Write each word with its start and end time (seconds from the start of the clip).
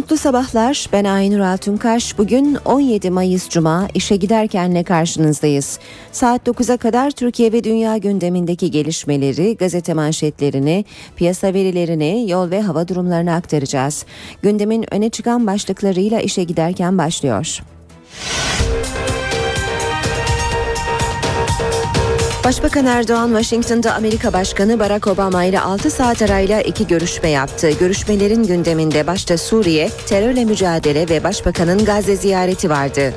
Mutlu 0.00 0.16
sabahlar. 0.16 0.88
Ben 0.92 1.04
Aynur 1.04 1.40
Altunkaş. 1.40 2.18
Bugün 2.18 2.58
17 2.64 3.10
Mayıs 3.10 3.48
Cuma 3.48 3.88
işe 3.94 4.16
giderkenle 4.16 4.84
karşınızdayız. 4.84 5.78
Saat 6.12 6.46
9'a 6.48 6.76
kadar 6.76 7.10
Türkiye 7.10 7.52
ve 7.52 7.64
dünya 7.64 7.96
gündemindeki 7.96 8.70
gelişmeleri, 8.70 9.56
gazete 9.56 9.94
manşetlerini, 9.94 10.84
piyasa 11.16 11.54
verilerini, 11.54 12.30
yol 12.30 12.50
ve 12.50 12.62
hava 12.62 12.88
durumlarını 12.88 13.34
aktaracağız. 13.34 14.04
Gündemin 14.42 14.94
öne 14.94 15.10
çıkan 15.10 15.46
başlıklarıyla 15.46 16.20
işe 16.20 16.44
giderken 16.44 16.98
başlıyor. 16.98 17.60
Başbakan 22.50 22.86
Erdoğan 22.86 23.28
Washington'da 23.28 23.94
Amerika 23.94 24.32
Başkanı 24.32 24.78
Barack 24.78 25.06
Obama 25.06 25.44
ile 25.44 25.60
6 25.60 25.90
saat 25.90 26.22
arayla 26.22 26.60
iki 26.60 26.86
görüşme 26.86 27.28
yaptı. 27.28 27.70
Görüşmelerin 27.80 28.42
gündeminde 28.42 29.06
başta 29.06 29.38
Suriye, 29.38 29.90
terörle 30.06 30.44
mücadele 30.44 31.08
ve 31.08 31.24
Başbakanın 31.24 31.84
Gazze 31.84 32.16
ziyareti 32.16 32.70
vardı. 32.70 33.14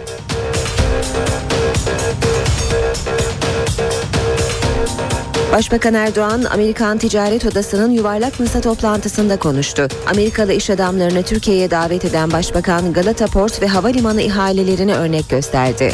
Başbakan 5.51 5.93
Erdoğan, 5.93 6.43
Amerikan 6.43 6.97
Ticaret 6.97 7.45
Odası'nın 7.45 7.91
yuvarlak 7.91 8.39
masa 8.39 8.61
toplantısında 8.61 9.39
konuştu. 9.39 9.87
Amerikalı 10.07 10.53
iş 10.53 10.69
adamlarını 10.69 11.23
Türkiye'ye 11.23 11.71
davet 11.71 12.05
eden 12.05 12.31
Başbakan 12.31 12.93
Galata 12.93 13.27
Port 13.27 13.61
ve 13.61 13.67
havalimanı 13.67 14.21
ihalelerini 14.21 14.93
örnek 14.93 15.29
gösterdi. 15.29 15.93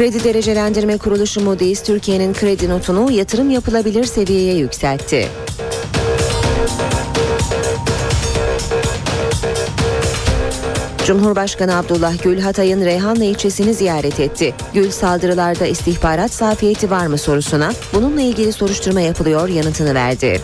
Kredi 0.00 0.24
Derecelendirme 0.24 0.98
Kuruluşu 0.98 1.40
Moody's 1.40 1.82
Türkiye'nin 1.82 2.34
kredi 2.34 2.68
notunu 2.68 3.10
yatırım 3.10 3.50
yapılabilir 3.50 4.04
seviyeye 4.04 4.54
yükseltti. 4.54 5.28
Cumhurbaşkanı 11.06 11.76
Abdullah 11.76 12.22
Gül 12.22 12.40
Hatay'ın 12.40 12.84
Reyhanlı 12.84 13.24
ilçesini 13.24 13.74
ziyaret 13.74 14.20
etti. 14.20 14.54
Gül 14.74 14.90
saldırılarda 14.90 15.66
istihbarat 15.66 16.30
safiyeti 16.30 16.90
var 16.90 17.06
mı 17.06 17.18
sorusuna 17.18 17.72
bununla 17.94 18.20
ilgili 18.20 18.52
soruşturma 18.52 19.00
yapılıyor 19.00 19.48
yanıtını 19.48 19.94
verdi. 19.94 20.40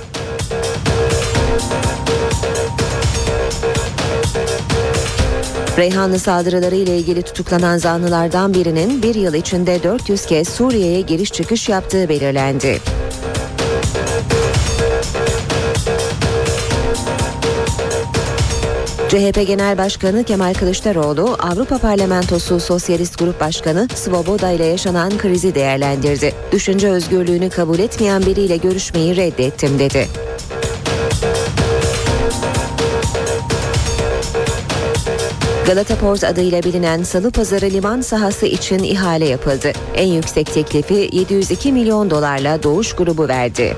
Reyhanlı 5.79 6.19
saldırıları 6.19 6.77
ile 6.77 6.99
ilgili 6.99 7.23
tutuklanan 7.23 7.79
zanlılardan 7.79 8.55
birinin 8.55 9.03
bir 9.03 9.15
yıl 9.15 9.35
içinde 9.35 9.83
400 9.83 10.27
kez 10.27 10.49
Suriye'ye 10.49 11.01
giriş 11.01 11.33
çıkış 11.33 11.69
yaptığı 11.69 12.09
belirlendi. 12.09 12.81
CHP 19.09 19.47
Genel 19.47 19.79
Başkanı 19.79 20.25
Kemal 20.25 20.55
Kılıçdaroğlu, 20.55 21.37
Avrupa 21.39 21.79
Parlamentosu 21.79 22.61
Sosyalist 22.61 23.19
Grup 23.19 23.41
Başkanı 23.41 23.89
Svoboda 23.95 24.51
ile 24.51 24.65
yaşanan 24.65 25.19
krizi 25.19 25.55
değerlendirdi. 25.55 26.35
Düşünce 26.53 26.89
özgürlüğünü 26.89 27.51
kabul 27.51 27.79
etmeyen 27.79 28.27
biriyle 28.27 28.57
görüşmeyi 28.57 29.17
reddettim 29.17 29.79
dedi. 29.79 30.09
Galata 35.67 35.97
Port 35.97 36.25
adıyla 36.25 36.63
bilinen 36.63 37.03
Salı 37.03 37.31
Pazarı 37.31 37.67
liman 37.67 38.01
sahası 38.01 38.47
için 38.47 38.79
ihale 38.79 39.29
yapıldı. 39.29 39.73
En 39.95 40.07
yüksek 40.07 40.55
teklifi 40.55 41.09
702 41.13 41.73
milyon 41.73 42.11
dolarla 42.11 42.63
Doğuş 42.63 42.93
grubu 42.93 43.29
verdi. 43.29 43.77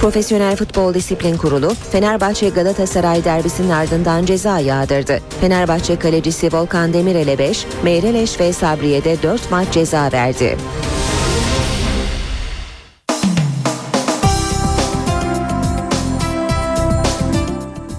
Profesyonel 0.00 0.56
Futbol 0.56 0.94
Disiplin 0.94 1.36
Kurulu 1.36 1.74
Fenerbahçe 1.92 2.48
Galatasaray 2.48 3.24
derbisinin 3.24 3.70
ardından 3.70 4.26
ceza 4.26 4.58
yağdırdı. 4.58 5.18
Fenerbahçe 5.40 5.98
kalecisi 5.98 6.52
Volkan 6.52 6.92
Demirel'e 6.92 7.38
5, 7.38 7.66
Meyreleş 7.82 8.40
ve 8.40 8.52
Sabriye'de 8.52 9.22
4 9.22 9.50
maç 9.50 9.72
ceza 9.72 10.10
verdi. 10.12 10.56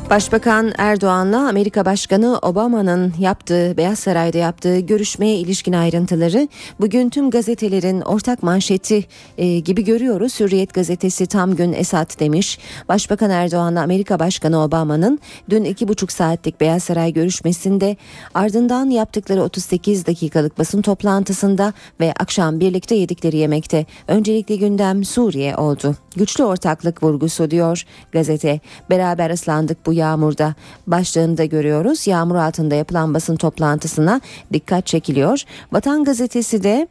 Başbakan 0.10 0.74
Erdoğan'la 0.78 1.50
Amerika 1.50 1.86
Başkanı 1.86 2.38
Obama'nın 2.42 3.14
yaptığı 3.20 3.78
Beyaz 3.78 4.00
Saray'da 4.00 4.38
yaptığı 4.38 4.80
görüşmeye 4.80 5.36
ilişkin 5.36 5.74
ayrıntıları 5.74 6.48
bugün 6.80 7.10
tüm 7.10 7.30
gazetelerin 7.30 8.02
ortak 8.02 8.44
manşeti 8.44 9.06
e, 9.38 9.60
gibi 9.60 9.84
görüyoruz. 9.84 10.40
Hürriyet 10.40 10.74
gazetesi 10.74 11.28
tam 11.28 11.56
gün 11.56 11.74
Esat 11.74 12.20
demiş. 12.20 12.60
Başbakan 12.90 13.30
Erdoğan'la 13.30 13.82
Amerika 13.82 14.20
Başkanı 14.20 14.64
Obama'nın 14.64 15.20
dün 15.50 15.64
iki 15.64 15.88
buçuk 15.88 16.12
saatlik 16.12 16.62
Beyaz 16.62 16.84
Saray 16.84 17.14
görüşmesinde 17.14 17.98
ardından 18.34 18.90
yaptıkları 18.90 19.44
38 19.44 20.06
dakikalık 20.06 20.60
basın 20.60 20.82
toplantısında 20.82 21.74
ve 22.00 22.14
akşam 22.20 22.60
birlikte 22.60 22.96
yedikleri 22.96 23.38
yemekte 23.38 23.86
öncelikli 24.08 24.60
gündem 24.60 25.04
Suriye 25.04 25.56
oldu. 25.56 25.96
Güçlü 26.16 26.44
ortaklık 26.44 27.04
vurgusu 27.04 27.52
diyor 27.52 27.84
gazete. 28.12 28.60
Beraber 28.90 29.30
ıslandık 29.30 29.86
bu 29.86 29.99
yağmurda 30.00 30.54
başlığında 30.88 31.46
görüyoruz. 31.46 32.08
Yağmur 32.08 32.36
altında 32.36 32.76
yapılan 32.76 33.14
basın 33.14 33.36
toplantısına 33.36 34.22
dikkat 34.54 34.86
çekiliyor. 34.86 35.44
Vatan 35.72 36.04
gazetesi 36.04 36.64
de 36.64 36.88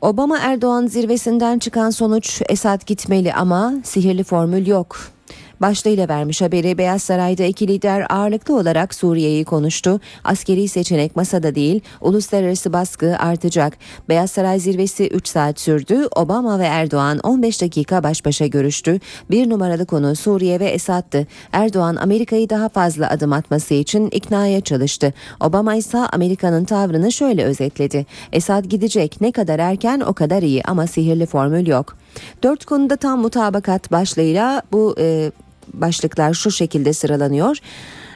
Obama 0.00 0.38
Erdoğan 0.38 0.86
zirvesinden 0.86 1.58
çıkan 1.58 1.90
sonuç 1.90 2.42
Esad 2.48 2.86
gitmeli 2.86 3.34
ama 3.34 3.72
sihirli 3.84 4.24
formül 4.24 4.66
yok 4.66 5.13
başlığıyla 5.60 6.08
vermiş 6.08 6.42
haberi 6.42 6.78
Beyaz 6.78 7.02
Saray'da 7.02 7.44
iki 7.44 7.68
lider 7.68 8.06
ağırlıklı 8.10 8.56
olarak 8.56 8.94
Suriye'yi 8.94 9.44
konuştu. 9.44 10.00
Askeri 10.24 10.68
seçenek 10.68 11.16
masada 11.16 11.54
değil, 11.54 11.80
uluslararası 12.00 12.72
baskı 12.72 13.16
artacak. 13.18 13.78
Beyaz 14.08 14.30
Saray 14.30 14.60
zirvesi 14.60 15.08
3 15.08 15.28
saat 15.28 15.60
sürdü. 15.60 16.08
Obama 16.16 16.58
ve 16.58 16.64
Erdoğan 16.64 17.18
15 17.18 17.62
dakika 17.62 18.02
baş 18.02 18.24
başa 18.24 18.46
görüştü. 18.46 19.00
Bir 19.30 19.50
numaralı 19.50 19.86
konu 19.86 20.16
Suriye 20.16 20.60
ve 20.60 20.68
Esad'tı. 20.68 21.26
Erdoğan 21.52 21.96
Amerika'yı 21.96 22.50
daha 22.50 22.68
fazla 22.68 23.10
adım 23.10 23.32
atması 23.32 23.74
için 23.74 24.08
iknaya 24.10 24.60
çalıştı. 24.60 25.12
Obama 25.40 25.74
ise 25.74 25.98
Amerika'nın 25.98 26.64
tavrını 26.64 27.12
şöyle 27.12 27.44
özetledi. 27.44 28.06
Esad 28.32 28.64
gidecek 28.64 29.20
ne 29.20 29.32
kadar 29.32 29.58
erken 29.58 30.00
o 30.00 30.14
kadar 30.14 30.42
iyi 30.42 30.62
ama 30.62 30.86
sihirli 30.86 31.26
formül 31.26 31.66
yok. 31.66 31.96
Dört 32.42 32.64
konuda 32.64 32.96
tam 32.96 33.20
mutabakat 33.20 33.92
başlığıyla 33.92 34.62
bu 34.72 34.94
e, 34.98 35.32
başlıklar 35.72 36.34
şu 36.34 36.50
şekilde 36.50 36.92
sıralanıyor. 36.92 37.56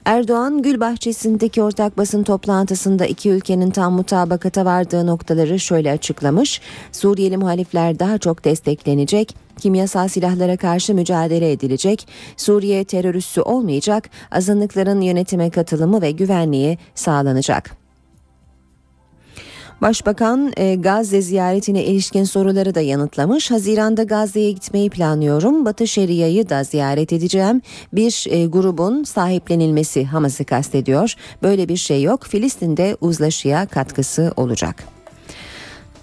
Erdoğan 0.05 0.63
Gül 0.63 0.81
Bahçesi'ndeki 0.81 1.63
ortak 1.63 1.99
basın 1.99 2.23
toplantısında 2.23 3.07
iki 3.07 3.31
ülkenin 3.31 3.71
tam 3.71 3.93
mutabakata 3.93 4.65
vardığı 4.65 5.07
noktaları 5.07 5.61
şöyle 5.61 5.93
açıklamış. 5.93 6.61
Suriyeli 6.93 7.37
muhalifler 7.37 7.99
daha 7.99 8.19
çok 8.19 8.45
desteklenecek, 8.45 9.37
kimyasal 9.61 10.09
silahlara 10.09 10.57
karşı 10.57 10.95
mücadele 10.95 11.53
edilecek, 11.53 12.09
Suriye 12.37 12.85
terör 12.85 13.15
üssü 13.15 13.41
olmayacak, 13.41 14.11
azınlıkların 14.31 15.01
yönetime 15.01 15.51
katılımı 15.51 16.03
ve 16.03 16.11
güvenliği 16.11 16.79
sağlanacak. 16.95 17.78
Başbakan 19.83 20.53
e, 20.57 20.75
Gazze 20.75 21.23
ziyaretine 21.23 21.85
ilişkin 21.85 22.25
soruları 22.25 22.75
da 22.75 22.81
yanıtlamış. 22.81 23.51
Haziranda 23.51 24.03
Gazze'ye 24.03 24.51
gitmeyi 24.51 24.91
planlıyorum. 24.91 25.65
Batı 25.65 25.87
Şeria'yı 25.87 26.49
da 26.49 26.65
ziyaret 26.65 27.13
edeceğim. 27.13 27.63
Bir 27.93 28.27
e, 28.31 28.47
grubun 28.47 29.05
sahiplenilmesi 29.05 30.05
Hamas'ı 30.05 30.45
kastediyor. 30.45 31.15
Böyle 31.43 31.69
bir 31.69 31.77
şey 31.77 32.03
yok. 32.03 32.27
Filistin'de 32.27 32.97
uzlaşıya 33.01 33.67
katkısı 33.67 34.33
olacak. 34.37 34.98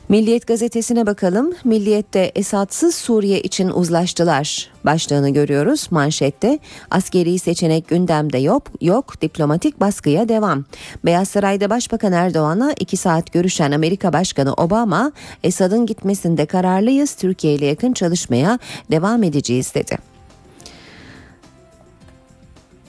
Milliyet 0.10 0.48
gazetesine 0.48 1.06
bakalım. 1.06 1.54
Milliyet'te 1.64 2.32
Esadsız 2.36 2.96
Suriye 2.96 3.42
için 3.42 3.70
uzlaştılar 3.70 4.72
başlığını 4.86 5.30
görüyoruz 5.30 5.88
manşette. 5.92 6.60
Askeri 6.92 7.40
seçenek 7.40 7.88
gündemde 7.88 8.38
yok, 8.38 8.64
yok 8.82 9.22
diplomatik 9.22 9.80
baskıya 9.80 10.30
devam. 10.30 10.66
Beyaz 11.06 11.28
Saray'da 11.28 11.70
Başbakan 11.70 12.14
Erdoğan'a 12.14 12.74
iki 12.80 12.98
saat 12.98 13.34
görüşen 13.34 13.72
Amerika 13.72 14.14
Başkanı 14.14 14.54
Obama, 14.54 15.12
Esad'ın 15.44 15.86
gitmesinde 15.86 16.46
kararlıyız, 16.46 17.16
Türkiye 17.16 17.54
ile 17.54 17.66
yakın 17.66 17.94
çalışmaya 17.94 18.60
devam 18.92 19.24
edeceğiz 19.24 19.76
dedi. 19.76 20.15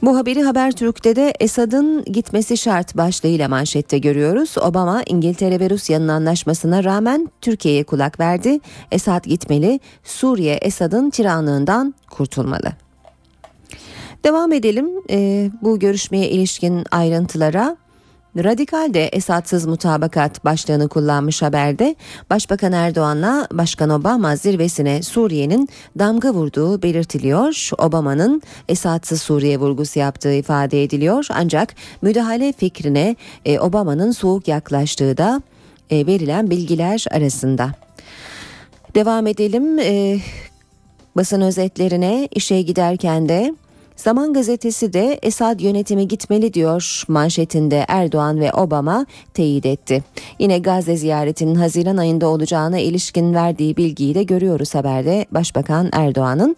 Bu 0.03 0.17
haberi 0.17 0.43
Habertürk'te 0.43 1.17
de 1.17 1.35
Esad'ın 1.41 2.05
gitmesi 2.05 2.57
şart 2.57 2.97
başlığıyla 2.97 3.49
manşette 3.49 3.99
görüyoruz. 3.99 4.59
Obama 4.59 5.03
İngiltere 5.07 5.61
ve 5.61 5.71
Rusya'nın 5.71 6.09
anlaşmasına 6.09 6.85
rağmen 6.85 7.31
Türkiye'ye 7.41 7.85
kulak 7.85 8.21
verdi. 8.21 8.61
Esad 8.93 9.25
gitmeli, 9.25 9.81
Suriye 10.05 10.55
Esad'ın 10.55 11.11
tiranlığından 11.11 11.95
kurtulmalı. 12.11 12.73
Devam 14.25 14.53
edelim 14.53 14.91
e, 15.11 15.51
bu 15.63 15.79
görüşmeye 15.79 16.31
ilişkin 16.31 16.85
ayrıntılara. 16.91 17.77
Radikal 18.45 18.95
de 18.95 19.09
Esadsız 19.09 19.67
mutabakat 19.67 20.45
başlığını 20.45 20.89
kullanmış 20.89 21.43
haberde 21.43 21.95
Başbakan 22.31 22.73
Erdoğan'la 22.73 23.49
Başkan 23.53 23.91
Obama 23.91 24.37
zirvesine 24.37 25.03
Suriye'nin 25.03 25.69
damga 25.99 26.35
vurduğu 26.35 26.83
belirtiliyor. 26.83 27.71
Obama'nın 27.79 28.43
Esadsız 28.69 29.23
Suriye 29.23 29.59
vurgusu 29.59 29.99
yaptığı 29.99 30.33
ifade 30.35 30.83
ediliyor. 30.83 31.27
Ancak 31.31 31.75
müdahale 32.03 32.53
fikrine 32.53 33.17
e, 33.45 33.59
Obama'nın 33.59 34.11
soğuk 34.11 34.49
yaklaştığı 34.49 35.17
da 35.17 35.43
e, 35.91 36.07
verilen 36.07 36.51
bilgiler 36.51 37.05
arasında. 37.11 37.71
Devam 38.95 39.27
edelim 39.27 39.79
e, 39.79 40.19
basın 41.17 41.41
özetlerine 41.41 42.29
işe 42.35 42.63
giderken 42.63 43.29
de 43.29 43.55
Zaman 43.97 44.33
gazetesi 44.33 44.93
de 44.93 45.19
Esad 45.23 45.61
yönetimi 45.61 46.09
gitmeli 46.09 46.55
diyor 46.55 47.05
manşetinde 47.09 47.85
Erdoğan 47.89 48.41
ve 48.41 48.53
Obama 48.53 49.07
teyit 49.35 49.67
etti. 49.67 50.05
Yine 50.39 50.59
Gazze 50.59 50.97
ziyaretinin 50.97 51.55
Haziran 51.55 51.97
ayında 51.97 52.29
olacağına 52.29 52.79
ilişkin 52.79 53.35
verdiği 53.35 53.77
bilgiyi 53.77 54.15
de 54.15 54.23
görüyoruz 54.23 54.75
haberde 54.75 55.27
Başbakan 55.31 55.89
Erdoğan'ın. 55.93 56.57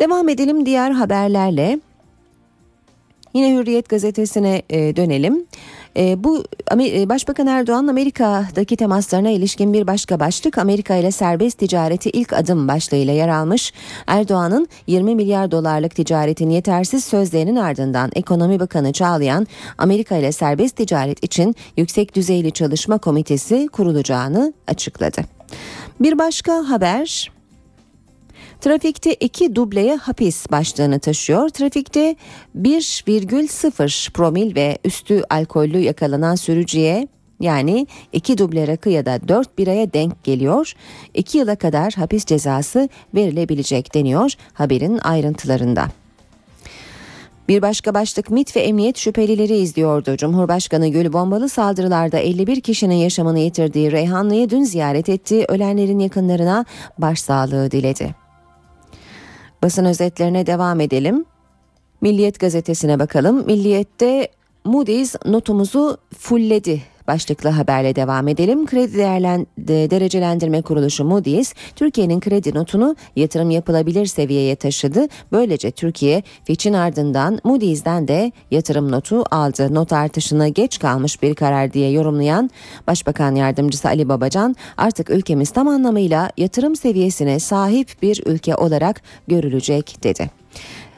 Devam 0.00 0.28
edelim 0.28 0.66
diğer 0.66 0.90
haberlerle. 0.90 1.80
Yine 3.34 3.54
Hürriyet 3.54 3.88
gazetesine 3.88 4.62
e, 4.70 4.96
dönelim. 4.96 5.46
E, 5.96 6.24
bu 6.24 6.44
Başbakan 7.06 7.46
Erdoğan 7.46 7.86
Amerika'daki 7.86 8.76
temaslarına 8.76 9.30
ilişkin 9.30 9.72
bir 9.72 9.86
başka 9.86 10.20
başlık 10.20 10.58
Amerika 10.58 10.96
ile 10.96 11.10
serbest 11.10 11.58
ticareti 11.58 12.10
ilk 12.10 12.32
adım 12.32 12.68
başlığıyla 12.68 13.12
yer 13.12 13.28
almış. 13.28 13.72
Erdoğan'ın 14.06 14.68
20 14.86 15.14
milyar 15.14 15.50
dolarlık 15.50 15.94
ticaretin 15.94 16.50
yetersiz 16.50 17.04
sözlerinin 17.04 17.56
ardından 17.56 18.10
Ekonomi 18.14 18.60
Bakanı 18.60 18.92
Çağlayan 18.92 19.46
Amerika 19.78 20.16
ile 20.16 20.32
serbest 20.32 20.76
ticaret 20.76 21.24
için 21.24 21.54
yüksek 21.76 22.16
düzeyli 22.16 22.52
çalışma 22.52 22.98
komitesi 22.98 23.68
kurulacağını 23.72 24.52
açıkladı. 24.66 25.20
Bir 26.00 26.18
başka 26.18 26.70
haber 26.70 27.30
Trafikte 28.60 29.14
iki 29.14 29.56
dubleye 29.56 29.96
hapis 29.96 30.50
başlığını 30.50 30.98
taşıyor. 30.98 31.48
Trafikte 31.48 32.16
1,0 32.58 34.12
promil 34.12 34.54
ve 34.54 34.78
üstü 34.84 35.22
alkollü 35.30 35.78
yakalanan 35.78 36.34
sürücüye 36.34 37.08
yani 37.40 37.86
iki 38.12 38.38
duble 38.38 38.66
rakı 38.66 38.90
ya 38.90 39.06
da 39.06 39.28
dört 39.28 39.58
biraya 39.58 39.92
denk 39.92 40.24
geliyor. 40.24 40.72
İki 41.14 41.38
yıla 41.38 41.56
kadar 41.56 41.92
hapis 41.92 42.24
cezası 42.24 42.88
verilebilecek 43.14 43.94
deniyor 43.94 44.32
haberin 44.52 44.98
ayrıntılarında. 44.98 45.88
Bir 47.48 47.62
başka 47.62 47.94
başlık 47.94 48.30
MIT 48.30 48.56
ve 48.56 48.60
emniyet 48.60 48.96
şüphelileri 48.98 49.56
izliyordu. 49.56 50.16
Cumhurbaşkanı 50.16 50.88
Gül 50.88 51.12
bombalı 51.12 51.48
saldırılarda 51.48 52.18
51 52.18 52.60
kişinin 52.60 52.94
yaşamını 52.94 53.38
yitirdiği 53.38 53.92
Reyhanlı'yı 53.92 54.50
dün 54.50 54.62
ziyaret 54.64 55.08
etti. 55.08 55.44
Ölenlerin 55.48 55.98
yakınlarına 55.98 56.64
başsağlığı 56.98 57.70
diledi. 57.70 58.19
Basın 59.62 59.84
özetlerine 59.84 60.46
devam 60.46 60.80
edelim. 60.80 61.24
Milliyet 62.00 62.40
gazetesine 62.40 62.98
bakalım. 62.98 63.46
Milliyet'te 63.46 64.28
Moody's 64.64 65.14
notumuzu 65.26 65.98
fulledi 66.18 66.82
başlıklı 67.06 67.48
haberle 67.48 67.96
devam 67.96 68.28
edelim. 68.28 68.66
Kredi 68.66 68.98
değerlen, 68.98 69.46
derecelendirme 69.58 70.62
kuruluşu 70.62 71.04
Moody's 71.04 71.54
Türkiye'nin 71.76 72.20
kredi 72.20 72.54
notunu 72.54 72.96
yatırım 73.16 73.50
yapılabilir 73.50 74.06
seviyeye 74.06 74.56
taşıdı. 74.56 75.06
Böylece 75.32 75.70
Türkiye 75.70 76.22
Fitch'in 76.44 76.72
ardından 76.72 77.40
Moody's'den 77.44 78.08
de 78.08 78.32
yatırım 78.50 78.92
notu 78.92 79.24
aldı. 79.30 79.74
Not 79.74 79.92
artışına 79.92 80.48
geç 80.48 80.78
kalmış 80.78 81.22
bir 81.22 81.34
karar 81.34 81.72
diye 81.72 81.90
yorumlayan 81.90 82.50
Başbakan 82.86 83.34
Yardımcısı 83.34 83.88
Ali 83.88 84.08
Babacan 84.08 84.56
artık 84.76 85.10
ülkemiz 85.10 85.50
tam 85.50 85.68
anlamıyla 85.68 86.30
yatırım 86.36 86.76
seviyesine 86.76 87.40
sahip 87.40 88.02
bir 88.02 88.22
ülke 88.26 88.56
olarak 88.56 89.02
görülecek 89.28 90.04
dedi. 90.04 90.39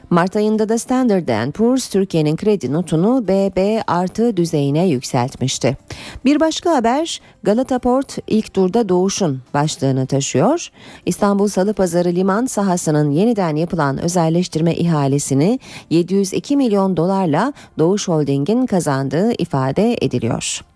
Mart 0.09 0.35
ayında 0.35 0.69
da 0.69 0.77
Standard 0.77 1.51
Poor's 1.51 1.89
Türkiye'nin 1.89 2.35
kredi 2.35 2.73
notunu 2.73 3.27
BB 3.27 3.81
artı 3.87 4.37
düzeyine 4.37 4.87
yükseltmişti. 4.87 5.77
Bir 6.25 6.39
başka 6.39 6.75
haber 6.75 7.21
Galata 7.43 7.79
Port 7.79 8.17
ilk 8.27 8.53
turda 8.53 8.89
doğuşun 8.89 9.41
başlığını 9.53 10.05
taşıyor. 10.05 10.69
İstanbul 11.05 11.47
Salıpazarı 11.47 12.09
liman 12.09 12.45
sahasının 12.45 13.11
yeniden 13.11 13.55
yapılan 13.55 13.97
özelleştirme 13.97 14.75
ihalesini 14.75 15.59
702 15.89 16.57
milyon 16.57 16.97
dolarla 16.97 17.53
Doğuş 17.79 18.07
Holding'in 18.07 18.65
kazandığı 18.65 19.31
ifade 19.31 19.97
ediliyor. 20.01 20.72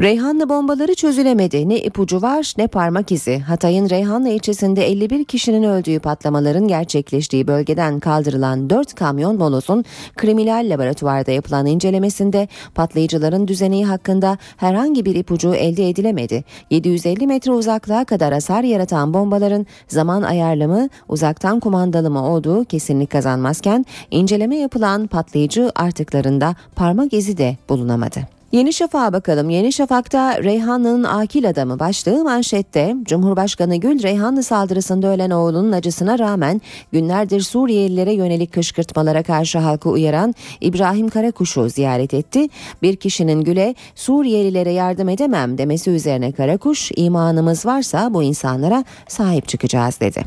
Reyhanlı 0.00 0.48
bombaları 0.48 0.94
çözülemedi. 0.94 1.68
Ne 1.68 1.78
ipucu 1.78 2.22
var 2.22 2.54
ne 2.58 2.66
parmak 2.66 3.12
izi. 3.12 3.38
Hatay'ın 3.38 3.90
Reyhanlı 3.90 4.28
ilçesinde 4.28 4.86
51 4.86 5.24
kişinin 5.24 5.62
öldüğü 5.62 5.98
patlamaların 5.98 6.68
gerçekleştiği 6.68 7.46
bölgeden 7.46 8.00
kaldırılan 8.00 8.70
4 8.70 8.94
kamyon 8.94 9.36
molozun 9.36 9.84
kriminal 10.16 10.70
laboratuvarda 10.70 11.30
yapılan 11.30 11.66
incelemesinde 11.66 12.48
patlayıcıların 12.74 13.48
düzeneği 13.48 13.86
hakkında 13.86 14.38
herhangi 14.56 15.04
bir 15.04 15.14
ipucu 15.14 15.54
elde 15.54 15.88
edilemedi. 15.88 16.44
750 16.70 17.26
metre 17.26 17.52
uzaklığa 17.52 18.04
kadar 18.04 18.32
hasar 18.32 18.62
yaratan 18.62 19.14
bombaların 19.14 19.66
zaman 19.88 20.22
ayarlımı, 20.22 20.88
uzaktan 21.08 21.60
kumandalı 21.60 22.10
mı 22.10 22.28
olduğu 22.28 22.64
kesinlik 22.64 23.10
kazanmazken 23.10 23.86
inceleme 24.10 24.56
yapılan 24.56 25.06
patlayıcı 25.06 25.72
artıklarında 25.74 26.56
parmak 26.76 27.12
izi 27.12 27.38
de 27.38 27.56
bulunamadı. 27.68 28.37
Yeni 28.52 28.72
Şafak'a 28.72 29.12
bakalım. 29.12 29.50
Yeni 29.50 29.72
Şafak'ta 29.72 30.42
Reyhanlı'nın 30.42 31.04
akil 31.04 31.48
adamı 31.48 31.78
başlığı 31.78 32.24
manşette 32.24 32.96
Cumhurbaşkanı 33.02 33.76
Gül 33.76 34.02
Reyhanlı 34.02 34.42
saldırısında 34.42 35.06
ölen 35.06 35.30
oğlunun 35.30 35.72
acısına 35.72 36.18
rağmen 36.18 36.60
günlerdir 36.92 37.40
Suriyelilere 37.40 38.12
yönelik 38.12 38.52
kışkırtmalara 38.52 39.22
karşı 39.22 39.58
halkı 39.58 39.90
uyaran 39.90 40.34
İbrahim 40.60 41.08
Karakuş'u 41.08 41.68
ziyaret 41.68 42.14
etti. 42.14 42.48
Bir 42.82 42.96
kişinin 42.96 43.44
Gül'e 43.44 43.74
Suriyelilere 43.94 44.72
yardım 44.72 45.08
edemem 45.08 45.58
demesi 45.58 45.90
üzerine 45.90 46.32
Karakuş 46.32 46.90
imanımız 46.96 47.66
varsa 47.66 48.14
bu 48.14 48.22
insanlara 48.22 48.84
sahip 49.08 49.48
çıkacağız 49.48 50.00
dedi. 50.00 50.24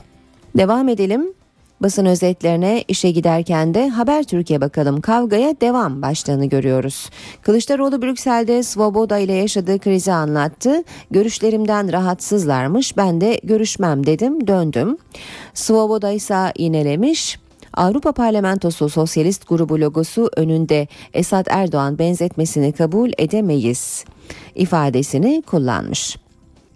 Devam 0.58 0.90
edelim. 0.90 1.41
Basın 1.82 2.06
özetlerine 2.06 2.84
işe 2.88 3.12
giderken 3.12 3.74
de 3.74 3.90
Haber 3.90 4.24
Türkiye 4.24 4.62
bakalım 4.62 5.02
kavgaya 5.02 5.62
devam 5.62 6.02
başlığını 6.02 6.46
görüyoruz. 6.46 7.10
Kılıçdaroğlu 7.42 8.02
Brüksel'de 8.02 8.64
Svoboda 8.64 9.18
ile 9.18 9.34
yaşadığı 9.34 9.80
krizi 9.80 10.12
anlattı. 10.12 10.84
Görüşlerimden 11.12 11.94
rahatsızlarmış 11.94 12.98
ben 12.98 13.22
de 13.22 13.40
görüşmem 13.44 14.06
dedim 14.06 14.48
döndüm. 14.48 14.98
Svoboda 15.54 16.12
ise 16.12 16.54
yinelemiş. 16.58 17.40
Avrupa 17.74 18.12
Parlamentosu 18.12 18.90
Sosyalist 18.90 19.48
Grubu 19.48 19.80
logosu 19.82 20.30
önünde 20.36 20.88
Esad 21.14 21.46
Erdoğan 21.50 22.00
benzetmesini 22.00 22.72
kabul 22.72 23.12
edemeyiz 23.18 24.06
ifadesini 24.56 25.42
kullanmış. 25.42 26.18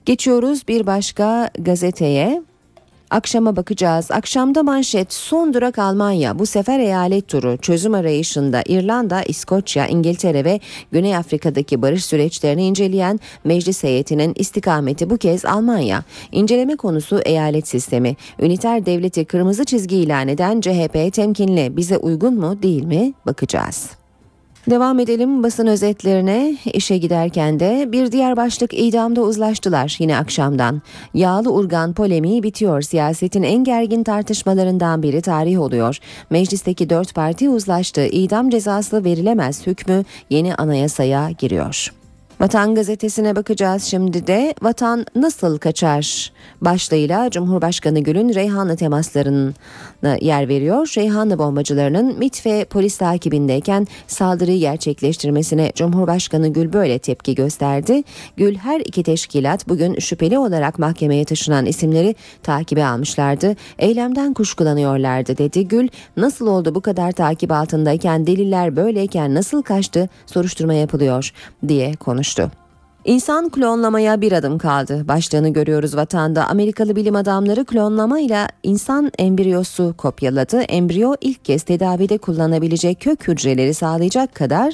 Geçiyoruz 0.06 0.68
bir 0.68 0.88
başka 0.88 1.50
gazeteye. 1.60 2.42
Akşama 3.10 3.56
bakacağız. 3.56 4.12
Akşamda 4.12 4.64
manşet 4.64 5.14
son 5.14 5.54
durak 5.54 5.80
Almanya. 5.80 6.40
Bu 6.40 6.46
sefer 6.46 6.80
eyalet 6.80 7.28
turu 7.28 7.58
çözüm 7.58 7.94
arayışında 7.94 8.64
İrlanda, 8.68 9.24
İskoçya, 9.24 9.88
İngiltere 9.88 10.46
ve 10.46 10.60
Güney 10.92 11.18
Afrika'daki 11.18 11.82
barış 11.82 12.06
süreçlerini 12.06 12.66
inceleyen 12.66 13.20
meclis 13.44 13.84
heyetinin 13.84 14.34
istikameti 14.36 15.10
bu 15.10 15.18
kez 15.18 15.46
Almanya. 15.46 16.04
İnceleme 16.32 16.76
konusu 16.76 17.20
eyalet 17.20 17.68
sistemi. 17.68 18.16
Üniter 18.40 18.86
devleti 18.86 19.26
kırmızı 19.26 19.66
çizgi 19.66 19.96
ilan 19.96 20.28
eden 20.28 20.62
CHP 20.62 21.14
temkinli. 21.14 21.78
Bize 21.78 21.98
uygun 21.98 22.40
mu 22.40 22.62
değil 22.62 22.84
mi 22.84 23.14
bakacağız. 23.26 24.05
Devam 24.70 25.00
edelim 25.00 25.44
basın 25.44 25.68
özetlerine 25.68 26.58
işe 26.74 26.98
giderken 26.98 27.60
de 27.60 27.90
bir 27.92 28.12
diğer 28.12 28.38
başlık 28.38 28.74
idamda 28.74 29.22
uzlaştılar 29.22 29.96
yine 30.00 30.18
akşamdan. 30.18 30.82
Yağlı 31.14 31.52
urgan 31.54 31.94
polemiği 31.94 32.44
bitiyor. 32.44 32.82
Siyasetin 32.82 33.44
en 33.44 33.64
gergin 33.64 34.04
tartışmalarından 34.04 35.04
biri 35.04 35.22
tarih 35.22 35.60
oluyor. 35.60 35.98
Meclisteki 36.30 36.90
dört 36.90 37.16
parti 37.16 37.50
uzlaştı. 37.50 38.06
İdam 38.06 38.50
cezası 38.50 39.04
verilemez 39.04 39.68
hükmü 39.68 40.04
yeni 40.30 40.56
anayasaya 40.56 41.32
giriyor. 41.32 42.05
Vatan 42.40 42.76
gazetesine 42.76 43.36
bakacağız 43.36 43.84
şimdi 43.84 44.28
de 44.28 44.54
Vatan 44.62 45.06
nasıl 45.16 45.58
kaçar 45.58 46.32
başlığıyla 46.62 47.30
Cumhurbaşkanı 47.30 48.00
Gül'ün 48.00 48.34
Reyhanlı 48.34 48.76
temaslarına 48.76 50.16
yer 50.22 50.50
veriyor. 50.50 50.94
Reyhanlı 50.98 51.40
bombacılarının 51.40 52.20
MIT 52.20 52.46
ve 52.46 52.66
polis 52.66 52.98
takibindeyken 52.98 53.88
saldırıyı 54.08 54.60
gerçekleştirmesine 54.60 55.72
Cumhurbaşkanı 55.76 56.48
Gül 56.48 56.74
böyle 56.74 57.00
tepki 57.00 57.36
gösterdi. 57.36 58.04
Gül 58.38 58.56
her 58.56 58.80
iki 58.80 59.04
teşkilat 59.04 59.70
bugün 59.70 60.00
şüpheli 60.00 60.38
olarak 60.38 60.80
mahkemeye 60.80 61.26
taşınan 61.26 61.66
isimleri 61.66 62.16
takibe 62.44 62.86
almışlardı. 62.86 63.56
Eylemden 63.80 64.34
kuşkulanıyorlardı 64.34 65.38
dedi. 65.38 65.68
Gül 65.68 65.88
nasıl 66.18 66.48
oldu 66.48 66.76
bu 66.76 66.82
kadar 66.82 67.12
takip 67.12 67.52
altındayken 67.52 68.28
deliller 68.28 68.76
böyleyken 68.76 69.36
nasıl 69.36 69.62
kaçtı 69.62 70.10
soruşturma 70.26 70.74
yapılıyor 70.74 71.32
diye 71.68 71.96
konuştu 71.96 72.25
konuştu. 72.26 72.52
İnsan 73.06 73.50
klonlamaya 73.50 74.22
bir 74.22 74.32
adım 74.32 74.58
kaldı. 74.58 75.08
Başlığını 75.08 75.50
görüyoruz 75.50 75.96
vatanda. 75.96 76.48
Amerikalı 76.48 76.96
bilim 76.96 77.16
adamları 77.16 77.66
klonlamayla 77.66 78.48
insan 78.64 79.12
embriyosu 79.20 79.94
kopyaladı. 79.98 80.62
Embriyo 80.62 81.16
ilk 81.22 81.46
kez 81.46 81.64
tedavide 81.64 82.18
kullanabilecek 82.18 83.02
kök 83.02 83.28
hücreleri 83.28 83.74
sağlayacak 83.74 84.36
kadar 84.36 84.74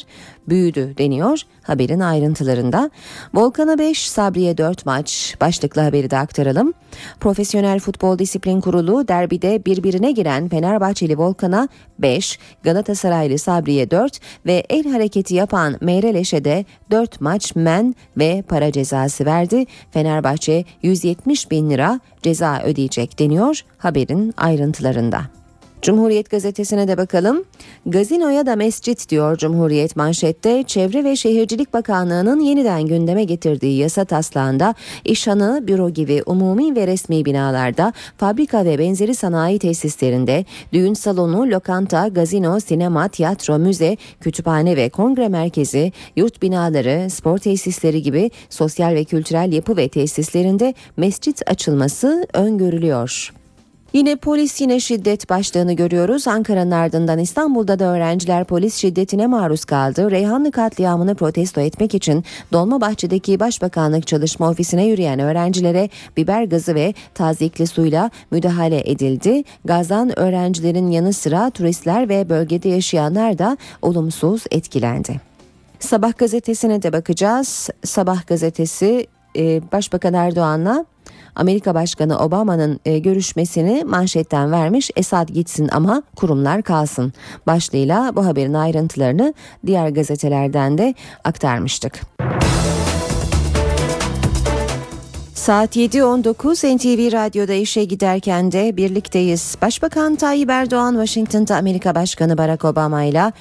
büyüdü 0.49 0.93
deniyor 0.97 1.41
haberin 1.63 1.99
ayrıntılarında. 1.99 2.89
Volkan'a 3.33 3.77
5, 3.77 4.09
Sabriye 4.09 4.57
4 4.57 4.85
maç 4.85 5.35
başlıklı 5.41 5.81
haberi 5.81 6.09
de 6.09 6.17
aktaralım. 6.17 6.73
Profesyonel 7.19 7.79
Futbol 7.79 8.19
Disiplin 8.19 8.61
Kurulu 8.61 9.07
derbide 9.07 9.65
birbirine 9.65 10.11
giren 10.11 10.49
Fenerbahçeli 10.49 11.17
Volkan'a 11.17 11.69
5, 11.99 12.39
Galatasaraylı 12.63 13.39
Sabriye 13.39 13.91
4 13.91 14.19
ve 14.45 14.63
el 14.69 14.91
hareketi 14.91 15.35
yapan 15.35 15.77
Meyreleş'e 15.81 16.45
de 16.45 16.65
4 16.91 17.21
maç 17.21 17.55
men 17.55 17.95
ve 18.17 18.43
para 18.47 18.71
cezası 18.71 19.25
verdi. 19.25 19.65
Fenerbahçe 19.91 20.65
170 20.81 21.51
bin 21.51 21.69
lira 21.69 21.99
ceza 22.21 22.61
ödeyecek 22.63 23.19
deniyor 23.19 23.61
haberin 23.77 24.33
ayrıntılarında. 24.37 25.40
Cumhuriyet 25.81 26.29
gazetesine 26.29 26.87
de 26.87 26.97
bakalım. 26.97 27.43
Gazinoya 27.85 28.45
da 28.45 28.55
mescit 28.55 29.09
diyor 29.09 29.37
Cumhuriyet 29.37 29.95
manşette. 29.95 30.63
Çevre 30.63 31.03
ve 31.03 31.15
Şehircilik 31.15 31.73
Bakanlığı'nın 31.73 32.39
yeniden 32.39 32.85
gündeme 32.85 33.23
getirdiği 33.23 33.77
yasa 33.77 34.05
taslağında 34.05 34.75
işhanı, 35.05 35.63
büro 35.67 35.89
gibi 35.89 36.23
umumi 36.25 36.75
ve 36.75 36.87
resmi 36.87 37.25
binalarda, 37.25 37.93
fabrika 38.17 38.65
ve 38.65 38.79
benzeri 38.79 39.15
sanayi 39.15 39.59
tesislerinde, 39.59 40.45
düğün 40.73 40.93
salonu, 40.93 41.51
lokanta, 41.51 42.07
gazino, 42.07 42.59
sinema, 42.59 43.07
tiyatro, 43.07 43.59
müze, 43.59 43.97
kütüphane 44.19 44.75
ve 44.75 44.89
kongre 44.89 45.27
merkezi, 45.27 45.91
yurt 46.15 46.41
binaları, 46.41 47.09
spor 47.09 47.37
tesisleri 47.37 48.01
gibi 48.01 48.31
sosyal 48.49 48.91
ve 48.91 49.03
kültürel 49.03 49.53
yapı 49.53 49.77
ve 49.77 49.89
tesislerinde 49.89 50.73
mescit 50.97 51.41
açılması 51.49 52.27
öngörülüyor. 52.33 53.40
Yine 53.93 54.15
polis 54.15 54.61
yine 54.61 54.79
şiddet 54.79 55.29
başlığını 55.29 55.73
görüyoruz. 55.73 56.27
Ankara'nın 56.27 56.71
ardından 56.71 57.19
İstanbul'da 57.19 57.79
da 57.79 57.85
öğrenciler 57.85 58.45
polis 58.45 58.75
şiddetine 58.75 59.27
maruz 59.27 59.65
kaldı. 59.65 60.11
Reyhanlı 60.11 60.51
katliamını 60.51 61.15
protesto 61.15 61.61
etmek 61.61 61.95
için 61.95 62.23
Dolmabahçe'deki 62.53 63.39
Başbakanlık 63.39 64.07
Çalışma 64.07 64.49
Ofisi'ne 64.49 64.85
yürüyen 64.85 65.19
öğrencilere 65.19 65.89
biber 66.17 66.43
gazı 66.43 66.75
ve 66.75 66.93
tazikli 67.13 67.67
suyla 67.67 68.09
müdahale 68.31 68.91
edildi. 68.91 69.43
Gazdan 69.65 70.19
öğrencilerin 70.19 70.91
yanı 70.91 71.13
sıra 71.13 71.49
turistler 71.49 72.09
ve 72.09 72.29
bölgede 72.29 72.69
yaşayanlar 72.69 73.37
da 73.37 73.57
olumsuz 73.81 74.43
etkilendi. 74.51 75.21
Sabah 75.79 76.17
gazetesine 76.17 76.83
de 76.83 76.93
bakacağız. 76.93 77.69
Sabah 77.83 78.27
gazetesi 78.27 79.07
e, 79.37 79.71
Başbakan 79.71 80.13
Erdoğan'la 80.13 80.85
Amerika 81.35 81.75
Başkanı 81.75 82.19
Obama'nın 82.19 82.79
e, 82.85 82.99
görüşmesini 82.99 83.83
manşetten 83.83 84.51
vermiş 84.51 84.91
Esad 84.95 85.29
gitsin 85.29 85.69
ama 85.71 86.03
kurumlar 86.15 86.61
kalsın 86.61 87.13
başlığıyla 87.47 88.15
bu 88.15 88.25
haberin 88.25 88.53
ayrıntılarını 88.53 89.33
diğer 89.65 89.89
gazetelerden 89.89 90.77
de 90.77 90.95
aktarmıştık. 91.23 92.01
Saat 95.41 95.75
7.19 95.75 96.77
NTV 96.77 97.13
Radyo'da 97.13 97.53
işe 97.53 97.83
giderken 97.83 98.51
de 98.51 98.77
birlikteyiz. 98.77 99.57
Başbakan 99.61 100.15
Tayyip 100.15 100.49
Erdoğan 100.49 100.91
Washington'da 100.91 101.55
Amerika 101.55 101.95
Başkanı 101.95 102.37
Barack 102.37 102.65
Obama 102.65 103.03
ile 103.03 103.31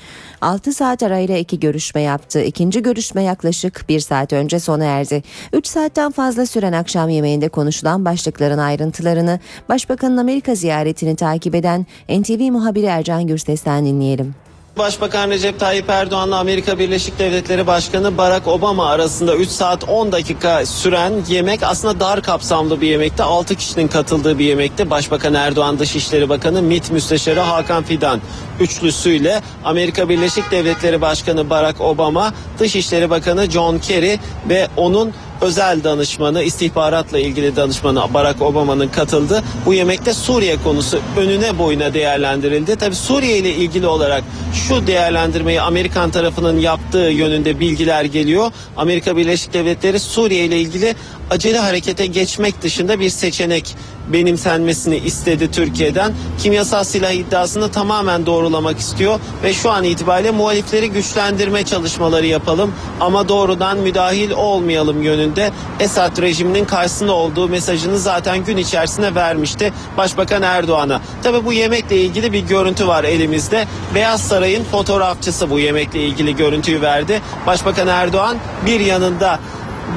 6 0.41 0.73
saat 0.73 1.03
arayla 1.03 1.37
iki 1.37 1.61
görüşme 1.61 2.01
yaptı. 2.01 2.43
İkinci 2.43 2.83
görüşme 2.83 3.23
yaklaşık 3.23 3.85
1 3.89 4.01
saat 4.01 4.33
önce 4.33 4.61
sona 4.61 4.85
erdi. 4.85 5.23
3 5.53 5.67
saatten 5.67 6.13
fazla 6.13 6.47
süren 6.47 6.73
akşam 6.73 7.09
yemeğinde 7.09 7.49
konuşulan 7.49 8.05
başlıkların 8.05 8.59
ayrıntılarını 8.59 9.41
Başbakanın 9.69 10.17
Amerika 10.17 10.55
ziyaretini 10.55 11.17
takip 11.17 11.55
eden 11.55 11.87
NTV 12.09 12.53
muhabiri 12.53 12.87
Ercan 12.87 13.27
Gürses'ten 13.27 13.87
dinleyelim. 13.87 14.35
Başbakan 14.79 15.31
Recep 15.31 15.61
Tayyip 15.61 15.91
Erdoğan'la 15.91 16.39
Amerika 16.39 16.79
Birleşik 16.79 17.19
Devletleri 17.19 17.67
Başkanı 17.67 18.19
Barack 18.19 18.49
Obama 18.49 18.87
arasında 18.87 19.37
3 19.37 19.49
saat 19.49 19.89
10 19.89 20.13
dakika 20.13 20.67
süren 20.67 21.13
yemek 21.29 21.63
aslında 21.63 22.01
dar 22.01 22.23
kapsamlı 22.23 22.81
bir 22.81 22.89
yemekti. 22.89 23.23
6 23.23 23.55
kişinin 23.55 23.89
katıldığı 23.89 24.39
bir 24.39 24.45
yemekti. 24.45 24.91
Başbakan 24.91 25.35
Erdoğan 25.35 25.79
Dışişleri 25.79 26.29
Bakanı 26.29 26.63
MİT 26.63 26.91
Müsteşarı 26.91 27.41
Hakan 27.41 27.83
Fidan 27.85 28.21
üçlüsüyle 28.61 29.43
Amerika 29.65 30.09
Birleşik 30.09 30.51
Devletleri 30.51 31.01
Başkanı 31.01 31.51
Barack 31.51 31.81
Obama, 31.81 32.35
Dışişleri 32.59 33.11
Bakanı 33.11 33.51
John 33.51 33.79
Kerry 33.79 34.19
ve 34.49 34.69
onun 34.77 35.13
özel 35.41 35.85
danışmanı, 35.85 36.43
istihbaratla 36.43 37.19
ilgili 37.19 37.57
danışmanı 37.57 38.15
Barack 38.15 38.43
Obama'nın 38.43 38.89
katıldı. 38.89 39.43
Bu 39.67 39.75
yemekte 39.75 40.15
Suriye 40.15 40.57
konusu 40.65 41.01
önüne 41.17 41.59
boyuna 41.59 41.95
değerlendirildi. 41.95 42.77
Tabi 42.77 42.95
Suriye 42.95 43.39
ile 43.39 43.55
ilgili 43.55 43.87
olarak 43.87 44.25
şu 44.53 44.87
değerlendirmeyi 44.87 45.61
Amerikan 45.61 46.11
tarafının 46.11 46.59
yaptığı 46.59 46.99
yönünde 46.99 47.61
bilgiler 47.61 48.05
geliyor. 48.05 48.53
Amerika 48.77 49.17
Birleşik 49.17 49.53
Devletleri 49.53 50.01
Suriye 50.01 50.45
ile 50.45 50.61
ilgili 50.61 50.95
acele 51.31 51.59
harekete 51.59 52.07
geçmek 52.07 52.63
dışında 52.63 53.01
bir 53.01 53.11
seçenek 53.11 53.77
benimsenmesini 54.13 54.97
istedi 54.97 55.51
Türkiye'den. 55.51 56.13
Kimyasal 56.39 56.85
silah 56.85 57.11
iddiasını 57.11 57.71
tamamen 57.71 58.27
doğrulamak 58.27 58.79
istiyor 58.79 59.21
ve 59.43 59.53
şu 59.53 59.71
an 59.71 59.85
itibariyle 59.85 60.31
muhalifleri 60.31 60.91
güçlendirme 60.91 61.65
çalışmaları 61.65 62.27
yapalım 62.27 62.73
ama 63.01 63.29
doğrudan 63.29 63.79
müdahil 63.79 64.31
olmayalım 64.31 65.03
yönünde 65.03 65.51
Esad 65.81 66.21
rejiminin 66.23 66.65
karşısında 66.65 67.13
olduğu 67.13 67.49
mesajını 67.49 67.99
zaten 67.99 68.45
gün 68.45 68.57
içerisinde 68.57 69.15
vermişti 69.15 69.73
Başbakan 69.97 70.43
Erdoğan'a. 70.43 71.01
Tabi 71.23 71.45
bu 71.45 71.53
yemekle 71.53 71.97
ilgili 71.97 72.33
bir 72.33 72.41
görüntü 72.41 72.87
var 72.87 73.05
elimizde. 73.05 73.67
Beyaz 73.95 74.21
Saray'ın 74.21 74.65
fotoğrafçısı 74.65 75.51
bu 75.51 75.59
yemekle 75.61 76.01
ilgili 76.01 76.37
görüntüyü 76.37 76.83
verdi. 76.83 77.23
Başbakan 77.47 77.89
Erdoğan 77.89 78.37
bir 78.67 78.81
yanında 78.81 79.41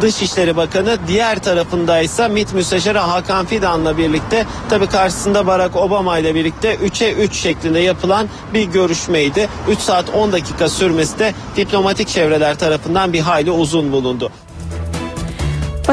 Dışişleri 0.02 0.56
Bakanı 0.56 0.98
diğer 1.08 1.40
tarafındaysa 1.40 2.28
MİT 2.28 2.54
Müsteşarı 2.54 3.00
Hakan 3.00 3.46
Fidan'la 3.46 3.98
birlikte 3.98 4.46
tabi 4.70 4.88
karşısında 4.88 5.48
Barack 5.48 5.76
Obama 5.76 6.18
ile 6.18 6.36
birlikte 6.36 6.76
3'e 6.76 7.14
3 7.14 7.36
şeklinde 7.36 7.80
yapılan 7.80 8.28
bir 8.54 8.64
görüşmeydi. 8.64 9.50
3 9.70 9.80
saat 9.80 10.10
10 10.10 10.32
dakika 10.32 10.70
sürmesi 10.70 11.20
de 11.20 11.34
diplomatik 11.56 12.08
çevreler 12.08 12.58
tarafından 12.58 13.14
bir 13.14 13.20
hayli 13.20 13.52
uzun 13.52 13.92
bulundu. 13.92 14.32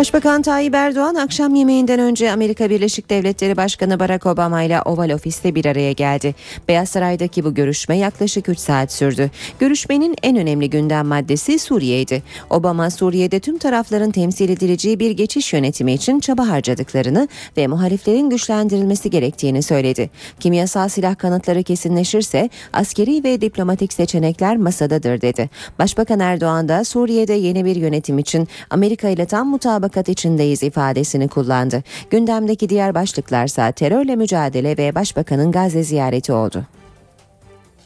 Başbakan 0.01 0.43
Tayyip 0.43 0.75
Erdoğan 0.75 1.15
akşam 1.15 1.55
yemeğinden 1.55 2.01
önce 2.01 2.33
Amerika 2.33 2.71
Birleşik 2.71 3.11
Devletleri 3.11 3.57
Başkanı 3.57 4.01
Barack 4.01 4.27
Obama 4.27 4.63
ile 4.63 4.83
Oval 4.83 5.11
Ofis'te 5.11 5.55
bir 5.55 5.65
araya 5.65 5.93
geldi. 5.93 6.35
Beyaz 6.69 6.89
Saray'daki 6.89 7.45
bu 7.45 7.55
görüşme 7.55 7.99
yaklaşık 7.99 8.49
3 8.49 8.59
saat 8.59 8.93
sürdü. 8.93 9.31
Görüşmenin 9.59 10.17
en 10.23 10.37
önemli 10.37 10.71
gündem 10.71 11.07
maddesi 11.07 11.59
Suriye'ydi. 11.59 12.23
Obama 12.51 12.91
Suriye'de 12.91 13.41
tüm 13.41 13.59
tarafların 13.59 14.11
temsil 14.11 14.49
edileceği 14.49 15.01
bir 15.01 15.11
geçiş 15.11 15.53
yönetimi 15.53 15.93
için 15.93 16.21
çaba 16.21 16.49
harcadıklarını 16.49 17.29
ve 17.57 17.67
muhaliflerin 17.67 18.31
güçlendirilmesi 18.31 19.11
gerektiğini 19.11 19.63
söyledi. 19.63 20.11
Kimyasal 20.41 20.89
silah 20.89 21.19
kanıtları 21.19 21.63
kesinleşirse 21.63 22.51
askeri 22.73 23.25
ve 23.25 23.41
diplomatik 23.41 23.93
seçenekler 23.93 24.57
masadadır 24.57 25.21
dedi. 25.21 25.51
Başbakan 25.79 26.21
Erdoğan 26.21 26.69
da 26.69 26.85
Suriye'de 26.85 27.35
yeni 27.35 27.65
bir 27.65 27.77
yönetim 27.77 28.19
için 28.19 28.49
Amerika 28.71 29.09
ile 29.09 29.27
tam 29.27 29.49
mutabık 29.49 29.90
mutabakat 29.91 30.09
içindeyiz 30.09 30.63
ifadesini 30.63 31.29
kullandı. 31.29 31.83
Gündemdeki 32.11 32.69
diğer 32.69 32.95
başlıklarsa 32.95 33.73
terörle 33.73 34.17
mücadele 34.17 34.77
ve 34.79 34.95
başbakanın 34.95 35.53
Gazze 35.53 35.83
ziyareti 35.83 36.33
oldu. 36.33 36.65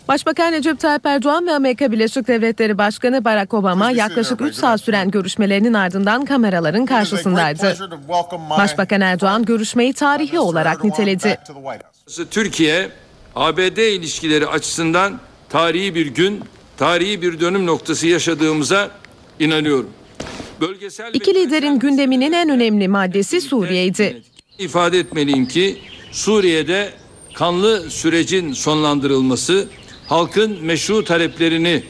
Başbakan 0.08 0.52
Recep 0.52 0.80
Tayyip 0.80 1.06
Erdoğan 1.06 1.46
ve 1.46 1.52
Amerika 1.52 1.92
Birleşik 1.92 2.28
Devletleri 2.28 2.78
Başkanı 2.78 3.24
Barack 3.24 3.54
Obama 3.54 3.90
yaklaşık 3.90 4.40
3 4.40 4.54
saat 4.54 4.80
süren 4.80 5.10
görüşmelerinin 5.10 5.74
ardından 5.74 6.24
kameraların 6.24 6.86
karşısındaydı. 6.86 7.76
Başbakan 8.50 9.00
Erdoğan 9.00 9.44
görüşmeyi 9.44 9.92
tarihi 9.92 10.38
olarak 10.38 10.84
niteledi. 10.84 11.38
Türkiye 12.30 12.88
ABD 13.34 13.78
ilişkileri 13.78 14.46
açısından 14.46 15.20
tarihi 15.48 15.94
bir 15.94 16.06
gün, 16.06 16.44
tarihi 16.76 17.22
bir 17.22 17.40
dönüm 17.40 17.66
noktası 17.66 18.06
yaşadığımıza 18.06 18.90
inanıyorum. 19.38 19.90
İki 21.12 21.34
liderin 21.34 21.78
gündeminin 21.78 22.32
en 22.32 22.48
önemli 22.48 22.88
maddesi 22.88 23.40
Suriye'ydi. 23.40 24.22
İfade 24.58 24.98
etmeliyim 24.98 25.48
ki 25.48 25.78
Suriye'de 26.12 26.92
kanlı 27.34 27.90
sürecin 27.90 28.52
sonlandırılması, 28.52 29.68
halkın 30.08 30.64
meşru 30.64 31.04
taleplerini 31.04 31.82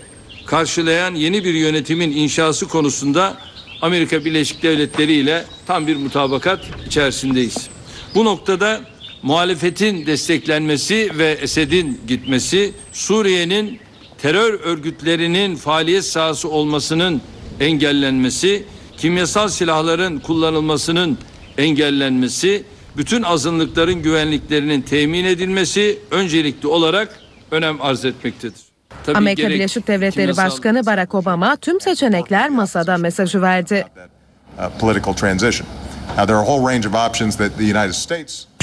karşılayan 0.47 1.15
yeni 1.15 1.45
bir 1.45 1.55
yönetimin 1.55 2.11
inşası 2.11 2.69
konusunda 2.69 3.37
Amerika 3.83 4.25
Birleşik 4.25 4.63
Devletleri 4.63 5.13
ile 5.13 5.45
tam 5.67 5.87
bir 5.87 5.97
mutabakat 5.97 6.61
içerisindeyiz. 6.87 7.69
Bu 8.15 8.25
noktada 8.25 8.81
muhalefetin 9.23 10.07
desteklenmesi 10.07 11.11
ve 11.19 11.39
Esed'in 11.41 12.01
gitmesi 12.09 12.73
Suriye'nin 12.93 13.79
terör 14.19 14.61
örgütlerinin 14.61 15.57
faaliyet 15.57 16.05
sahası 16.05 16.49
olmasının 16.49 17.21
engellenmesi, 17.61 18.65
kimyasal 18.97 19.49
silahların 19.49 20.19
kullanılmasının 20.19 21.19
engellenmesi, 21.59 22.65
bütün 22.97 23.23
azınlıkların 23.23 23.95
güvenliklerinin 24.03 24.83
temin 24.83 25.25
edilmesi 25.25 25.99
öncelikli 26.11 26.67
olarak 26.67 27.21
önem 27.51 27.83
arz 27.83 28.05
etmektedir. 28.05 28.61
Tabii 29.07 29.17
Amerika 29.19 29.49
Birleşik 29.49 29.89
Devletleri 29.89 30.31
kimyasal- 30.33 30.51
Başkanı 30.51 30.87
Barack 30.87 31.15
Obama 31.15 31.57
tüm 31.57 31.81
seçenekler 31.81 32.49
masada 32.51 32.97
mesajı 32.99 33.43
verdi. 33.43 33.87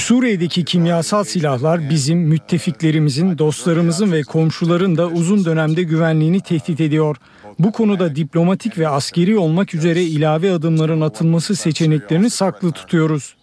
Suriye'deki 0.02 0.64
kimyasal 0.64 1.24
silahlar 1.24 1.90
bizim 1.90 2.18
müttefiklerimizin, 2.18 3.38
dostlarımızın 3.38 4.12
ve 4.12 4.22
komşuların 4.22 4.96
da 4.96 5.06
uzun 5.06 5.44
dönemde 5.44 5.82
güvenliğini 5.82 6.40
tehdit 6.40 6.80
ediyor. 6.80 7.16
Bu 7.58 7.72
konuda 7.72 8.16
diplomatik 8.16 8.78
ve 8.78 8.88
askeri 8.88 9.38
olmak 9.38 9.74
üzere 9.74 10.02
ilave 10.02 10.52
adımların 10.52 11.00
atılması 11.00 11.56
seçeneklerini 11.56 12.30
saklı 12.30 12.72
tutuyoruz. 12.72 13.36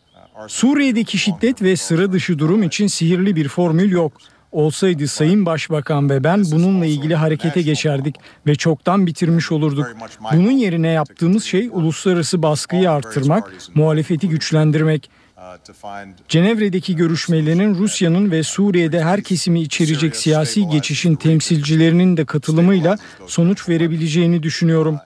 Suriye'deki 0.48 1.18
şiddet 1.18 1.62
ve 1.62 1.76
sıra 1.76 2.12
dışı 2.12 2.40
durum 2.40 2.64
için 2.64 2.88
sihirli 2.88 3.36
bir 3.36 3.48
formül 3.48 3.92
yok. 3.92 4.14
Olsaydı 4.52 5.08
Sayın 5.08 5.46
Başbakan 5.46 6.10
ve 6.10 6.24
ben 6.24 6.44
bununla 6.52 6.86
ilgili 6.86 7.16
harekete 7.16 7.62
geçerdik 7.62 8.16
ve 8.48 8.56
çoktan 8.56 9.08
bitirmiş 9.08 9.52
olurduk. 9.52 9.88
Bunun 10.34 10.52
yerine 10.52 10.88
yaptığımız 10.88 11.44
şey 11.44 11.70
uluslararası 11.72 12.44
baskıyı 12.44 12.92
artırmak, 12.92 13.54
muhalefeti 13.76 14.30
güçlendirmek. 14.30 15.10
Cenevre'deki 16.28 16.96
görüşmelerin 16.96 17.76
Rusya'nın 17.76 18.32
ve 18.32 18.44
Suriye'de 18.44 19.04
her 19.04 19.24
kesimi 19.24 19.62
içerecek 19.62 20.16
siyasi 20.16 20.68
geçişin 20.70 21.16
temsilcilerinin 21.16 22.18
de 22.18 22.26
katılımıyla 22.26 22.98
sonuç 23.28 23.70
verebileceğini 23.70 24.44
düşünüyorum. 24.44 25.00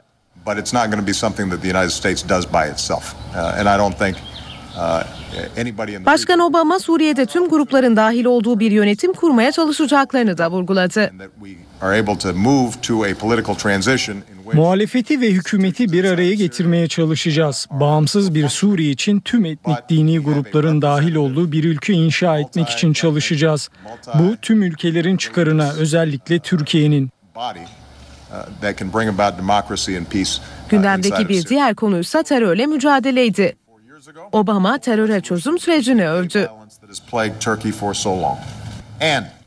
but 0.46 0.58
it's 0.58 0.74
not 0.74 0.92
going 0.92 1.00
to 1.00 1.08
be 1.08 1.14
something 1.14 1.50
that 1.50 1.62
the 1.62 1.70
United 1.70 1.90
States 1.92 2.30
does 2.30 2.46
by 2.46 2.68
itself. 2.72 3.16
Uh, 3.34 3.60
and 3.60 3.68
I 3.68 3.78
don't 3.78 3.98
think 3.98 4.18
uh, 4.78 6.06
Başkan 6.06 6.40
Obama 6.40 6.80
Suriye'de 6.80 7.26
tüm 7.26 7.50
grupların 7.50 7.96
dahil 7.96 8.26
olduğu 8.26 8.60
bir 8.60 8.72
yönetim 8.72 9.14
kurmaya 9.14 9.52
çalışacaklarını 9.52 10.38
da 10.38 10.52
vurguladı. 10.52 11.12
Muhalefeti 14.54 15.22
ve 15.22 15.32
hükümeti 15.32 15.92
bir 15.92 16.06
araya 16.06 16.34
getirmeye 16.34 16.88
çalışacağız. 16.88 17.68
Bağımsız 17.72 18.36
bir 18.36 18.50
Suriye 18.50 18.92
için 18.92 19.20
tüm 19.20 19.46
etnik 19.46 19.78
dini 19.90 20.20
grupların 20.20 20.82
dahil 20.82 21.16
olduğu 21.16 21.52
bir 21.52 21.64
ülke 21.64 21.94
inşa 21.94 22.40
etmek 22.40 22.70
için 22.70 22.94
çalışacağız. 22.94 23.70
Bu 24.14 24.36
tüm 24.42 24.64
ülkelerin 24.64 25.18
çıkarına 25.18 25.72
özellikle 25.72 26.40
Türkiye'nin. 26.40 27.10
uh, 27.36 27.42
uh, 28.32 28.36
Gündemdeki 30.70 31.30
bir 31.30 31.46
diğer 31.46 31.76
konuysa 31.76 32.24
terörle 32.24 32.66
mücadeleydi. 32.66 33.56
Obama 34.32 34.78
teröre 34.78 35.22
çözüm 35.22 35.60
sürecini 35.60 36.10
övdü. 36.10 36.50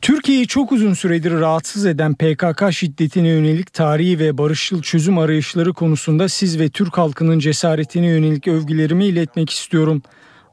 Türkiye'yi 0.02 0.46
çok 0.46 0.72
uzun 0.72 0.94
süredir 0.94 1.32
rahatsız 1.32 1.86
eden 1.86 2.14
PKK 2.14 2.72
şiddetine 2.72 3.28
yönelik 3.28 3.72
tarihi 3.72 4.18
ve 4.18 4.38
barışçıl 4.38 4.82
çözüm 4.82 5.18
arayışları 5.18 5.72
konusunda 5.72 6.28
siz 6.28 6.58
ve 6.58 6.68
Türk 6.68 6.98
halkının 6.98 7.38
cesaretine 7.38 8.06
yönelik 8.06 8.48
övgülerimi 8.48 9.06
iletmek 9.06 9.50
istiyorum. 9.50 10.02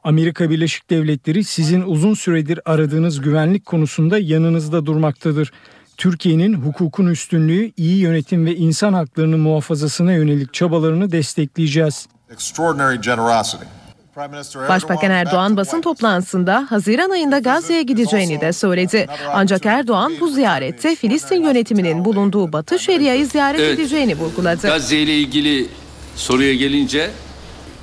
Amerika 0.03 0.49
Birleşik 0.49 0.89
Devletleri 0.89 1.43
sizin 1.43 1.81
uzun 1.81 2.13
süredir 2.13 2.59
aradığınız 2.65 3.21
güvenlik 3.21 3.65
konusunda 3.65 4.19
yanınızda 4.19 4.85
durmaktadır. 4.85 5.51
Türkiye'nin 5.97 6.53
hukukun 6.53 7.07
üstünlüğü, 7.07 7.71
iyi 7.77 7.97
yönetim 7.97 8.45
ve 8.45 8.55
insan 8.55 8.93
haklarının 8.93 9.39
muhafazasına 9.39 10.13
yönelik 10.13 10.53
çabalarını 10.53 11.11
destekleyeceğiz. 11.11 12.07
extraordinary 12.31 13.01
generosity. 13.01 13.82
Başbakan 14.17 15.11
Erdoğan 15.11 15.57
basın 15.57 15.81
toplantısında 15.81 16.65
Haziran 16.69 17.09
ayında 17.09 17.39
Gazze'ye 17.39 17.83
gideceğini 17.83 18.41
de 18.41 18.53
söyledi. 18.53 19.07
Ancak 19.33 19.65
Erdoğan 19.65 20.13
bu 20.19 20.27
ziyarette 20.27 20.95
Filistin 20.95 21.43
yönetiminin 21.43 22.05
bulunduğu 22.05 22.53
Batı 22.53 22.79
Şeria'yı 22.79 23.25
ziyaret 23.27 23.59
Evet. 23.59 23.79
edeceğini 23.79 24.15
vurguladı. 24.17 24.67
Gazze 24.67 24.97
ile 24.97 25.17
ilgili 25.17 25.67
soruya 26.15 26.53
gelince 26.55 27.09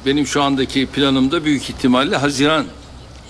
benim 0.06 0.26
şu 0.26 0.42
andaki 0.42 0.86
planımda 0.86 1.44
büyük 1.44 1.70
ihtimalle 1.70 2.16
Haziran 2.16 2.64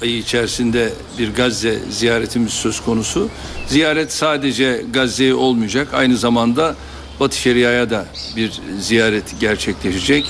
ayı 0.03 0.17
içerisinde 0.19 0.93
bir 1.19 1.35
Gazze 1.35 1.79
ziyaretimiz 1.91 2.53
söz 2.53 2.81
konusu. 2.81 3.29
Ziyaret 3.67 4.13
sadece 4.13 4.85
Gazze'ye 4.93 5.35
olmayacak. 5.35 5.89
Aynı 5.95 6.17
zamanda 6.17 6.75
Batı 7.21 7.37
Şeria'ya 7.37 7.91
da 7.91 8.07
bir 8.37 8.61
ziyaret 8.81 9.41
gerçekleşecek. 9.41 10.25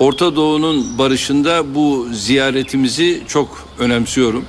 Orta 0.00 0.36
Doğu'nun 0.36 0.98
barışında 0.98 1.74
bu 1.74 2.08
ziyaretimizi 2.12 3.22
çok 3.28 3.68
önemsiyorum. 3.78 4.44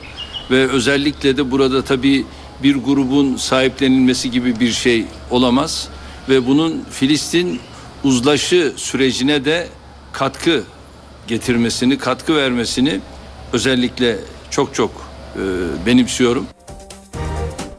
Ve 0.52 0.68
özellikle 0.68 1.38
de 1.38 1.52
burada 1.52 1.82
tabii 1.82 2.26
bir 2.64 2.76
grubun 2.76 3.36
sahiplenilmesi 3.36 4.32
gibi 4.32 4.60
bir 4.60 4.72
şey 4.72 5.06
olamaz. 5.32 5.88
Ve 6.30 6.48
bunun 6.48 6.84
Filistin 6.92 7.60
uzlaşı 8.04 8.74
sürecine 8.76 9.46
de 9.46 9.68
katkı 10.12 10.64
getirmesini, 11.28 11.98
katkı 11.98 12.36
vermesini 12.36 13.00
özellikle 13.54 14.18
çok 14.50 14.76
çok 14.76 14.92
e, 15.36 15.42
benimsiyorum. 15.86 16.48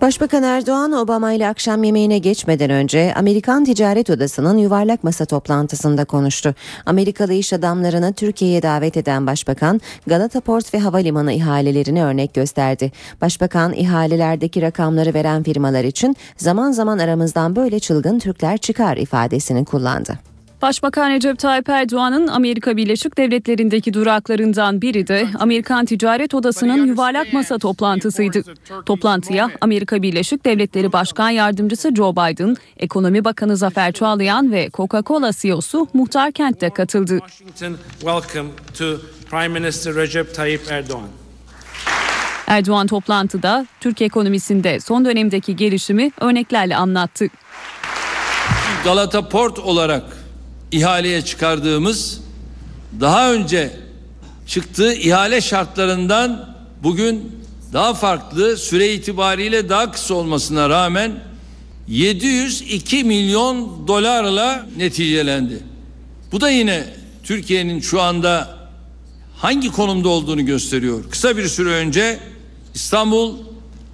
Başbakan 0.01 0.43
Erdoğan 0.43 0.93
Obama 0.93 1.33
ile 1.33 1.49
akşam 1.49 1.85
yemeğine 1.85 2.19
geçmeden 2.19 2.71
önce 2.71 3.15
Amerikan 3.17 3.65
Ticaret 3.65 4.11
Odası'nın 4.11 4.59
yuvarlak 4.59 5.05
masa 5.05 5.25
toplantısında 5.25 6.05
konuştu. 6.05 6.55
Amerikalı 6.87 7.33
iş 7.33 7.53
adamlarını 7.53 8.13
Türkiye'ye 8.13 8.63
davet 8.63 8.97
eden 8.97 9.27
Başbakan 9.27 9.81
Galata 10.07 10.41
Port 10.41 10.75
ve 10.75 10.79
Havalimanı 10.79 11.33
ihalelerini 11.33 12.05
örnek 12.05 12.35
gösterdi. 12.35 12.93
Başbakan 13.21 13.73
ihalelerdeki 13.73 14.63
rakamları 14.63 15.15
veren 15.15 15.43
firmalar 15.43 15.85
için 15.85 16.17
zaman 16.37 16.73
zaman 16.73 16.99
aramızdan 16.99 17.57
böyle 17.57 17.81
çılgın 17.81 18.19
Türkler 18.19 18.59
çıkar 18.59 18.97
ifadesini 18.97 19.65
kullandı. 19.65 20.19
Başbakan 20.63 21.11
Recep 21.11 21.39
Tayyip 21.39 21.69
Erdoğan'ın 21.69 22.27
Amerika 22.27 22.77
Birleşik 22.77 23.19
Devletleri'ndeki 23.19 23.95
duraklarından 23.95 24.83
biri 24.83 25.07
de 25.07 25.29
Amerikan 25.39 25.85
Ticaret 25.85 26.35
Odası'nın 26.35 26.87
yuvarlak 26.87 27.33
masa 27.33 27.59
toplantısıydı. 27.59 28.43
Toplantıya 28.87 29.51
Amerika 29.61 30.03
Birleşik 30.03 30.45
Devletleri 30.45 30.93
Başkan 30.93 31.31
Yardımcısı 31.31 31.95
Joe 31.95 32.13
Biden, 32.13 32.57
Ekonomi 32.77 33.25
Bakanı 33.25 33.57
Zafer 33.57 33.93
Çağlayan 33.93 34.53
ve 34.53 34.69
Coca-Cola 34.69 35.43
CEO'su 35.43 35.89
Muhtar 35.95 36.33
Kent 36.33 36.61
de 36.61 36.71
katıldı. 36.71 37.19
Erdoğan 42.47 42.87
toplantıda 42.87 43.67
Türk 43.81 44.03
ekonomisinde 44.03 44.81
son 44.81 45.05
dönemdeki 45.05 45.57
gelişimi 45.57 46.13
örneklerle 46.21 46.77
anlattı. 46.77 47.27
Galata 48.85 49.29
Port 49.29 49.59
olarak 49.59 50.18
ihaleye 50.73 51.23
çıkardığımız 51.23 52.21
daha 53.01 53.33
önce 53.33 53.71
çıktığı 54.47 54.93
ihale 54.93 55.41
şartlarından 55.41 56.57
bugün 56.83 57.33
daha 57.73 57.95
farklı 57.95 58.57
süre 58.57 58.95
itibariyle 58.95 59.69
daha 59.69 59.91
kısa 59.93 60.15
olmasına 60.15 60.69
rağmen 60.69 61.13
702 61.89 63.05
milyon 63.05 63.89
dolarla 63.89 64.67
neticelendi. 64.77 65.63
Bu 66.33 66.41
da 66.41 66.51
yine 66.51 66.85
Türkiye'nin 67.25 67.81
şu 67.81 68.01
anda 68.01 68.59
hangi 69.37 69.73
konumda 69.73 70.09
olduğunu 70.09 70.47
gösteriyor. 70.47 71.05
Kısa 71.11 71.37
bir 71.37 71.49
süre 71.49 71.69
önce 71.69 72.19
İstanbul 72.75 73.37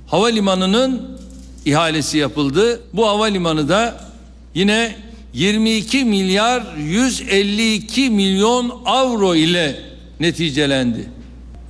Havalimanı'nın 0.07 1.19
ihalesi 1.65 2.19
yapıldı. 2.19 2.81
Bu 2.93 3.09
havalimanı 3.09 3.69
da 3.69 4.11
yine 4.55 4.97
22 5.35 6.05
milyar 6.05 6.63
152 6.79 8.11
milyon 8.11 8.83
avro 8.85 9.35
ile 9.35 9.81
neticelendi. 10.21 11.09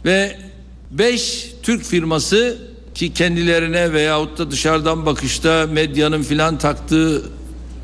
Ve 0.04 0.36
5 0.90 1.50
Türk 1.62 1.84
firması 1.84 2.58
ki 2.94 3.12
kendilerine 3.12 3.92
veyahut 3.92 4.38
da 4.38 4.50
dışarıdan 4.50 5.06
bakışta 5.06 5.66
medyanın 5.72 6.22
filan 6.22 6.58
taktığı 6.58 7.22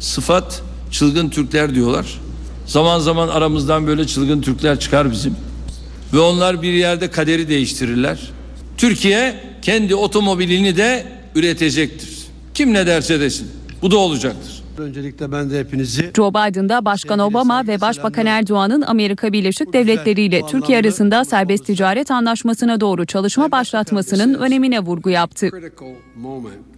sıfat 0.00 0.62
çılgın 0.90 1.28
Türkler 1.28 1.74
diyorlar. 1.74 2.06
Zaman 2.66 3.00
zaman 3.00 3.28
aramızdan 3.28 3.86
böyle 3.86 4.06
çılgın 4.06 4.40
Türkler 4.40 4.80
çıkar 4.80 5.12
bizim. 5.12 5.36
Ve 6.12 6.18
onlar 6.18 6.62
bir 6.62 6.72
yerde 6.72 7.10
kaderi 7.10 7.48
değiştirirler. 7.48 8.18
Türkiye 8.76 9.40
kendi 9.62 9.94
otomobilini 9.94 10.76
de 10.76 11.06
üretecektir. 11.34 12.10
Kim 12.54 12.74
ne 12.74 12.86
derse 12.86 13.20
desin. 13.20 13.48
Bu 13.82 13.90
da 13.90 13.96
olacaktır. 13.96 14.59
Öncelikle 14.80 15.32
ben 15.32 15.50
de 15.50 15.58
hepinizi 15.58 16.10
Joe 16.16 16.30
Biden'da 16.30 16.84
Başkan 16.84 17.18
Obama 17.18 17.66
ve 17.66 17.80
Başbakan 17.80 18.26
Erdoğan'ın 18.26 18.82
Amerika 18.82 19.32
Birleşik 19.32 19.72
Devletleri 19.72 20.22
ile 20.22 20.42
Türkiye 20.46 20.78
arasında 20.78 21.24
serbest 21.24 21.66
ticaret 21.66 22.10
anlaşmasına 22.10 22.80
doğru 22.80 23.06
çalışma 23.06 23.50
başlatmasının 23.50 24.34
önemine 24.34 24.80
vurgu 24.80 25.10
yaptı. 25.10 25.50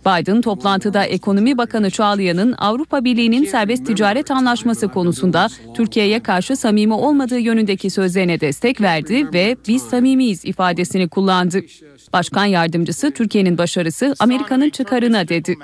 Biden 0.06 0.40
toplantıda 0.40 1.04
Ekonomi 1.04 1.58
Bakanı 1.58 1.90
Çağlayan'ın 1.90 2.54
Avrupa 2.58 3.04
Birliği'nin 3.04 3.44
serbest 3.44 3.86
ticaret 3.86 4.30
anlaşması 4.30 4.88
konusunda 4.88 5.48
Türkiye'ye 5.74 6.20
karşı 6.20 6.56
samimi 6.56 6.94
olmadığı 6.94 7.38
yönündeki 7.38 7.90
sözlerine 7.90 8.40
destek 8.40 8.80
verdi 8.80 9.32
ve 9.32 9.56
biz 9.68 9.82
samimiyiz 9.82 10.44
ifadesini 10.44 11.08
kullandı. 11.08 11.60
Başkan 12.12 12.44
yardımcısı 12.44 13.10
Türkiye'nin 13.10 13.58
başarısı 13.58 14.14
Amerika'nın 14.18 14.70
çıkarına 14.70 15.28
dedi. 15.28 15.56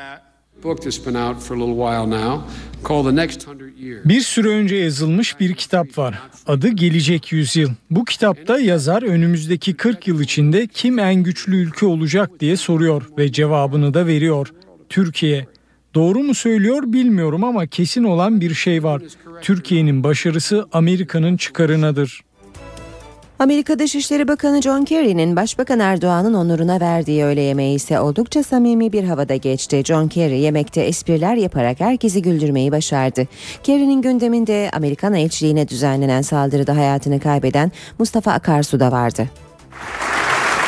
Bir 4.04 4.20
süre 4.20 4.48
önce 4.48 4.76
yazılmış 4.76 5.40
bir 5.40 5.54
kitap 5.54 5.98
var. 5.98 6.18
Adı 6.46 6.68
Gelecek 6.68 7.32
Yüzyıl. 7.32 7.70
Bu 7.90 8.04
kitapta 8.04 8.58
yazar 8.58 9.02
önümüzdeki 9.02 9.74
40 9.74 10.08
yıl 10.08 10.20
içinde 10.20 10.66
kim 10.66 10.98
en 10.98 11.14
güçlü 11.14 11.56
ülke 11.56 11.86
olacak 11.86 12.30
diye 12.40 12.56
soruyor 12.56 13.02
ve 13.18 13.32
cevabını 13.32 13.94
da 13.94 14.06
veriyor. 14.06 14.52
Türkiye. 14.88 15.46
Doğru 15.94 16.18
mu 16.18 16.34
söylüyor 16.34 16.82
bilmiyorum 16.86 17.44
ama 17.44 17.66
kesin 17.66 18.04
olan 18.04 18.40
bir 18.40 18.54
şey 18.54 18.82
var. 18.82 19.02
Türkiye'nin 19.42 20.04
başarısı 20.04 20.66
Amerika'nın 20.72 21.36
çıkarınadır. 21.36 22.20
Amerika 23.38 23.78
Dışişleri 23.78 24.28
Bakanı 24.28 24.62
John 24.62 24.84
Kerry'nin 24.84 25.36
Başbakan 25.36 25.80
Erdoğan'ın 25.80 26.34
onuruna 26.34 26.80
verdiği 26.80 27.24
öğle 27.24 27.40
yemeği 27.40 27.76
ise 27.76 28.00
oldukça 28.00 28.42
samimi 28.42 28.92
bir 28.92 29.04
havada 29.04 29.36
geçti. 29.36 29.82
John 29.84 30.08
Kerry 30.08 30.38
yemekte 30.38 30.80
espriler 30.80 31.34
yaparak 31.34 31.80
herkesi 31.80 32.22
güldürmeyi 32.22 32.72
başardı. 32.72 33.26
Kerry'nin 33.62 34.02
gündeminde 34.02 34.70
Amerikan 34.72 35.14
elçiliğine 35.14 35.68
düzenlenen 35.68 36.22
saldırıda 36.22 36.76
hayatını 36.76 37.20
kaybeden 37.20 37.72
Mustafa 37.98 38.32
Akarsu 38.32 38.80
da 38.80 38.92
vardı. 38.92 39.26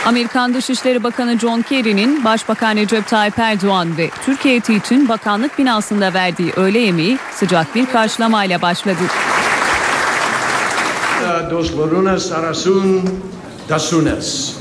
Amerikan 0.06 0.54
Dışişleri 0.54 1.02
Bakanı 1.02 1.38
John 1.38 1.62
Kerry'nin 1.62 2.24
Başbakan 2.24 2.76
Recep 2.76 3.06
Tayyip 3.06 3.38
Erdoğan 3.38 3.98
ve 3.98 4.10
Türkiye 4.24 4.56
için 4.56 5.08
bakanlık 5.08 5.58
binasında 5.58 6.14
verdiği 6.14 6.52
öğle 6.56 6.78
yemeği 6.78 7.18
sıcak 7.34 7.74
bir 7.74 7.86
karşılamayla 7.86 8.62
başladı. 8.62 9.02
Dos 11.50 11.76
lunas 11.76 12.32
arasun 12.32 13.02
dasunes. 13.68 14.56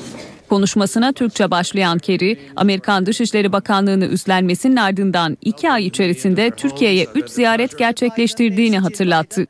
Konuşmasına 0.50 1.14
Türkçe 1.14 1.52
başlayan 1.52 1.98
Kerry, 1.98 2.40
Amerikan 2.56 3.06
Dışişleri 3.06 3.52
Bakanlığı'nı 3.52 4.06
üstlenmesinin 4.06 4.76
ardından 4.76 5.38
iki 5.42 5.72
ay 5.72 5.86
içerisinde 5.86 6.52
Türkiye'ye 6.52 7.08
üç 7.16 7.30
ziyaret 7.30 7.78
gerçekleştirdiğini 7.78 8.80
hatırlattı. 8.80 9.46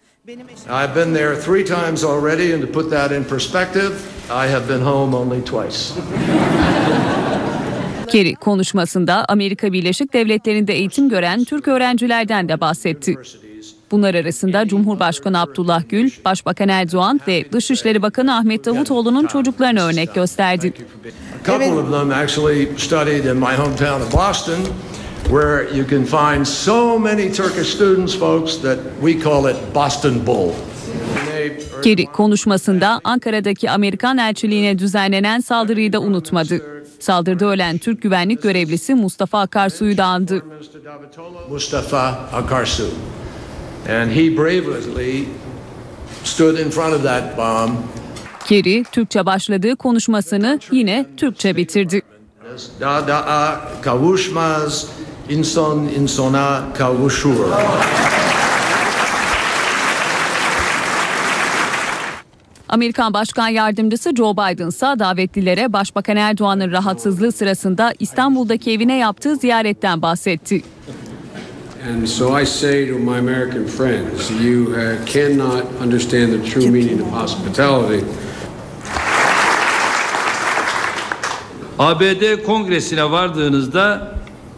I've 0.68 0.96
been 0.96 1.14
there 1.14 1.40
three 1.40 1.66
times 1.66 2.04
already 2.04 2.54
and 2.54 2.62
to 2.62 2.72
put 2.72 2.92
that 2.92 3.12
in 3.12 3.24
perspective, 3.24 3.92
I 4.30 4.52
have 4.52 4.70
been 4.70 4.82
home 4.82 5.16
only 5.16 5.42
twice. 5.42 5.78
Kerry 8.08 8.36
konuşmasında 8.36 9.26
Amerika 9.30 9.74
Birleşik 9.74 10.14
Devletleri'nde 10.14 10.74
eğitim 10.74 11.10
gören 11.10 11.44
Türk 11.44 11.68
öğrencilerden 11.68 12.50
de 12.50 12.62
bahsetti. 12.62 13.16
Bunlar 13.92 14.16
arasında 14.16 14.68
Cumhurbaşkanı 14.68 15.42
Abdullah 15.42 15.84
Gül, 15.90 16.12
Başbakan 16.26 16.70
Erdoğan 16.70 17.22
ve 17.28 17.52
Dışişleri 17.52 18.02
Bakanı 18.02 18.36
Ahmet 18.36 18.66
Davutoğlu'nun 18.66 19.26
çocuklarına 19.28 19.86
örnek 19.86 20.16
gösterdi. 20.16 20.74
Boston, 24.14 24.60
where 25.24 25.78
you 25.78 25.88
can 25.90 26.06
find 26.06 26.46
so 26.46 27.00
many 27.00 27.32
Turkish 27.32 27.68
students, 27.68 28.16
folks, 28.20 28.62
that 28.62 28.78
we 29.02 29.24
call 29.24 29.52
it 29.52 29.58
Boston 29.76 30.28
Bull. 30.28 30.52
Kerry 31.84 32.06
konuşmasında 32.06 33.02
Ankara'daki 33.04 33.72
Amerikan 33.72 34.18
elçiliğine 34.18 34.80
düzenlenen 34.80 35.40
saldırıyı 35.40 35.94
da 35.94 36.00
unutmadı. 36.02 36.62
Saldırıda 37.00 37.46
ölen 37.46 37.78
Türk 37.78 38.02
güvenlik 38.02 38.44
görevlisi 38.44 38.96
Mustafa 38.96 39.40
Akarsu'yu 39.40 39.98
da 39.98 40.06
andı. 40.06 40.44
Mustafa 41.50 42.08
Akarsu. 42.34 42.84
And 43.88 44.12
he 44.12 44.38
bravely 44.38 45.28
stood 46.24 46.60
in 46.60 46.70
front 46.70 46.94
of 46.94 47.04
that 47.04 47.38
bomb. 47.38 47.72
Kerry, 48.46 48.84
Türkçe 48.84 49.26
başladığı 49.26 49.76
konuşmasını 49.76 50.60
yine 50.72 51.06
Türkçe 51.18 51.56
bitirdi. 51.56 52.02
Da 52.80 53.08
da 53.08 53.62
kavuşmaz, 53.82 54.88
insan 55.30 55.88
insana 56.00 56.64
kavuşur. 56.78 57.36
Amerikan 62.70 63.14
Başkan 63.14 63.48
Yardımcısı 63.48 64.16
Joe 64.16 64.34
Biden 64.34 64.68
ise 64.68 64.86
davetlilere 65.00 65.74
Başbakan 65.74 66.18
Erdoğan'ın 66.18 66.72
rahatsızlığı 66.72 67.32
sırasında 67.32 67.94
İstanbul'daki 68.00 68.72
evine 68.72 68.98
yaptığı 68.98 69.36
ziyaretten 69.36 70.02
bahsetti. 70.02 70.62
And 71.82 72.10
so 72.10 72.34
I 72.34 72.44
say 72.44 72.86
to 72.88 73.00
my 73.00 73.20
American 73.20 73.66
friends, 73.66 74.30
you 74.32 74.76
uh, 74.76 75.06
cannot 75.06 75.66
understand 75.80 76.34
the 76.34 76.44
true 76.50 76.70
meaning 76.70 77.00
of 77.00 77.08
hospitality. 77.08 78.06
ABD 81.80 82.44
Kongresi'ne 82.46 83.12
vardığınızda 83.12 84.16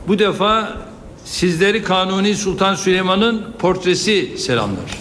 bu 0.07 0.19
defa 0.19 0.77
sizleri 1.25 1.84
Kanuni 1.84 2.36
Sultan 2.36 2.75
Süleyman'ın 2.75 3.45
portresi 3.60 4.38
selamlar. 4.38 4.97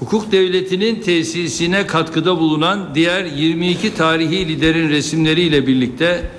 Hukuk 0.00 0.32
devletinin 0.32 1.00
tesisine 1.00 1.86
katkıda 1.86 2.38
bulunan 2.38 2.94
diğer 2.94 3.24
22 3.24 3.94
tarihi 3.94 4.48
liderin 4.48 4.88
resimleriyle 4.88 5.66
birlikte 5.66 6.30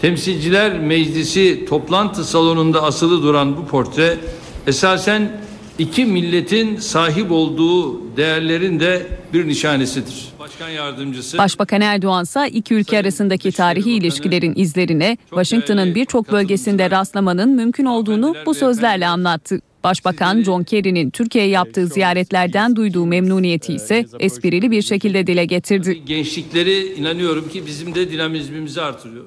Temsilciler 0.00 0.78
Meclisi 0.78 1.64
toplantı 1.68 2.24
salonunda 2.24 2.82
asılı 2.82 3.22
duran 3.22 3.56
bu 3.56 3.66
portre 3.66 4.18
esasen 4.66 5.40
iki 5.78 6.04
milletin 6.04 6.76
sahip 6.76 7.30
olduğu 7.32 8.16
değerlerin 8.16 8.80
de 8.80 9.06
bir 9.32 9.48
nişanesidir. 9.48 10.28
Başkan 10.38 10.68
yardımcısı 10.68 11.38
Başbakan 11.38 11.80
Erdoğan 11.80 12.24
ise 12.24 12.48
iki 12.52 12.74
ülke 12.74 12.98
arasındaki 12.98 13.52
tarihi 13.52 13.90
ilişkilerin 13.90 14.52
izlerine 14.56 15.18
Washington'ın 15.30 15.94
birçok 15.94 16.32
bölgesinde 16.32 16.90
rastlamanın 16.90 17.50
mümkün 17.50 17.84
olduğunu 17.84 18.34
bu 18.46 18.54
sözlerle 18.54 19.06
anlattı. 19.06 19.60
Başbakan 19.84 20.42
John 20.42 20.62
Kerry'nin 20.62 21.10
Türkiye'ye 21.10 21.50
yaptığı 21.50 21.86
ziyaretlerden 21.86 22.76
duyduğu 22.76 23.06
memnuniyeti 23.06 23.74
ise 23.74 24.06
esprili 24.20 24.70
bir 24.70 24.82
şekilde 24.82 25.26
dile 25.26 25.44
getirdi. 25.44 26.02
gençlikleri 26.06 26.94
inanıyorum 26.94 27.48
ki 27.48 27.66
bizim 27.66 27.94
de 27.94 28.10
dinamizmimizi 28.10 28.82
artırıyor. 28.82 29.24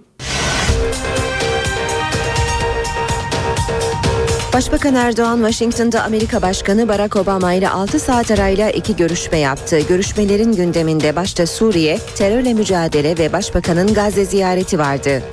Başbakan 4.53 4.95
Erdoğan 4.95 5.37
Washington'da 5.37 6.03
Amerika 6.03 6.41
Başkanı 6.41 6.87
Barack 6.87 7.15
Obama 7.15 7.53
ile 7.53 7.69
6 7.69 7.99
saat 7.99 8.31
arayla 8.31 8.69
iki 8.69 8.95
görüşme 8.95 9.37
yaptı. 9.37 9.79
Görüşmelerin 9.79 10.51
gündeminde 10.51 11.15
başta 11.15 11.47
Suriye, 11.47 11.99
terörle 12.15 12.53
mücadele 12.53 13.17
ve 13.17 13.33
Başbakanın 13.33 13.93
Gazze 13.93 14.25
ziyareti 14.25 14.79
vardı. 14.79 15.23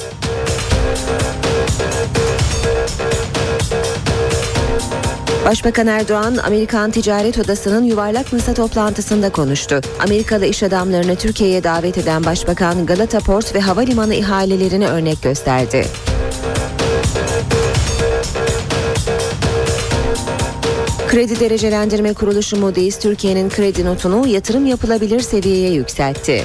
Başbakan 5.44 5.87
Erdoğan, 5.87 6.37
Amerikan 6.37 6.90
Ticaret 6.90 7.38
Odası'nın 7.38 7.85
yuvarlak 7.85 8.33
masa 8.33 8.55
toplantısında 8.55 9.33
konuştu. 9.33 9.81
Amerikalı 10.00 10.46
iş 10.46 10.62
adamlarını 10.62 11.16
Türkiye'ye 11.16 11.64
davet 11.64 11.98
eden 11.98 12.24
Başbakan 12.24 12.87
Galata 12.87 13.20
Port 13.20 13.55
ve 13.55 13.61
havalimanı 13.61 14.14
ihalelerini 14.14 14.88
örnek 14.88 15.22
gösterdi. 15.22 15.87
Kredi 21.14 21.40
Derecelendirme 21.40 22.14
Kuruluşu 22.14 22.57
Moody's 22.57 22.98
Türkiye'nin 22.98 23.50
kredi 23.50 23.85
notunu 23.85 24.27
yatırım 24.27 24.66
yapılabilir 24.66 25.20
seviyeye 25.20 25.70
yükseltti. 25.70 26.44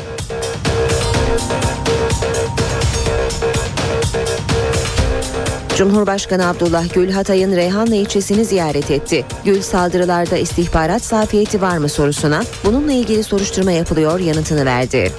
Cumhurbaşkanı 5.77 6.47
Abdullah 6.47 6.93
Gül 6.93 7.11
Hatay'ın 7.11 7.55
Reyhanlı 7.55 7.95
ilçesini 7.95 8.45
ziyaret 8.45 8.91
etti. 8.91 9.25
Gül 9.45 9.61
saldırılarda 9.61 10.37
istihbarat 10.37 11.01
zafiyeti 11.01 11.61
var 11.61 11.77
mı 11.77 11.89
sorusuna 11.89 12.43
bununla 12.65 12.91
ilgili 12.91 13.23
soruşturma 13.23 13.71
yapılıyor 13.71 14.19
yanıtını 14.19 14.65
verdi. 14.65 15.11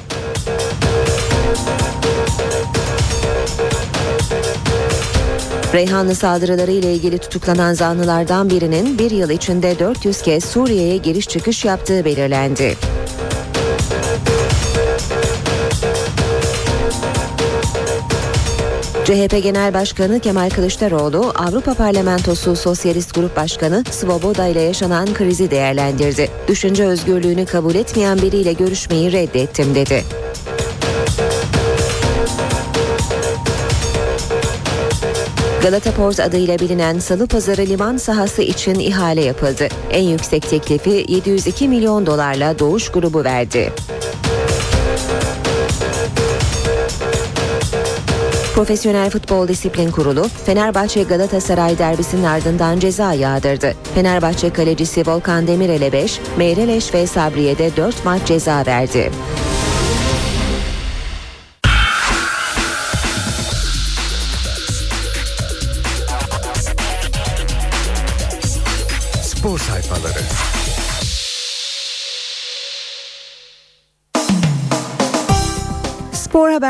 Reyhanlı 5.74 6.14
saldırıları 6.14 6.70
ile 6.70 6.94
ilgili 6.94 7.18
tutuklanan 7.18 7.74
zanlılardan 7.74 8.50
birinin 8.50 8.98
bir 8.98 9.10
yıl 9.10 9.30
içinde 9.30 9.78
400 9.78 10.22
kez 10.22 10.44
Suriye'ye 10.44 10.96
giriş 10.96 11.28
çıkış 11.28 11.64
yaptığı 11.64 12.04
belirlendi. 12.04 12.76
CHP 19.04 19.42
Genel 19.42 19.74
Başkanı 19.74 20.20
Kemal 20.20 20.50
Kılıçdaroğlu, 20.50 21.32
Avrupa 21.36 21.74
Parlamentosu 21.74 22.56
Sosyalist 22.56 23.14
Grup 23.14 23.36
Başkanı 23.36 23.84
Svoboda 23.90 24.46
ile 24.46 24.60
yaşanan 24.60 25.14
krizi 25.14 25.50
değerlendirdi. 25.50 26.30
Düşünce 26.48 26.86
özgürlüğünü 26.86 27.46
kabul 27.46 27.74
etmeyen 27.74 28.18
biriyle 28.18 28.52
görüşmeyi 28.52 29.12
reddettim 29.12 29.74
dedi. 29.74 30.04
Galata 35.62 35.92
Port 35.92 36.20
adıyla 36.20 36.58
bilinen 36.58 36.98
Salı 36.98 37.26
Pazarı 37.26 37.62
liman 37.62 37.96
sahası 37.96 38.42
için 38.42 38.74
ihale 38.74 39.24
yapıldı. 39.24 39.68
En 39.90 40.02
yüksek 40.02 40.50
teklifi 40.50 41.04
702 41.08 41.68
milyon 41.68 42.06
dolarla 42.06 42.58
Doğuş 42.58 42.88
grubu 42.88 43.24
verdi. 43.24 43.72
Profesyonel 48.54 49.10
Futbol 49.10 49.48
Disiplin 49.48 49.90
Kurulu 49.90 50.28
Fenerbahçe 50.46 51.02
Galatasaray 51.02 51.78
derbisinin 51.78 52.24
ardından 52.24 52.78
ceza 52.78 53.12
yağdırdı. 53.12 53.72
Fenerbahçe 53.94 54.50
kalecisi 54.50 55.06
Volkan 55.06 55.46
Demirel'e 55.46 55.92
5, 55.92 56.20
Meyreleş 56.38 56.94
ve 56.94 57.06
Sabriye 57.06 57.58
de 57.58 57.76
4 57.76 58.04
maç 58.04 58.26
ceza 58.26 58.64
verdi. 58.66 59.10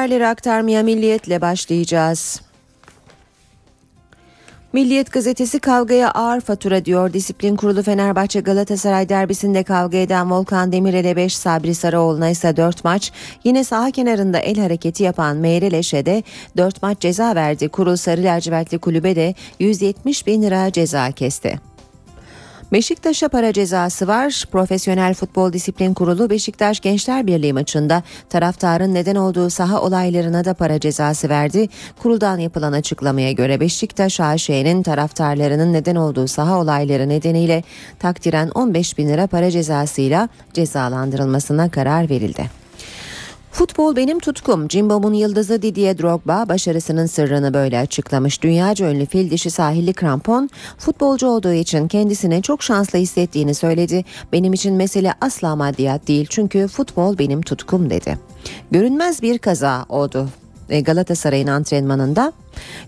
Haberleri 0.01 0.27
aktarmaya 0.27 0.83
milliyetle 0.83 1.41
başlayacağız. 1.41 2.41
Milliyet 4.73 5.13
gazetesi 5.13 5.59
kavgaya 5.59 6.11
ağır 6.11 6.41
fatura 6.41 6.85
diyor. 6.85 7.13
Disiplin 7.13 7.57
kurulu 7.57 7.83
Fenerbahçe 7.83 8.41
Galatasaray 8.41 9.09
derbisinde 9.09 9.63
kavga 9.63 9.99
eden 9.99 10.31
Volkan 10.31 10.73
Demirel'e 10.73 11.17
5 11.17 11.37
Sabri 11.37 11.75
Sarıoğlu'na 11.75 12.29
ise 12.29 12.57
4 12.57 12.85
maç. 12.85 13.13
Yine 13.45 13.65
saha 13.65 13.91
kenarında 13.91 14.39
el 14.39 14.59
hareketi 14.59 15.03
yapan 15.03 15.37
Meyreleş'e 15.37 16.07
de 16.07 16.23
4 16.57 16.83
maç 16.83 17.01
ceza 17.01 17.35
verdi. 17.35 17.69
Kurul 17.69 17.97
Sarı 17.97 18.23
Lacivertli 18.25 18.79
kulübe 18.79 19.17
de 19.17 19.35
170 19.59 20.27
bin 20.27 20.43
lira 20.43 20.73
ceza 20.73 21.13
kesti. 21.13 21.70
Beşiktaş'a 22.73 23.29
para 23.29 23.53
cezası 23.53 24.07
var. 24.07 24.45
Profesyonel 24.53 25.15
Futbol 25.15 25.53
Disiplin 25.53 25.95
Kurulu 25.95 26.31
Beşiktaş 26.31 26.81
Gençler 26.81 27.27
Birliği 27.27 27.53
maçında 27.53 28.03
taraftarın 28.29 28.95
neden 28.95 29.17
olduğu 29.17 29.51
saha 29.51 29.81
olaylarına 29.81 30.45
da 30.45 30.55
para 30.55 30.81
cezası 30.81 31.29
verdi. 31.29 31.69
Kuruldan 32.03 32.39
yapılan 32.39 32.73
açıklamaya 32.73 33.33
göre 33.33 33.61
Beşiktaş 33.61 34.21
AŞ'nin 34.21 34.83
taraftarlarının 34.83 35.73
neden 35.73 35.97
olduğu 35.97 36.27
saha 36.27 36.59
olayları 36.59 37.09
nedeniyle 37.09 37.63
takdiren 37.99 38.49
15 38.49 38.99
bin 38.99 39.09
lira 39.09 39.27
para 39.27 39.51
cezasıyla 39.51 40.29
cezalandırılmasına 40.53 41.71
karar 41.71 42.11
verildi. 42.11 42.60
Futbol 43.61 43.97
benim 43.97 44.19
tutkum. 44.19 44.69
Cimbom'un 44.69 45.15
yıldızı 45.15 45.63
Didier 45.63 45.99
Drogba 45.99 46.49
başarısının 46.49 47.07
sırrını 47.07 47.55
böyle 47.55 47.79
açıklamış. 47.79 48.43
Dünyaca 48.43 48.91
ünlü 48.91 49.07
fil 49.07 49.31
dişi 49.31 49.51
sahilli 49.51 49.93
krampon 49.93 50.51
futbolcu 50.79 51.27
olduğu 51.27 51.53
için 51.53 51.89
kendisini 51.89 52.43
çok 52.43 52.63
şanslı 52.63 52.99
hissettiğini 52.99 53.55
söyledi. 53.55 54.05
Benim 54.33 54.53
için 54.53 54.75
mesele 54.75 55.15
asla 55.21 55.57
maddiyat 55.57 56.09
değil 56.09 56.27
çünkü 56.31 56.69
futbol 56.69 57.19
benim 57.19 57.43
tutkum 57.43 57.91
dedi. 57.91 58.19
Görünmez 58.71 59.23
bir 59.23 59.39
kaza 59.39 59.87
oldu 59.89 60.29
Galatasaray'ın 60.79 61.47
antrenmanında. 61.47 62.33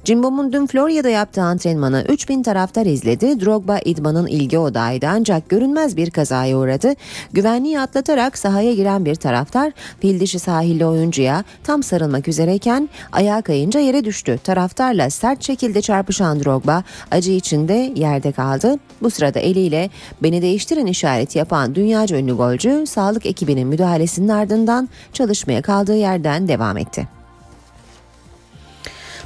Cimbom'un 0.05 0.53
dün 0.53 0.67
Florya'da 0.67 1.09
yaptığı 1.09 1.43
antrenmanı 1.43 2.05
3000 2.09 2.43
taraftar 2.43 2.87
izledi. 2.87 3.41
Drogba 3.41 3.79
idmanın 3.79 4.27
ilgi 4.27 4.59
odağıydı 4.59 5.07
ancak 5.09 5.49
görünmez 5.49 5.97
bir 5.97 6.11
kazaya 6.11 6.59
uğradı. 6.59 6.95
Güvenliği 7.33 7.81
atlatarak 7.81 8.39
sahaya 8.39 8.75
giren 8.75 9.05
bir 9.05 9.15
taraftar 9.15 9.73
fil 10.01 10.21
dişi 10.21 10.39
sahilli 10.39 10.87
oyuncuya 10.87 11.45
tam 11.65 11.83
sarılmak 11.83 12.29
üzereyken 12.29 12.89
ayağa 13.13 13.43
kayınca 13.43 13.81
yere 13.81 14.05
düştü. 14.05 14.39
Taraftarla 14.45 15.11
sert 15.11 15.45
şekilde 15.45 15.83
çarpışan 15.83 16.45
Drogba 16.45 16.83
acı 17.11 17.33
içinde 17.33 17.93
yerde 17.97 18.33
kaldı. 18.33 18.79
Bu 19.03 19.11
sırada 19.11 19.39
eliyle 19.39 19.91
beni 20.23 20.43
değiştirin 20.43 20.87
işareti 20.87 21.39
yapan 21.39 21.75
dünyaca 21.75 22.17
ünlü 22.17 22.37
golcü 22.37 22.87
sağlık 22.87 23.27
ekibinin 23.27 23.69
müdahalesinin 23.69 24.29
ardından 24.29 24.89
çalışmaya 25.13 25.63
kaldığı 25.63 25.97
yerden 25.97 26.49
devam 26.49 26.77
etti. 26.77 27.22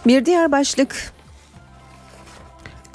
Bir 0.07 0.25
diğer 0.25 0.53
başlık 0.53 1.17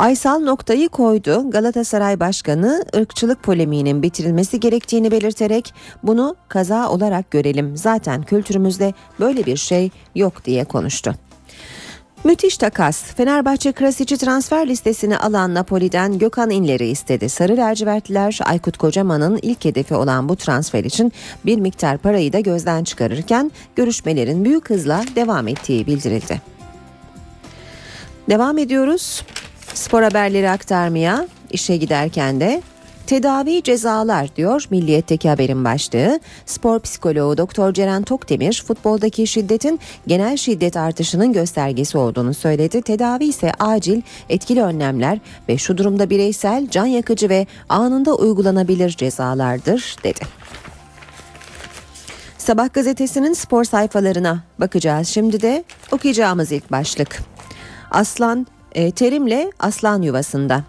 Aysal 0.02 0.40
noktayı 0.40 0.90
koydu. 0.90 1.52
Galatasaray 1.52 2.20
Başkanı 2.20 2.86
ırkçılık 2.96 3.44
polemiğinin 3.44 4.04
bitirilmesi 4.04 4.60
gerektiğini 4.60 5.12
belirterek 5.12 5.74
bunu 6.04 6.36
kaza 6.50 6.90
olarak 6.90 7.32
görelim. 7.32 7.78
Zaten 7.78 8.24
kültürümüzde 8.24 8.94
böyle 9.20 9.46
bir 9.46 9.58
şey 9.58 9.90
yok 10.16 10.46
diye 10.46 10.66
konuştu. 10.66 11.16
Müthiş 12.24 12.58
takas. 12.58 13.04
Fenerbahçe 13.04 13.72
Krasiç'i 13.72 14.18
transfer 14.18 14.68
listesine 14.68 15.18
alan 15.18 15.54
Napoli'den 15.54 16.20
Gökhan 16.20 16.50
İnler'i 16.50 16.86
istedi. 16.86 17.30
Sarı 17.30 17.58
lacivertliler 17.58 18.40
Aykut 18.46 18.78
Kocaman'ın 18.78 19.40
ilk 19.42 19.66
hedefi 19.66 19.96
olan 19.96 20.30
bu 20.30 20.36
transfer 20.36 20.84
için 20.84 21.12
bir 21.46 21.60
miktar 21.60 21.98
parayı 21.98 22.34
da 22.34 22.40
gözden 22.40 22.84
çıkarırken 22.84 23.52
görüşmelerin 23.76 24.46
büyük 24.46 24.70
hızla 24.70 25.04
devam 25.16 25.48
ettiği 25.48 25.88
bildirildi. 25.88 26.61
Devam 28.32 28.58
ediyoruz. 28.58 29.24
Spor 29.74 30.04
haberleri 30.04 30.50
aktarmaya 30.50 31.28
işe 31.50 31.78
giderken 31.78 32.40
de 32.40 32.62
Tedavi 33.08 33.64
cezalar 33.64 34.36
diyor 34.36 34.66
Milliyet'teki 34.70 35.30
haberin 35.30 35.66
başlığı. 35.66 36.20
Spor 36.46 36.80
psikoloğu 36.80 37.38
Doktor 37.38 37.74
Ceren 37.74 38.04
Tokdemir 38.04 38.64
futboldaki 38.68 39.28
şiddetin 39.28 39.80
genel 40.08 40.38
şiddet 40.38 40.78
artışının 40.78 41.34
göstergesi 41.34 41.98
olduğunu 41.98 42.34
söyledi. 42.34 42.82
Tedavi 42.82 43.26
ise 43.26 43.52
acil, 43.60 44.02
etkili 44.30 44.64
önlemler 44.64 45.20
ve 45.50 45.58
şu 45.58 45.78
durumda 45.78 46.10
bireysel, 46.10 46.70
can 46.70 46.86
yakıcı 46.86 47.30
ve 47.30 47.48
anında 47.70 48.16
uygulanabilir 48.16 48.90
cezalardır 48.90 49.96
dedi. 50.04 50.22
Sabah 52.38 52.74
gazetesinin 52.74 53.34
spor 53.34 53.64
sayfalarına 53.64 54.44
bakacağız. 54.60 55.08
Şimdi 55.08 55.42
de 55.42 55.64
okuyacağımız 55.92 56.52
ilk 56.52 56.72
başlık. 56.72 57.31
Aslan 57.92 58.48
e, 58.76 58.92
Terim'le 58.92 59.52
Aslan 59.60 60.02
yuvasında. 60.02 60.64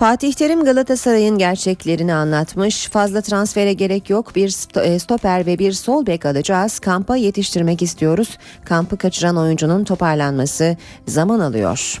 Fatih 0.00 0.32
Terim 0.32 0.64
Galatasaray'ın 0.64 1.38
gerçeklerini 1.38 2.14
anlatmış. 2.14 2.88
Fazla 2.88 3.20
transfere 3.20 3.72
gerek 3.72 4.10
yok. 4.10 4.36
Bir 4.36 4.78
e, 4.80 4.98
stoper 4.98 5.46
ve 5.46 5.58
bir 5.58 5.72
sol 5.72 6.06
bek 6.06 6.26
alacağız. 6.26 6.78
Kampa 6.78 7.16
yetiştirmek 7.16 7.82
istiyoruz. 7.82 8.38
Kampı 8.64 8.96
kaçıran 8.96 9.36
oyuncunun 9.36 9.84
toparlanması 9.84 10.76
zaman 11.06 11.40
alıyor. 11.40 12.00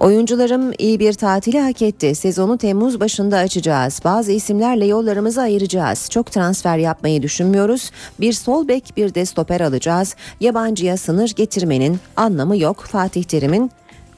Oyuncularım 0.00 0.72
iyi 0.78 1.00
bir 1.00 1.12
tatili 1.12 1.60
hak 1.60 1.82
etti. 1.82 2.14
Sezonu 2.14 2.58
Temmuz 2.58 3.00
başında 3.00 3.38
açacağız. 3.38 4.00
Bazı 4.04 4.32
isimlerle 4.32 4.86
yollarımızı 4.86 5.40
ayıracağız. 5.40 6.10
Çok 6.10 6.32
transfer 6.32 6.78
yapmayı 6.78 7.22
düşünmüyoruz. 7.22 7.90
Bir 8.20 8.32
sol 8.32 8.68
bek 8.68 8.92
bir 8.96 9.14
de 9.14 9.24
stoper 9.24 9.60
alacağız. 9.60 10.16
Yabancıya 10.40 10.96
sınır 10.96 11.30
getirmenin 11.36 11.98
anlamı 12.16 12.56
yok. 12.58 12.80
Fatih 12.80 13.24
Terim'in 13.24 13.70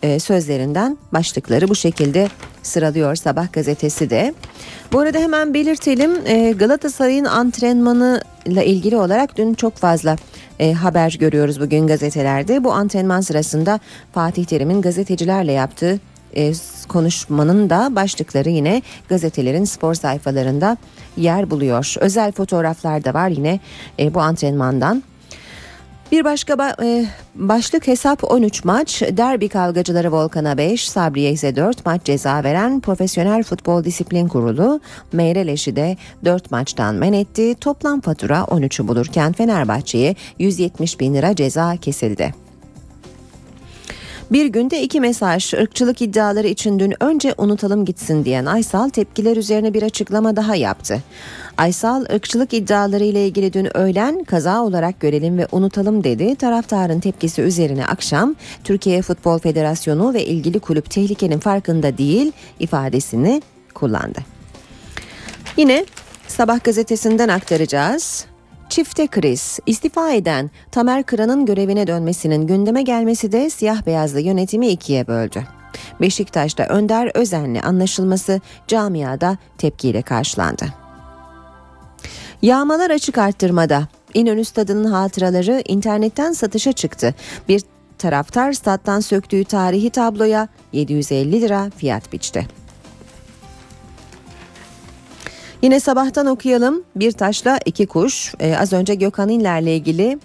e, 0.02 0.20
sözlerinden 0.20 0.98
başlıkları 1.12 1.68
bu 1.68 1.74
şekilde 1.74 2.28
sıralıyor 2.62 3.16
Sabah 3.16 3.52
gazetesi 3.52 4.10
de. 4.10 4.34
Bu 4.92 4.98
arada 4.98 5.18
hemen 5.18 5.54
belirtelim 5.54 6.26
e, 6.26 6.52
Galatasaray'ın 6.52 7.24
antrenmanı 7.24 8.22
ile 8.46 8.66
ilgili 8.66 8.96
olarak 8.96 9.36
dün 9.36 9.54
çok 9.54 9.76
fazla 9.76 10.16
e, 10.60 10.72
haber 10.72 11.16
görüyoruz 11.20 11.60
bugün 11.60 11.86
gazetelerde. 11.86 12.64
Bu 12.64 12.72
antrenman 12.72 13.20
sırasında 13.20 13.80
Fatih 14.12 14.44
Terim'in 14.44 14.82
gazetecilerle 14.82 15.52
yaptığı 15.52 16.00
e, 16.36 16.52
konuşmanın 16.88 17.70
da 17.70 17.96
başlıkları 17.96 18.48
yine 18.48 18.82
gazetelerin 19.08 19.64
spor 19.64 19.94
sayfalarında 19.94 20.76
yer 21.16 21.50
buluyor. 21.50 21.94
Özel 22.00 22.32
fotoğraflar 22.32 23.04
da 23.04 23.14
var 23.14 23.28
yine 23.28 23.60
e, 23.98 24.14
bu 24.14 24.20
antrenmandan. 24.20 25.02
Bir 26.12 26.24
başka 26.24 26.52
ba- 26.54 26.84
e, 26.84 27.06
başlık 27.34 27.86
hesap 27.86 28.24
13 28.24 28.64
maç. 28.64 29.02
Derbi 29.02 29.48
kavgacıları 29.48 30.12
Volkan'a 30.12 30.58
5, 30.58 30.88
Sabriye 30.88 31.30
ise 31.32 31.56
4 31.56 31.86
maç 31.86 32.04
ceza 32.04 32.44
veren 32.44 32.80
Profesyonel 32.80 33.42
Futbol 33.42 33.84
Disiplin 33.84 34.28
Kurulu 34.28 34.80
Meyreleş'i 35.12 35.76
de 35.76 35.96
4 36.24 36.50
maçtan 36.50 36.94
men 36.94 37.12
etti. 37.12 37.54
Toplam 37.60 38.00
fatura 38.00 38.38
13'ü 38.38 38.88
bulurken 38.88 39.32
Fenerbahçe'ye 39.32 40.14
170 40.38 41.00
bin 41.00 41.14
lira 41.14 41.36
ceza 41.36 41.76
kesildi. 41.76 42.34
Bir 44.32 44.46
günde 44.46 44.82
iki 44.82 45.00
mesaj 45.00 45.54
ırkçılık 45.54 46.02
iddiaları 46.02 46.46
için 46.46 46.78
dün 46.78 47.02
önce 47.02 47.34
unutalım 47.38 47.84
gitsin 47.84 48.24
diyen 48.24 48.46
Aysal 48.46 48.88
tepkiler 48.88 49.36
üzerine 49.36 49.74
bir 49.74 49.82
açıklama 49.82 50.36
daha 50.36 50.56
yaptı. 50.56 51.02
Aysal 51.58 52.04
ırkçılık 52.14 52.54
iddiaları 52.54 53.04
ile 53.04 53.26
ilgili 53.26 53.52
dün 53.52 53.76
öğlen 53.76 54.24
kaza 54.24 54.62
olarak 54.62 55.00
görelim 55.00 55.38
ve 55.38 55.46
unutalım 55.52 56.04
dedi. 56.04 56.34
Taraftarın 56.34 57.00
tepkisi 57.00 57.42
üzerine 57.42 57.86
akşam 57.86 58.34
Türkiye 58.64 59.02
Futbol 59.02 59.38
Federasyonu 59.38 60.14
ve 60.14 60.24
ilgili 60.24 60.60
kulüp 60.60 60.90
tehlikenin 60.90 61.38
farkında 61.38 61.98
değil 61.98 62.32
ifadesini 62.58 63.42
kullandı. 63.74 64.18
Yine 65.56 65.86
Sabah 66.28 66.64
gazetesinden 66.64 67.28
aktaracağız. 67.28 68.29
Çifte 68.70 69.06
kriz, 69.06 69.58
istifa 69.66 70.12
eden 70.12 70.50
Tamer 70.70 71.02
Kıran'ın 71.02 71.46
görevine 71.46 71.86
dönmesinin 71.86 72.46
gündeme 72.46 72.82
gelmesi 72.82 73.32
de 73.32 73.50
siyah 73.50 73.86
beyazlı 73.86 74.20
yönetimi 74.20 74.68
ikiye 74.68 75.06
böldü. 75.06 75.42
Beşiktaş'ta 76.00 76.64
Önder 76.64 77.10
Özen'le 77.14 77.60
anlaşılması 77.62 78.40
camiada 78.68 79.38
tepkiyle 79.58 80.02
karşılandı. 80.02 80.64
Yağmalar 82.42 82.90
açık 82.90 83.18
arttırmada. 83.18 83.88
İnönü 84.14 84.44
Stadı'nın 84.44 84.90
hatıraları 84.90 85.62
internetten 85.68 86.32
satışa 86.32 86.72
çıktı. 86.72 87.14
Bir 87.48 87.62
taraftar 87.98 88.52
stat'tan 88.52 89.00
söktüğü 89.00 89.44
tarihi 89.44 89.90
tabloya 89.90 90.48
750 90.72 91.40
lira 91.40 91.70
fiyat 91.76 92.12
biçti. 92.12 92.59
Yine 95.62 95.80
sabahtan 95.80 96.26
okuyalım. 96.26 96.82
Bir 96.96 97.12
taşla 97.12 97.58
iki 97.64 97.86
kuş. 97.86 98.34
Ee, 98.40 98.56
az 98.56 98.72
önce 98.72 98.94
Gökhan 98.94 99.28
İnler'le 99.28 99.66
ilgili 99.66 100.18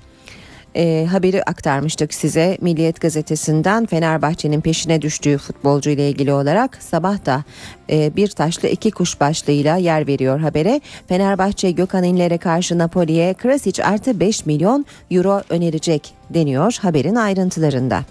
e, 0.75 1.07
haberi 1.11 1.43
aktarmıştık 1.43 2.13
size 2.13 2.57
Milliyet 2.61 3.01
gazetesinden 3.01 3.85
Fenerbahçe'nin 3.85 4.61
peşine 4.61 5.01
düştüğü 5.01 5.37
futbolcu 5.37 5.89
ile 5.89 6.09
ilgili 6.09 6.33
olarak 6.33 6.77
sabah 6.79 7.25
da 7.25 7.43
e, 7.89 8.15
bir 8.15 8.27
taşla 8.27 8.69
iki 8.69 8.91
kuş 8.91 9.19
başlığıyla 9.19 9.75
yer 9.75 10.07
veriyor 10.07 10.39
habere. 10.39 10.81
Fenerbahçe 11.07 11.71
Gökhan 11.71 12.03
İnler'e 12.03 12.37
karşı 12.37 12.77
Napoli'ye 12.77 13.33
Krasic 13.33 13.83
artı 13.83 14.19
5 14.19 14.45
milyon 14.45 14.85
euro 15.11 15.41
önerecek 15.49 16.13
deniyor 16.29 16.77
haberin 16.81 17.15
ayrıntılarında. 17.15 18.01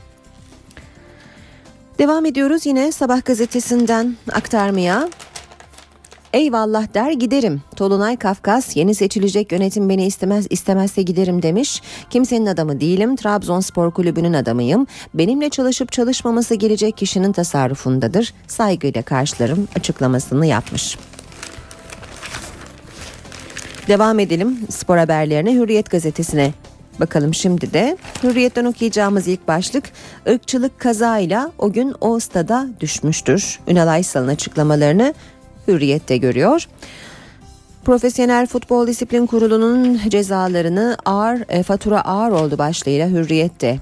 Devam 1.98 2.26
ediyoruz 2.26 2.66
yine 2.66 2.92
Sabah 2.92 3.24
gazetesinden 3.24 4.16
aktarmaya. 4.32 5.08
Eyvallah 6.34 6.94
der 6.94 7.12
giderim. 7.12 7.62
Tolunay 7.76 8.16
Kafkas 8.16 8.76
yeni 8.76 8.94
seçilecek 8.94 9.52
yönetim 9.52 9.88
beni 9.88 10.06
istemez 10.06 10.46
istemezse 10.50 11.02
giderim 11.02 11.42
demiş. 11.42 11.82
Kimsenin 12.10 12.46
adamı 12.46 12.80
değilim. 12.80 13.16
Trabzonspor 13.16 13.90
kulübünün 13.90 14.32
adamıyım. 14.32 14.86
Benimle 15.14 15.48
çalışıp 15.48 15.92
çalışmaması 15.92 16.54
gelecek 16.54 16.96
kişinin 16.96 17.32
tasarrufundadır. 17.32 18.34
Saygıyla 18.46 19.02
karşılarım 19.02 19.68
açıklamasını 19.76 20.46
yapmış. 20.46 20.98
Devam 23.88 24.18
edelim 24.18 24.58
spor 24.70 24.96
haberlerine 24.96 25.54
Hürriyet 25.54 25.90
gazetesine 25.90 26.52
Bakalım 27.00 27.34
şimdi 27.34 27.72
de 27.72 27.96
Hürriyet'ten 28.22 28.64
okuyacağımız 28.64 29.28
ilk 29.28 29.48
başlık 29.48 29.84
ırkçılık 30.28 30.78
kazayla 30.80 31.52
o 31.58 31.72
gün 31.72 31.94
o 32.00 32.20
stada 32.20 32.68
düşmüştür. 32.80 33.60
Ünal 33.68 33.88
Aysal'ın 33.88 34.28
açıklamalarını 34.28 35.14
Hürriyet'te 35.68 36.16
görüyor. 36.16 36.68
Profesyonel 37.84 38.46
Futbol 38.46 38.86
Disiplin 38.86 39.26
Kurulu'nun 39.26 40.00
cezalarını 40.08 40.96
ağır 41.04 41.44
e, 41.48 41.62
fatura 41.62 42.00
ağır 42.00 42.30
oldu 42.30 42.58
başlığıyla 42.58 43.08
Hürriyet'te 43.08 43.78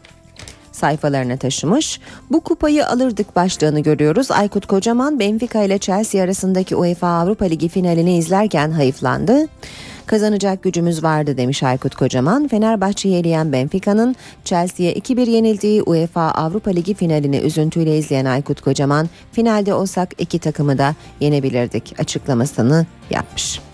sayfalarına 0.73 1.37
taşımış. 1.37 2.01
Bu 2.31 2.41
kupayı 2.41 2.87
alırdık 2.87 3.37
başlığını 3.37 3.81
görüyoruz. 3.81 4.31
Aykut 4.31 4.67
Kocaman 4.67 5.21
Benfica 5.21 5.63
ile 5.63 5.79
Chelsea 5.79 6.23
arasındaki 6.23 6.77
UEFA 6.77 7.09
Avrupa 7.09 7.45
Ligi 7.45 7.69
finalini 7.69 8.17
izlerken 8.17 8.71
hayıflandı. 8.71 9.49
Kazanacak 10.07 10.63
gücümüz 10.63 11.03
vardı 11.03 11.37
demiş 11.37 11.63
Aykut 11.63 11.95
Kocaman. 11.95 12.49
Fenerbahçe'yi 12.49 13.17
eleyen 13.17 13.53
Benfica'nın 13.53 14.17
Chelsea'ye 14.45 14.95
2-1 14.95 15.31
yenildiği 15.31 15.83
UEFA 15.83 16.31
Avrupa 16.31 16.71
Ligi 16.71 16.95
finalini 16.95 17.37
üzüntüyle 17.37 17.99
izleyen 17.99 18.25
Aykut 18.25 18.61
Kocaman 18.61 19.09
finalde 19.33 19.75
olsak 19.75 20.11
iki 20.19 20.39
takımı 20.39 20.79
da 20.79 20.95
yenebilirdik 21.21 21.95
açıklamasını 21.99 22.87
yapmış. 23.11 23.72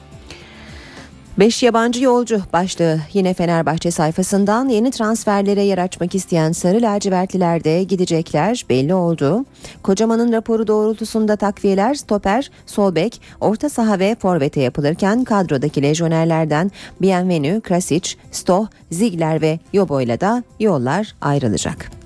5 1.38 1.62
yabancı 1.62 2.04
yolcu 2.04 2.40
başlığı 2.52 3.00
yine 3.12 3.34
Fenerbahçe 3.34 3.90
sayfasından 3.90 4.68
yeni 4.68 4.90
transferlere 4.90 5.62
yer 5.62 5.78
açmak 5.78 6.14
isteyen 6.14 6.52
Sarı 6.52 6.82
Lacivertliler 6.82 7.64
de 7.64 7.82
gidecekler 7.82 8.64
belli 8.68 8.94
oldu. 8.94 9.44
Kocaman'ın 9.82 10.32
raporu 10.32 10.66
doğrultusunda 10.66 11.36
takviyeler 11.36 11.94
stoper, 11.94 12.50
sol 12.66 12.94
bek, 12.94 13.20
orta 13.40 13.68
saha 13.68 13.98
ve 13.98 14.16
forvete 14.20 14.60
yapılırken 14.60 15.24
kadrodaki 15.24 15.82
lejyonerlerden 15.82 16.70
Bienvenu, 17.00 17.60
Krasic, 17.60 18.14
Stoh, 18.30 18.66
Ziegler 18.90 19.40
ve 19.40 19.58
Yobo'yla 19.72 20.20
da 20.20 20.42
yollar 20.60 21.14
ayrılacak. 21.20 21.97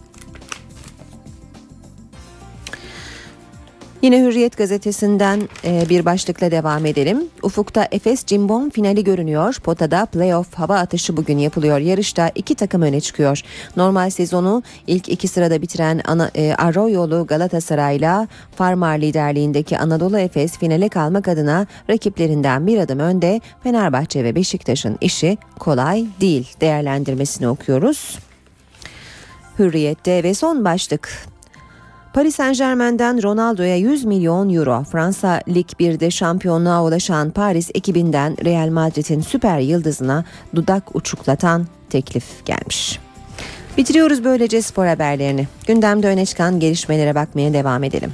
Yine 4.03 4.23
Hürriyet 4.23 4.57
gazetesinden 4.57 5.49
e, 5.65 5.89
bir 5.89 6.05
başlıkla 6.05 6.51
devam 6.51 6.87
edelim. 6.87 7.25
Ufukta 7.43 7.89
Efes 7.93 8.25
Cimbom 8.25 8.71
finali 8.71 9.05
görünüyor. 9.05 9.57
Potada 9.65 10.07
playoff 10.07 10.55
hava 10.55 10.79
atışı 10.79 11.17
bugün 11.17 11.39
yapılıyor. 11.39 11.79
Yarışta 11.79 12.31
iki 12.35 12.55
takım 12.55 12.83
öne 12.83 13.01
çıkıyor. 13.01 13.41
Normal 13.77 14.11
sezonu 14.11 14.63
ilk 14.87 15.09
iki 15.09 15.29
sırada 15.29 15.63
bitiren 15.63 16.03
e, 16.35 16.55
Arroyolu 16.55 17.27
Galatasaray'la 17.27 18.29
Farmar 18.57 18.99
liderliğindeki 18.99 19.79
Anadolu 19.79 20.19
Efes 20.19 20.59
finale 20.59 20.89
kalmak 20.89 21.29
adına 21.29 21.67
rakiplerinden 21.91 22.67
bir 22.67 22.79
adım 22.79 22.99
önde. 22.99 23.41
Fenerbahçe 23.63 24.25
ve 24.25 24.35
Beşiktaş'ın 24.35 24.99
işi 25.01 25.39
kolay 25.59 26.07
değil 26.21 26.49
değerlendirmesini 26.61 27.49
okuyoruz. 27.49 28.19
Hürriyette 29.59 30.23
ve 30.23 30.35
son 30.35 30.65
başlık 30.65 31.32
Paris 32.13 32.35
Saint 32.35 32.59
Germain'den 32.59 33.23
Ronaldo'ya 33.23 33.77
100 33.77 34.05
milyon 34.05 34.55
euro. 34.55 34.85
Fransa 34.85 35.41
Lig 35.49 35.67
1'de 35.81 36.11
şampiyonluğa 36.11 36.85
ulaşan 36.85 37.31
Paris 37.31 37.71
ekibinden 37.75 38.37
Real 38.45 38.69
Madrid'in 38.69 39.21
süper 39.21 39.59
yıldızına 39.59 40.25
dudak 40.55 40.97
uçuklatan 40.97 41.67
teklif 41.91 42.45
gelmiş. 42.45 42.99
Bitiriyoruz 43.77 44.25
böylece 44.25 44.63
spor 44.63 44.87
haberlerini. 44.87 45.49
Gündemde 45.67 46.09
öne 46.09 46.27
çıkan 46.27 46.61
gelişmelere 46.61 47.15
bakmaya 47.15 47.53
devam 47.53 47.85
edelim. 47.85 48.13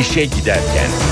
İşe 0.00 0.24
giderken. 0.24 1.07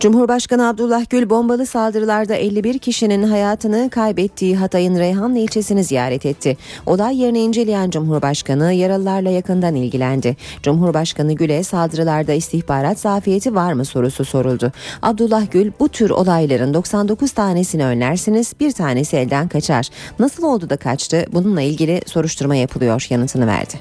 Cumhurbaşkanı 0.00 0.68
Abdullah 0.68 1.10
Gül 1.10 1.30
bombalı 1.30 1.66
saldırılarda 1.66 2.34
51 2.34 2.78
kişinin 2.78 3.22
hayatını 3.22 3.90
kaybettiği 3.90 4.56
Hatay'ın 4.56 4.98
Reyhanlı 4.98 5.38
ilçesini 5.38 5.84
ziyaret 5.84 6.26
etti. 6.26 6.56
Olay 6.86 7.20
yerini 7.20 7.38
inceleyen 7.40 7.90
Cumhurbaşkanı 7.90 8.72
yaralılarla 8.72 9.30
yakından 9.30 9.74
ilgilendi. 9.74 10.36
Cumhurbaşkanı 10.62 11.32
Gül'e 11.32 11.62
saldırılarda 11.62 12.32
istihbarat 12.32 12.98
zafiyeti 12.98 13.54
var 13.54 13.72
mı 13.72 13.84
sorusu 13.84 14.24
soruldu. 14.24 14.72
Abdullah 15.02 15.50
Gül 15.50 15.72
bu 15.80 15.88
tür 15.88 16.10
olayların 16.10 16.74
99 16.74 17.32
tanesini 17.32 17.84
önlersiniz 17.84 18.52
bir 18.60 18.72
tanesi 18.72 19.16
elden 19.16 19.48
kaçar. 19.48 19.88
Nasıl 20.18 20.42
oldu 20.42 20.70
da 20.70 20.76
kaçtı 20.76 21.24
bununla 21.32 21.62
ilgili 21.62 22.00
soruşturma 22.06 22.56
yapılıyor 22.56 23.06
yanıtını 23.10 23.46
verdi. 23.46 23.74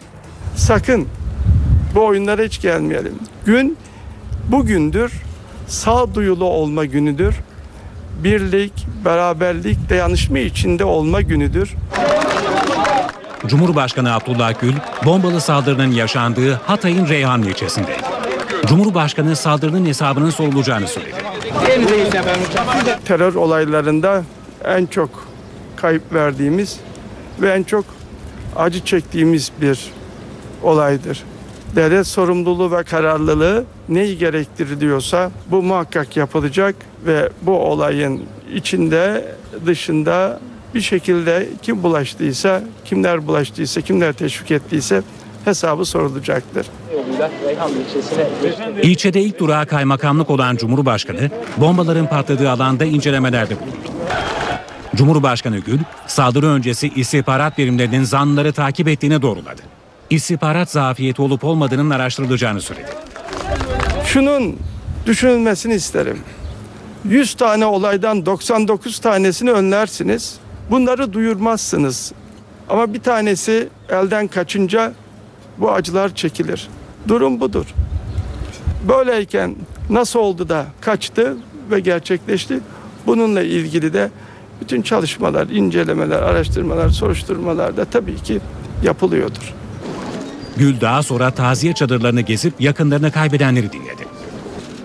Sakın 0.55 1.07
bu 1.95 2.05
oyunlara 2.05 2.41
hiç 2.41 2.61
gelmeyelim. 2.61 3.15
Gün 3.45 3.77
bugündür 4.51 5.28
sağduyulu 5.69 6.45
olma 6.45 6.85
günüdür. 6.85 7.35
Birlik, 8.23 8.87
beraberlik, 9.05 9.89
dayanışma 9.89 10.39
içinde 10.39 10.85
olma 10.85 11.21
günüdür. 11.21 11.75
Cumhurbaşkanı 13.47 14.13
Abdullah 14.13 14.61
Gül, 14.61 14.73
bombalı 15.05 15.41
saldırının 15.41 15.91
yaşandığı 15.91 16.53
Hatay'ın 16.53 17.07
Reyhan 17.07 17.43
ilçesinde. 17.43 17.97
Cumhurbaşkanı 18.65 19.35
saldırının 19.35 19.85
hesabının 19.85 20.29
sorulacağını 20.29 20.87
söyledi. 20.87 21.15
Terör 23.05 23.35
olaylarında 23.35 24.23
en 24.65 24.85
çok 24.85 25.27
kayıp 25.75 26.13
verdiğimiz 26.13 26.79
ve 27.41 27.53
en 27.53 27.63
çok 27.63 27.85
acı 28.55 28.85
çektiğimiz 28.85 29.51
bir 29.61 29.91
olaydır 30.63 31.23
devlet 31.75 32.07
sorumluluğu 32.07 32.71
ve 32.71 32.83
kararlılığı 32.83 33.63
neyi 33.89 34.17
gerektiriliyorsa 34.17 35.31
bu 35.51 35.61
muhakkak 35.61 36.17
yapılacak 36.17 36.75
ve 37.05 37.29
bu 37.41 37.51
olayın 37.51 38.21
içinde 38.55 39.25
dışında 39.65 40.39
bir 40.75 40.81
şekilde 40.81 41.49
kim 41.61 41.83
bulaştıysa, 41.83 42.61
kimler 42.85 43.27
bulaştıysa, 43.27 43.81
kimler 43.81 44.13
teşvik 44.13 44.51
ettiyse 44.51 45.01
hesabı 45.45 45.85
sorulacaktır. 45.85 46.65
İlçede 48.83 49.21
ilk 49.21 49.39
durağı 49.39 49.65
kaymakamlık 49.65 50.29
olan 50.29 50.55
Cumhurbaşkanı 50.55 51.29
bombaların 51.57 52.09
patladığı 52.09 52.49
alanda 52.49 52.85
incelemelerde 52.85 53.55
bulundu. 53.55 53.89
Cumhurbaşkanı 54.95 55.59
Gül, 55.59 55.79
saldırı 56.07 56.47
öncesi 56.47 56.91
istihbarat 56.95 57.57
birimlerinin 57.57 58.03
zanlıları 58.03 58.53
takip 58.53 58.87
ettiğini 58.87 59.21
doğruladı. 59.21 59.78
İstihbarat 60.09 60.71
zafiyeti 60.71 61.21
olup 61.21 61.43
olmadığının 61.43 61.89
araştırılacağını 61.89 62.61
söyledi. 62.61 62.89
Şunun 64.05 64.57
düşünülmesini 65.05 65.73
isterim. 65.73 66.19
100 67.05 67.33
tane 67.33 67.65
olaydan 67.65 68.25
99 68.25 68.99
tanesini 68.99 69.51
önlersiniz. 69.51 70.37
Bunları 70.71 71.13
duyurmazsınız. 71.13 72.11
Ama 72.69 72.93
bir 72.93 72.99
tanesi 72.99 73.69
elden 73.89 74.27
kaçınca 74.27 74.93
bu 75.57 75.71
acılar 75.71 76.15
çekilir. 76.15 76.67
Durum 77.07 77.39
budur. 77.39 77.65
Böyleyken 78.87 79.55
nasıl 79.89 80.19
oldu 80.19 80.49
da 80.49 80.65
kaçtı 80.81 81.37
ve 81.71 81.79
gerçekleşti? 81.79 82.59
Bununla 83.05 83.41
ilgili 83.41 83.93
de 83.93 84.09
bütün 84.61 84.81
çalışmalar, 84.81 85.47
incelemeler, 85.47 86.21
araştırmalar, 86.21 86.89
soruşturmalar 86.89 87.77
da 87.77 87.85
tabii 87.85 88.15
ki 88.15 88.39
yapılıyordur. 88.83 89.53
Gül 90.59 90.81
daha 90.81 91.03
sonra 91.03 91.31
taziye 91.31 91.73
çadırlarını 91.73 92.21
gezip 92.21 92.61
yakınlarını 92.61 93.11
kaybedenleri 93.11 93.71
dinledi. 93.71 94.07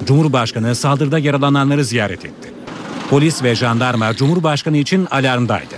Cumhurbaşkanı 0.06 0.74
saldırıda 0.74 1.18
yaralananları 1.18 1.84
ziyaret 1.84 2.24
etti. 2.24 2.52
Polis 3.10 3.42
ve 3.42 3.54
jandarma 3.54 4.14
Cumhurbaşkanı 4.14 4.76
için 4.76 5.06
alarmdaydı. 5.10 5.74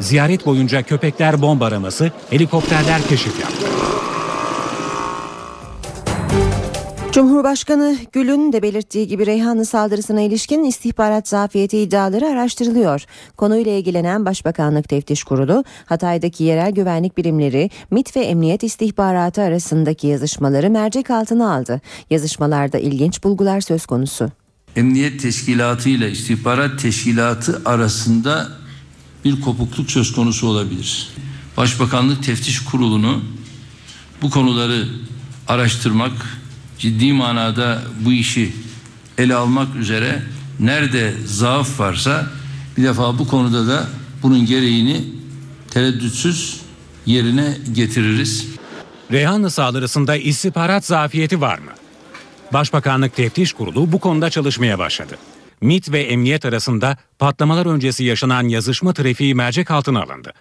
Ziyaret 0.00 0.46
boyunca 0.46 0.82
köpekler 0.82 1.42
bomba 1.42 1.66
araması, 1.66 2.12
helikopterler 2.30 3.02
keşif 3.08 3.40
yaptı. 3.40 3.77
Cumhurbaşkanı 7.12 7.96
Gül'ün 8.12 8.52
de 8.52 8.62
belirttiği 8.62 9.08
gibi 9.08 9.26
Reyhanlı 9.26 9.66
saldırısına 9.66 10.20
ilişkin 10.20 10.64
istihbarat 10.64 11.28
zafiyeti 11.28 11.78
iddiaları 11.78 12.26
araştırılıyor. 12.26 13.04
Konuyla 13.36 13.72
ilgilenen 13.72 14.24
Başbakanlık 14.24 14.88
Teftiş 14.88 15.24
Kurulu, 15.24 15.64
Hatay'daki 15.86 16.44
yerel 16.44 16.72
güvenlik 16.72 17.16
birimleri, 17.16 17.70
MIT 17.90 18.16
ve 18.16 18.20
Emniyet 18.20 18.62
istihbaratı 18.62 19.42
arasındaki 19.42 20.06
yazışmaları 20.06 20.70
mercek 20.70 21.10
altına 21.10 21.54
aldı. 21.54 21.80
Yazışmalarda 22.10 22.78
ilginç 22.78 23.24
bulgular 23.24 23.60
söz 23.60 23.86
konusu. 23.86 24.30
Emniyet 24.76 25.22
Teşkilatı 25.22 25.88
ile 25.88 26.10
istihbarat 26.10 26.82
teşkilatı 26.82 27.62
arasında 27.64 28.48
bir 29.24 29.40
kopukluk 29.40 29.90
söz 29.90 30.12
konusu 30.12 30.48
olabilir. 30.48 31.08
Başbakanlık 31.56 32.22
Teftiş 32.22 32.64
Kurulu'nu 32.64 33.22
bu 34.22 34.30
konuları 34.30 34.84
araştırmak, 35.48 36.12
ciddi 36.78 37.12
manada 37.12 37.82
bu 38.00 38.12
işi 38.12 38.52
ele 39.18 39.34
almak 39.34 39.76
üzere 39.76 40.22
nerede 40.60 41.14
zaaf 41.26 41.80
varsa 41.80 42.26
bir 42.76 42.84
defa 42.84 43.18
bu 43.18 43.28
konuda 43.28 43.68
da 43.68 43.88
bunun 44.22 44.46
gereğini 44.46 45.04
tereddütsüz 45.70 46.60
yerine 47.06 47.58
getiririz. 47.72 48.46
Reyhanlı 49.12 49.50
saldırısında 49.50 50.16
istihbarat 50.16 50.84
zafiyeti 50.84 51.40
var 51.40 51.58
mı? 51.58 51.70
Başbakanlık 52.52 53.16
Teftiş 53.16 53.52
Kurulu 53.52 53.92
bu 53.92 53.98
konuda 53.98 54.30
çalışmaya 54.30 54.78
başladı. 54.78 55.18
MIT 55.60 55.92
ve 55.92 56.00
emniyet 56.00 56.44
arasında 56.44 56.96
patlamalar 57.18 57.66
öncesi 57.66 58.04
yaşanan 58.04 58.48
yazışma 58.48 58.92
trafiği 58.92 59.34
mercek 59.34 59.70
altına 59.70 60.02
alındı. 60.02 60.32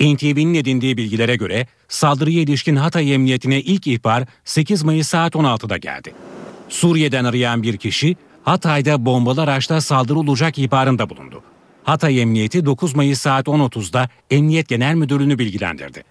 NTV'nin 0.00 0.54
edindiği 0.54 0.96
bilgilere 0.96 1.36
göre 1.36 1.66
saldırıya 1.88 2.40
ilişkin 2.40 2.76
Hatay 2.76 3.14
Emniyetine 3.14 3.60
ilk 3.60 3.86
ihbar 3.86 4.24
8 4.44 4.82
Mayıs 4.82 5.08
saat 5.08 5.34
16'da 5.34 5.76
geldi. 5.76 6.14
Suriye'den 6.68 7.24
arayan 7.24 7.62
bir 7.62 7.76
kişi 7.76 8.16
Hatay'da 8.44 9.06
bombalı 9.06 9.42
araçta 9.42 9.80
saldırı 9.80 10.18
olacak 10.18 10.58
ihbarında 10.58 11.10
bulundu. 11.10 11.42
Hatay 11.84 12.20
Emniyeti 12.20 12.66
9 12.66 12.94
Mayıs 12.94 13.20
saat 13.20 13.46
10.30'da 13.46 14.08
Emniyet 14.30 14.68
Genel 14.68 14.94
Müdürlüğü'nü 14.94 15.38
bilgilendirdi. 15.38 16.04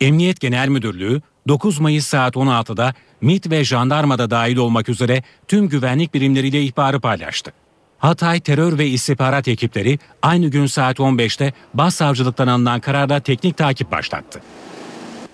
Emniyet 0.00 0.40
Genel 0.40 0.68
Müdürlüğü 0.68 1.20
9 1.48 1.80
Mayıs 1.80 2.06
saat 2.06 2.36
16'da 2.36 2.94
MİT 3.20 3.50
ve 3.50 3.64
jandarmada 3.64 4.30
dahil 4.30 4.56
olmak 4.56 4.88
üzere 4.88 5.22
tüm 5.48 5.68
güvenlik 5.68 6.14
birimleriyle 6.14 6.62
ihbarı 6.62 7.00
paylaştı. 7.00 7.52
Hatay 8.00 8.40
Terör 8.40 8.78
ve 8.78 8.86
İstihbarat 8.86 9.48
ekipleri 9.48 9.98
aynı 10.22 10.48
gün 10.48 10.66
saat 10.66 10.98
15'te 10.98 11.52
Başsavcılıktan 11.74 12.46
alınan 12.46 12.80
kararla 12.80 13.20
teknik 13.20 13.56
takip 13.56 13.92
başlattı. 13.92 14.40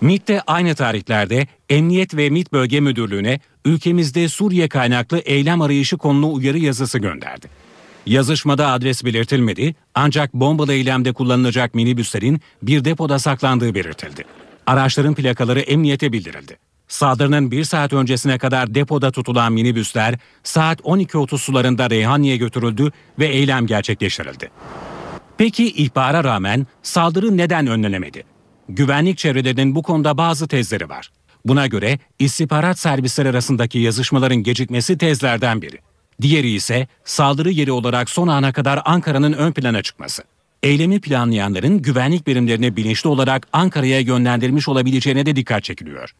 MİT 0.01 0.27
de 0.27 0.41
aynı 0.47 0.75
tarihlerde 0.75 1.47
Emniyet 1.69 2.15
ve 2.15 2.29
MİT 2.29 2.53
Bölge 2.53 2.79
Müdürlüğü'ne 2.79 3.39
ülkemizde 3.65 4.29
Suriye 4.29 4.69
kaynaklı 4.69 5.19
eylem 5.19 5.61
arayışı 5.61 5.97
konulu 5.97 6.33
uyarı 6.33 6.57
yazısı 6.57 6.99
gönderdi. 6.99 7.47
Yazışmada 8.05 8.71
adres 8.71 9.05
belirtilmedi 9.05 9.75
ancak 9.95 10.33
bombalı 10.33 10.73
eylemde 10.73 11.13
kullanılacak 11.13 11.75
minibüslerin 11.75 12.41
bir 12.61 12.85
depoda 12.85 13.19
saklandığı 13.19 13.75
belirtildi. 13.75 14.23
Araçların 14.65 15.13
plakaları 15.13 15.59
emniyete 15.59 16.13
bildirildi. 16.13 16.57
Saldırının 16.87 17.51
bir 17.51 17.63
saat 17.63 17.93
öncesine 17.93 18.37
kadar 18.37 18.75
depoda 18.75 19.11
tutulan 19.11 19.53
minibüsler 19.53 20.15
saat 20.43 20.81
12.30 20.81 21.37
sularında 21.37 21.89
Reyhaniye 21.89 22.37
götürüldü 22.37 22.91
ve 23.19 23.27
eylem 23.27 23.67
gerçekleştirildi. 23.67 24.51
Peki 25.37 25.71
ihbara 25.71 26.23
rağmen 26.23 26.67
saldırı 26.83 27.37
neden 27.37 27.67
önlenemedi? 27.67 28.23
Güvenlik 28.69 29.17
çevrelerinin 29.17 29.75
bu 29.75 29.83
konuda 29.83 30.17
bazı 30.17 30.47
tezleri 30.47 30.89
var. 30.89 31.09
Buna 31.45 31.67
göre 31.67 31.99
istihbarat 32.19 32.79
servisleri 32.79 33.29
arasındaki 33.29 33.79
yazışmaların 33.79 34.43
gecikmesi 34.43 34.97
tezlerden 34.97 35.61
biri. 35.61 35.79
Diğeri 36.21 36.49
ise 36.49 36.87
saldırı 37.05 37.51
yeri 37.51 37.71
olarak 37.71 38.09
son 38.09 38.27
ana 38.27 38.53
kadar 38.53 38.81
Ankara'nın 38.85 39.33
ön 39.33 39.51
plana 39.51 39.81
çıkması. 39.81 40.23
Eylemi 40.63 41.01
planlayanların 41.01 41.81
güvenlik 41.81 42.27
birimlerini 42.27 42.75
bilinçli 42.75 43.09
olarak 43.09 43.47
Ankara'ya 43.53 43.99
yönlendirmiş 43.99 44.67
olabileceğine 44.67 45.25
de 45.25 45.35
dikkat 45.35 45.63
çekiliyor. 45.63 46.13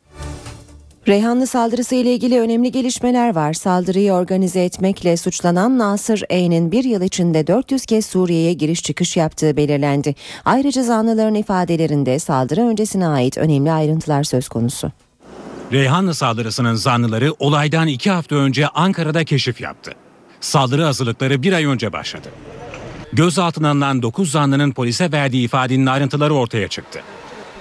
Reyhanlı 1.08 1.48
saldırısı 1.48 1.96
ile 1.96 2.14
ilgili 2.14 2.40
önemli 2.40 2.72
gelişmeler 2.72 3.36
var. 3.36 3.54
Saldırıyı 3.54 4.14
organize 4.14 4.64
etmekle 4.64 5.18
suçlanan 5.18 5.78
Nasır 5.78 6.24
E'nin 6.30 6.72
bir 6.72 6.84
yıl 6.84 7.02
içinde 7.02 7.48
400 7.48 7.86
kez 7.86 8.06
Suriye'ye 8.06 8.54
giriş 8.54 8.84
çıkış 8.84 9.18
yaptığı 9.18 9.58
belirlendi. 9.58 10.16
Ayrıca 10.46 10.84
zanlıların 10.84 11.36
ifadelerinde 11.36 12.20
saldırı 12.20 12.62
öncesine 12.62 13.08
ait 13.08 13.38
önemli 13.38 13.72
ayrıntılar 13.72 14.24
söz 14.24 14.50
konusu. 14.50 14.92
Reyhanlı 15.72 16.14
saldırısının 16.14 16.76
zanlıları 16.76 17.34
olaydan 17.40 17.88
iki 17.88 18.12
hafta 18.12 18.36
önce 18.36 18.68
Ankara'da 18.68 19.24
keşif 19.24 19.62
yaptı. 19.62 19.92
Saldırı 20.42 20.84
hazırlıkları 20.84 21.44
bir 21.44 21.54
ay 21.54 21.66
önce 21.66 21.94
başladı. 21.94 22.30
Gözaltına 23.14 23.70
alınan 23.70 24.02
9 24.02 24.32
zanlının 24.32 24.72
polise 24.72 25.12
verdiği 25.12 25.46
ifadenin 25.46 25.86
ayrıntıları 25.86 26.34
ortaya 26.34 26.68
çıktı. 26.68 27.00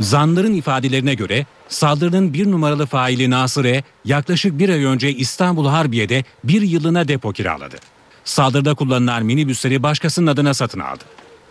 Zanların 0.00 0.54
ifadelerine 0.54 1.14
göre 1.14 1.46
saldırının 1.68 2.34
bir 2.34 2.50
numaralı 2.50 2.86
faili 2.86 3.30
Nasır'e 3.30 3.82
yaklaşık 4.04 4.58
bir 4.58 4.68
ay 4.68 4.84
önce 4.84 5.12
İstanbul 5.12 5.66
Harbiye'de 5.66 6.24
bir 6.44 6.62
yılına 6.62 7.08
depo 7.08 7.32
kiraladı. 7.32 7.76
Saldırıda 8.24 8.74
kullanılan 8.74 9.24
minibüsleri 9.24 9.82
başkasının 9.82 10.26
adına 10.26 10.54
satın 10.54 10.80
aldı. 10.80 11.04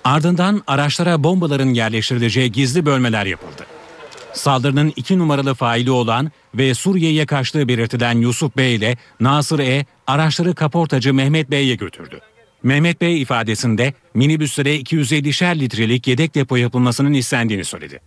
Ardından 0.04 0.64
araçlara 0.68 1.24
bombaların 1.24 1.74
yerleştirileceği 1.74 2.52
gizli 2.52 2.86
bölmeler 2.86 3.26
yapıldı. 3.26 3.66
Saldırının 4.34 4.93
iki 4.96 5.20
numaralı 5.20 5.54
faili 5.54 5.91
olan 5.91 6.32
ve 6.56 6.74
Suriye'ye 6.74 7.26
kaçtığı 7.26 7.68
belirtilen 7.68 8.18
Yusuf 8.18 8.58
Bey 8.58 8.76
ile 8.76 8.98
Nasır 9.20 9.60
E 9.60 9.86
araçları 10.08 10.56
kaportacı 10.56 11.14
Mehmet 11.14 11.52
Bey'e 11.52 11.76
götürdü. 11.76 12.20
Mehmet 12.64 13.02
Bey 13.02 13.22
ifadesinde 13.22 13.93
minibüslere 14.14 14.80
250'şer 14.80 15.60
litrelik 15.60 16.08
yedek 16.08 16.36
depo 16.36 16.56
yapılmasının 16.56 17.14
istendiğini 17.14 17.66
söyledi. 17.66 18.00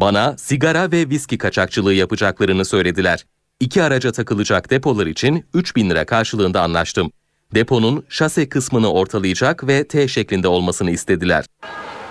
Bana 0.00 0.34
sigara 0.38 0.92
ve 0.92 1.10
viski 1.10 1.38
kaçakçılığı 1.38 1.94
yapacaklarını 1.94 2.64
söylediler. 2.64 3.24
İki 3.60 3.82
araca 3.82 4.12
takılacak 4.12 4.70
depolar 4.70 5.06
için 5.06 5.44
3 5.54 5.76
bin 5.76 5.90
lira 5.90 6.04
karşılığında 6.04 6.62
anlaştım. 6.62 7.10
Deponun 7.54 8.04
şase 8.08 8.48
kısmını 8.48 8.92
ortalayacak 8.92 9.66
ve 9.66 9.88
T 9.88 10.08
şeklinde 10.08 10.48
olmasını 10.48 10.90
istediler. 10.90 11.44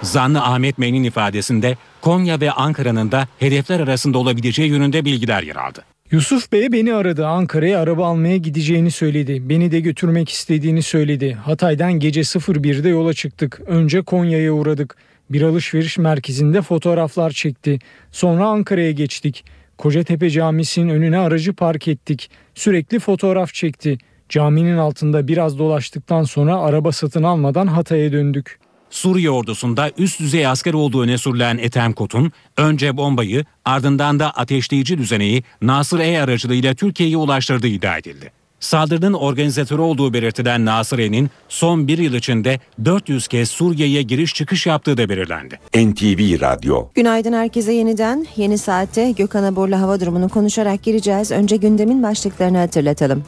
Zanlı 0.02 0.42
Ahmet 0.42 0.80
Bey'in 0.80 1.04
ifadesinde 1.04 1.78
Konya 2.02 2.42
ve 2.42 2.52
Ankara'nın 2.52 3.12
da 3.12 3.28
hedefler 3.40 3.80
arasında 3.80 4.18
olabileceği 4.18 4.70
yönünde 4.70 5.06
bilgiler 5.06 5.44
yer 5.44 5.56
aldı. 5.56 5.84
Yusuf 6.12 6.52
Bey 6.52 6.72
beni 6.72 6.94
aradı. 6.94 7.28
Ankara'ya 7.28 7.80
araba 7.80 8.08
almaya 8.08 8.38
gideceğini 8.38 8.92
söyledi. 8.92 9.50
Beni 9.50 9.72
de 9.72 9.80
götürmek 9.80 10.30
istediğini 10.30 10.84
söyledi. 10.84 11.34
Hatay'dan 11.34 11.94
gece 11.94 12.22
01'de 12.22 12.90
yola 12.90 13.14
çıktık. 13.14 13.62
Önce 13.68 14.02
Konya'ya 14.02 14.54
uğradık. 14.54 14.96
Bir 15.30 15.42
alışveriş 15.42 15.98
merkezinde 15.98 16.62
fotoğraflar 16.62 17.32
çekti. 17.32 17.80
Sonra 18.12 18.48
Ankara'ya 18.48 18.92
geçtik. 18.92 19.46
Kocatepe 19.78 20.30
Camisi'nin 20.30 20.90
önüne 20.90 21.18
aracı 21.18 21.54
park 21.54 21.88
ettik. 21.88 22.30
Sürekli 22.56 23.00
fotoğraf 23.00 23.54
çekti. 23.54 23.98
Caminin 24.30 24.78
altında 24.78 25.28
biraz 25.28 25.60
dolaştıktan 25.60 26.24
sonra 26.24 26.60
araba 26.60 26.92
satın 26.92 27.24
almadan 27.24 27.68
Hatay'a 27.68 28.12
döndük. 28.12 28.60
Suriye 28.90 29.30
ordusunda 29.30 29.92
üst 29.98 30.20
düzey 30.20 30.48
asker 30.48 30.74
olduğu 30.74 31.02
öne 31.02 31.18
sürülen 31.18 31.58
Ethem 31.58 31.94
Kot'un 31.94 32.32
önce 32.58 32.98
bombayı 32.98 33.46
ardından 33.66 34.20
da 34.20 34.32
ateşleyici 34.32 34.98
düzeneyi 34.98 35.44
Nasır 35.62 36.00
E 36.00 36.22
aracılığıyla 36.22 36.74
Türkiye'ye 36.74 37.18
ulaştırdığı 37.18 37.68
iddia 37.68 37.98
edildi. 37.98 38.39
Saldırının 38.60 39.14
organizatörü 39.14 39.82
olduğu 39.82 40.14
belirtilen 40.14 40.66
Nasıre'nin 40.66 41.30
son 41.50 41.88
bir 41.88 41.98
yıl 41.98 42.14
içinde 42.14 42.60
400 42.86 43.28
kez 43.28 43.50
Suriye'ye 43.50 44.02
giriş 44.02 44.34
çıkış 44.34 44.66
yaptığı 44.66 44.98
da 44.98 45.10
belirlendi. 45.10 45.60
NTV 45.76 46.42
Radyo 46.42 46.88
Günaydın 46.96 47.34
herkese 47.34 47.74
yeniden. 47.74 48.28
Yeni 48.36 48.58
saatte 48.58 49.12
Gökhan 49.12 49.44
Abur'la 49.44 49.82
hava 49.82 50.00
durumunu 50.00 50.30
konuşarak 50.30 50.84
gireceğiz. 50.84 51.32
Önce 51.32 51.56
gündemin 51.56 52.04
başlıklarını 52.04 52.58
hatırlatalım. 52.58 53.24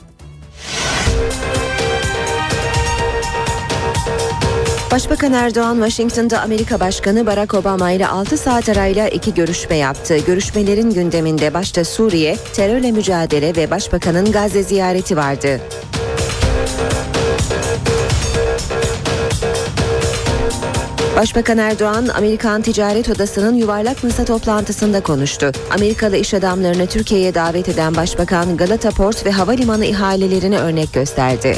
Başbakan 4.92 5.34
Erdoğan, 5.34 5.76
Washington'da 5.76 6.42
Amerika 6.42 6.80
Başkanı 6.80 7.26
Barack 7.26 7.54
Obama 7.54 7.92
ile 7.92 8.08
6 8.08 8.38
saat 8.38 8.70
arayla 8.70 9.08
iki 9.08 9.34
görüşme 9.34 9.76
yaptı. 9.76 10.18
Görüşmelerin 10.18 10.90
gündeminde 10.90 11.54
başta 11.54 11.84
Suriye, 11.84 12.38
terörle 12.54 12.92
mücadele 12.92 13.56
ve 13.56 13.72
Başbakanın 13.72 14.32
Gazze 14.32 14.64
ziyareti 14.64 15.18
vardı. 15.18 15.62
Başbakan 21.16 21.58
Erdoğan, 21.58 22.08
Amerikan 22.08 22.62
Ticaret 22.62 23.10
Odası'nın 23.10 23.56
yuvarlak 23.56 24.04
masa 24.04 24.26
toplantısında 24.26 25.04
konuştu. 25.04 25.52
Amerikalı 25.74 26.18
iş 26.18 26.34
adamlarını 26.34 26.88
Türkiye'ye 26.88 27.36
davet 27.36 27.70
eden 27.70 27.96
Başbakan 27.96 28.58
Galata 28.58 28.92
Port 28.92 29.26
ve 29.26 29.32
havalimanı 29.32 29.86
ihalelerini 29.86 30.58
örnek 30.60 30.94
gösterdi. 30.94 31.58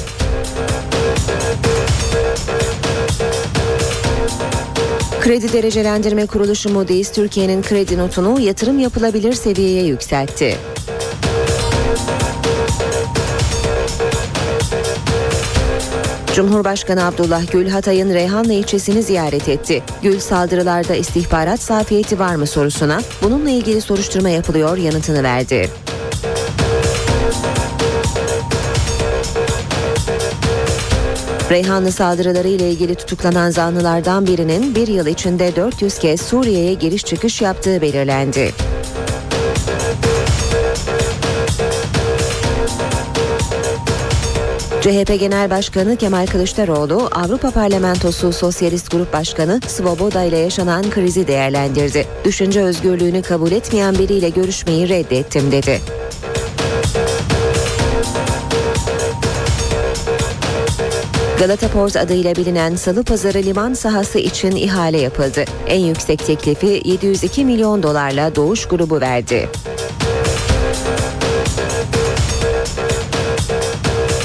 Kredi 5.23 5.53
Derecelendirme 5.53 6.25
Kuruluşu 6.25 6.69
Moody's 6.69 7.11
Türkiye'nin 7.11 7.61
kredi 7.61 7.97
notunu 7.97 8.39
yatırım 8.39 8.79
yapılabilir 8.79 9.33
seviyeye 9.33 9.83
yükseltti. 9.83 10.57
Cumhurbaşkanı 16.35 17.05
Abdullah 17.05 17.51
Gül 17.51 17.69
Hatay'ın 17.69 18.13
Reyhanlı 18.13 18.53
ilçesini 18.53 19.03
ziyaret 19.03 19.49
etti. 19.49 19.83
Gül 20.01 20.19
saldırılarda 20.19 20.95
istihbarat 20.95 21.59
safiyeti 21.59 22.19
var 22.19 22.35
mı 22.35 22.47
sorusuna 22.47 23.01
bununla 23.21 23.49
ilgili 23.49 23.81
soruşturma 23.81 24.29
yapılıyor 24.29 24.77
yanıtını 24.77 25.23
verdi. 25.23 25.69
Reyhanlı 31.53 31.91
saldırıları 31.91 32.47
ile 32.47 32.71
ilgili 32.71 32.95
tutuklanan 32.95 33.49
zanlılardan 33.49 34.27
birinin 34.27 34.75
bir 34.75 34.87
yıl 34.87 35.07
içinde 35.07 35.55
400 35.55 35.99
kez 35.99 36.21
Suriye'ye 36.21 36.73
giriş 36.73 37.05
çıkış 37.05 37.41
yaptığı 37.41 37.81
belirlendi. 37.81 38.51
CHP 44.81 45.19
Genel 45.19 45.49
Başkanı 45.49 45.95
Kemal 45.95 46.27
Kılıçdaroğlu, 46.27 47.09
Avrupa 47.11 47.51
Parlamentosu 47.51 48.33
Sosyalist 48.33 48.91
Grup 48.91 49.13
Başkanı 49.13 49.59
Svoboda 49.67 50.23
ile 50.23 50.37
yaşanan 50.37 50.89
krizi 50.89 51.27
değerlendirdi. 51.27 52.07
Düşünce 52.25 52.61
özgürlüğünü 52.61 53.21
kabul 53.21 53.51
etmeyen 53.51 53.95
biriyle 53.95 54.29
görüşmeyi 54.29 54.89
reddettim 54.89 55.51
dedi. 55.51 56.02
Galata 61.43 61.67
Port 61.67 61.95
adıyla 61.95 62.35
bilinen 62.35 62.75
Salı 62.75 63.03
Pazarı 63.03 63.37
liman 63.37 63.73
sahası 63.73 64.19
için 64.19 64.51
ihale 64.51 65.01
yapıldı. 65.01 65.45
En 65.67 65.79
yüksek 65.79 66.25
teklifi 66.25 66.81
702 66.85 67.45
milyon 67.45 67.83
dolarla 67.83 68.35
Doğuş 68.35 68.65
grubu 68.65 69.01
verdi. 69.01 69.49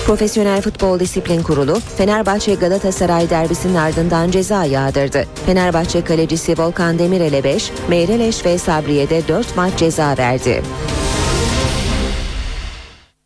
Profesyonel 0.07 0.63
Futbol 0.63 1.01
Disiplin 1.01 1.43
Kurulu 1.43 1.81
Fenerbahçe 1.97 2.55
Galatasaray 2.55 3.31
derbisinin 3.31 3.75
ardından 3.75 4.31
ceza 4.31 4.65
yağdırdı. 4.65 5.25
Fenerbahçe 5.47 6.05
kalecisi 6.05 6.59
Volkan 6.59 6.99
Demirel'e 6.99 7.45
5, 7.45 7.73
Meyreleş 7.89 8.45
ve 8.45 8.59
Sabriye'de 8.59 9.29
4 9.29 9.57
maç 9.57 9.77
ceza 9.77 10.15
verdi. 10.19 10.63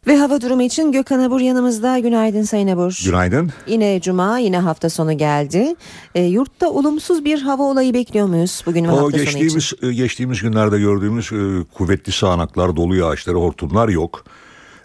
Ve 0.06 0.16
hava 0.16 0.40
durumu 0.40 0.62
için 0.62 0.92
Gökhan 0.92 1.20
Abur 1.20 1.40
yanımızda. 1.40 1.98
Günaydın 1.98 2.42
Sayın 2.42 2.68
Abur. 2.68 3.00
Günaydın. 3.04 3.50
Yine 3.66 4.00
cuma, 4.00 4.38
yine 4.38 4.58
hafta 4.58 4.90
sonu 4.90 5.18
geldi. 5.18 5.74
E, 6.14 6.22
yurtta 6.22 6.70
olumsuz 6.70 7.24
bir 7.24 7.42
hava 7.42 7.62
olayı 7.62 7.94
bekliyor 7.94 8.26
muyuz 8.26 8.62
bugün 8.66 8.84
ve 8.84 8.90
o 8.90 8.96
hafta 8.96 9.18
geçtiğimiz, 9.18 9.64
sonu 9.64 9.90
için? 9.90 10.02
Geçtiğimiz 10.02 10.42
günlerde 10.42 10.78
gördüğümüz 10.78 11.32
e, 11.32 11.64
kuvvetli 11.74 12.12
sağanaklar, 12.12 12.76
dolu 12.76 12.96
yağışları, 12.96 13.36
hortumlar 13.36 13.88
yok. 13.88 14.24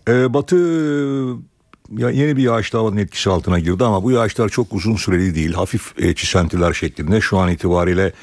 E, 0.07 0.34
batı 0.34 0.55
ya 1.97 2.09
yeni 2.09 2.38
bir 2.38 2.43
yağış 2.43 2.74
havanın 2.74 2.97
etkisi 2.97 3.30
altına 3.30 3.59
girdi 3.59 3.84
ama 3.84 4.03
bu 4.03 4.11
yağışlar 4.11 4.49
çok 4.49 4.74
uzun 4.74 4.95
süreli 4.95 5.36
değil. 5.36 5.53
Hafif 5.53 5.93
e, 5.97 6.15
çisentiler 6.15 6.74
şeklinde. 6.74 7.22
Şu 7.22 7.38
an 7.38 7.49
itibariyle 7.49 8.13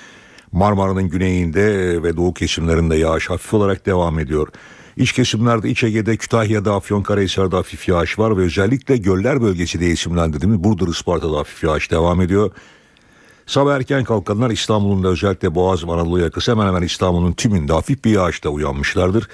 Marmara'nın 0.53 1.09
güneyinde 1.09 2.03
ve 2.03 2.17
doğu 2.17 2.35
kesimlerinde 2.35 2.97
yağış 2.97 3.31
hafif 3.31 3.55
olarak 3.55 3.87
devam 3.87 4.19
ediyor. 4.19 4.49
İç 4.97 5.13
kesimlerde 5.13 5.71
İç 5.71 5.85
Ege'de, 5.85 6.17
Kütahya'da, 6.17 6.75
Afyonkarahisar'da 6.75 7.57
hafif 7.57 7.89
yağış 7.89 8.19
var 8.19 8.37
ve 8.37 8.43
özellikle 8.43 8.97
göller 8.97 9.43
bölgesi 9.43 9.81
diye 9.81 9.91
isimlendirdiğimiz 9.91 10.65
Burdur 10.65 10.89
Isparta'da 10.89 11.39
hafif 11.39 11.65
yağış 11.65 11.91
devam 11.91 12.21
ediyor. 12.21 12.51
Sabah 13.47 13.77
erken 13.77 14.05
kalkanlar 14.05 14.51
İstanbul'un 14.51 15.03
da 15.03 15.09
özellikle 15.09 15.55
Boğaz 15.55 15.85
Anadolu 15.85 16.21
yakası 16.21 16.53
hemen 16.53 16.67
hemen 16.67 16.83
İstanbul'un 16.83 17.33
tümünde 17.33 17.73
hafif 17.73 18.05
bir 18.05 18.11
yağışta 18.11 18.49
uyanmışlardır. 18.49 19.29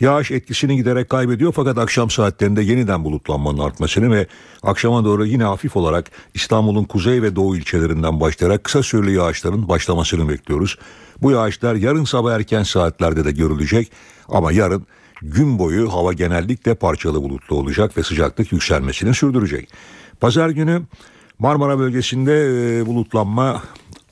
Yağış 0.00 0.30
etkisini 0.30 0.76
giderek 0.76 1.10
kaybediyor 1.10 1.52
fakat 1.52 1.78
akşam 1.78 2.10
saatlerinde 2.10 2.62
yeniden 2.62 3.04
bulutlanmanın 3.04 3.58
artmasını 3.58 4.10
ve 4.10 4.26
akşama 4.62 5.04
doğru 5.04 5.26
yine 5.26 5.44
hafif 5.44 5.76
olarak 5.76 6.10
İstanbul'un 6.34 6.84
kuzey 6.84 7.22
ve 7.22 7.36
doğu 7.36 7.56
ilçelerinden 7.56 8.20
başlayarak 8.20 8.64
kısa 8.64 8.82
süreli 8.82 9.12
yağışların 9.12 9.68
başlamasını 9.68 10.28
bekliyoruz. 10.28 10.78
Bu 11.22 11.30
yağışlar 11.30 11.74
yarın 11.74 12.04
sabah 12.04 12.32
erken 12.32 12.62
saatlerde 12.62 13.24
de 13.24 13.32
görülecek 13.32 13.92
ama 14.28 14.52
yarın 14.52 14.86
gün 15.22 15.58
boyu 15.58 15.92
hava 15.92 16.12
genellikle 16.12 16.74
parçalı 16.74 17.22
bulutlu 17.22 17.56
olacak 17.56 17.96
ve 17.96 18.02
sıcaklık 18.02 18.52
yükselmesini 18.52 19.14
sürdürecek. 19.14 19.68
Pazar 20.20 20.48
günü 20.48 20.82
Marmara 21.38 21.78
bölgesinde 21.78 22.32
e, 22.32 22.86
bulutlanma 22.86 23.62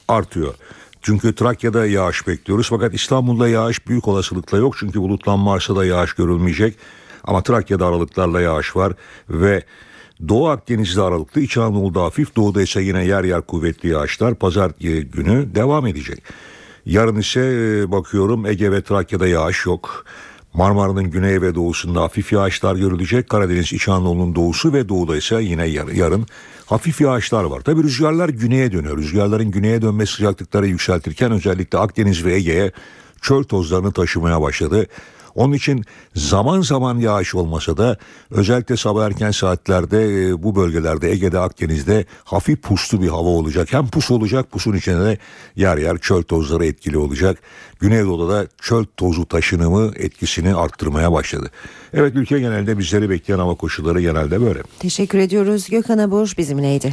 artıyor. 0.09 0.55
Çünkü 1.03 1.35
Trakya'da 1.35 1.87
yağış 1.87 2.27
bekliyoruz 2.27 2.67
fakat 2.71 2.95
İstanbul'da 2.95 3.49
yağış 3.49 3.87
büyük 3.87 4.09
olasılıkla 4.09 4.59
yok 4.59 4.77
çünkü 4.79 5.01
bulutlanma 5.01 5.53
varsa 5.53 5.77
da 5.77 5.85
yağış 5.85 6.13
görülmeyecek. 6.13 6.77
Ama 7.25 7.43
Trakya'da 7.43 7.87
aralıklarla 7.87 8.41
yağış 8.41 8.77
var 8.77 8.93
ve 9.29 9.63
Doğu 10.29 10.49
Akdeniz'de 10.49 11.03
aralıklı, 11.03 11.41
İç 11.41 11.57
Anadolu'da 11.57 12.03
hafif, 12.03 12.37
doğuda 12.37 12.63
ise 12.63 12.83
yine 12.83 13.05
yer 13.05 13.25
yer 13.25 13.41
kuvvetli 13.41 13.89
yağışlar 13.89 14.35
pazar 14.35 14.73
günü 15.13 15.55
devam 15.55 15.87
edecek. 15.87 16.23
Yarın 16.87 17.17
ise 17.17 17.41
e, 17.41 17.91
bakıyorum 17.91 18.47
Ege 18.47 18.73
ve 18.73 18.83
Trakya'da 18.83 19.27
yağış 19.27 19.67
yok. 19.67 20.05
Marmara'nın 20.55 21.11
güney 21.11 21.43
ve 21.43 21.55
doğusunda 21.55 22.01
hafif 22.01 22.33
yağışlar 22.33 22.77
görülecek. 22.77 23.29
Karadeniz, 23.29 23.73
İç 23.73 23.89
Anadolu'nun 23.89 24.35
doğusu 24.35 24.73
ve 24.73 24.89
doğuda 24.89 25.17
ise 25.17 25.43
yine 25.43 25.67
yarın, 25.67 26.27
hafif 26.67 27.01
yağışlar 27.01 27.45
var. 27.45 27.61
Tabi 27.61 27.83
rüzgarlar 27.83 28.29
güneye 28.29 28.73
dönüyor. 28.73 28.99
Rüzgarların 28.99 29.51
güneye 29.51 29.83
dönme 29.83 30.07
sıcaklıkları 30.07 30.67
yükseltirken 30.67 31.33
özellikle 31.33 31.79
Akdeniz 31.79 32.25
ve 32.25 32.35
Ege'ye 32.35 32.73
çöl 33.21 33.43
tozlarını 33.43 33.93
taşımaya 33.93 34.43
başladı. 34.43 34.87
Onun 35.35 35.53
için 35.53 35.85
zaman 36.15 36.61
zaman 36.61 36.99
yağış 36.99 37.35
olmasa 37.35 37.77
da 37.77 37.97
özellikle 38.31 38.77
sabah 38.77 39.07
erken 39.07 39.31
saatlerde 39.31 40.29
e, 40.29 40.43
bu 40.43 40.57
bölgelerde 40.57 41.11
Ege'de 41.11 41.39
Akdeniz'de 41.39 42.05
hafif 42.25 42.63
puslu 42.63 43.03
bir 43.03 43.09
hava 43.09 43.29
olacak. 43.29 43.73
Hem 43.73 43.87
pus 43.89 44.11
olacak 44.11 44.51
pusun 44.51 44.77
içinde 44.77 45.05
de 45.05 45.19
yer 45.57 45.77
yer 45.77 45.99
çöl 45.99 46.23
tozları 46.23 46.67
etkili 46.67 46.99
olacak. 46.99 47.39
Güneydoğu'da 47.81 48.29
da 48.35 48.47
çöl 48.63 48.85
tozu 48.97 49.27
taşınımı 49.27 49.93
etkisini 49.97 50.55
arttırmaya 50.55 51.13
başladı. 51.13 51.51
Evet 51.95 52.13
ülke 52.17 52.41
genelde 52.41 52.79
bizleri 52.79 53.11
bekleyen 53.11 53.39
hava 53.39 53.55
koşulları 53.55 54.01
genelde 54.01 54.41
böyle. 54.41 54.63
Teşekkür 54.79 55.19
ediyoruz. 55.19 55.69
Gökhan 55.71 55.99
Abur 55.99 56.35
bizimleydi. 56.39 56.93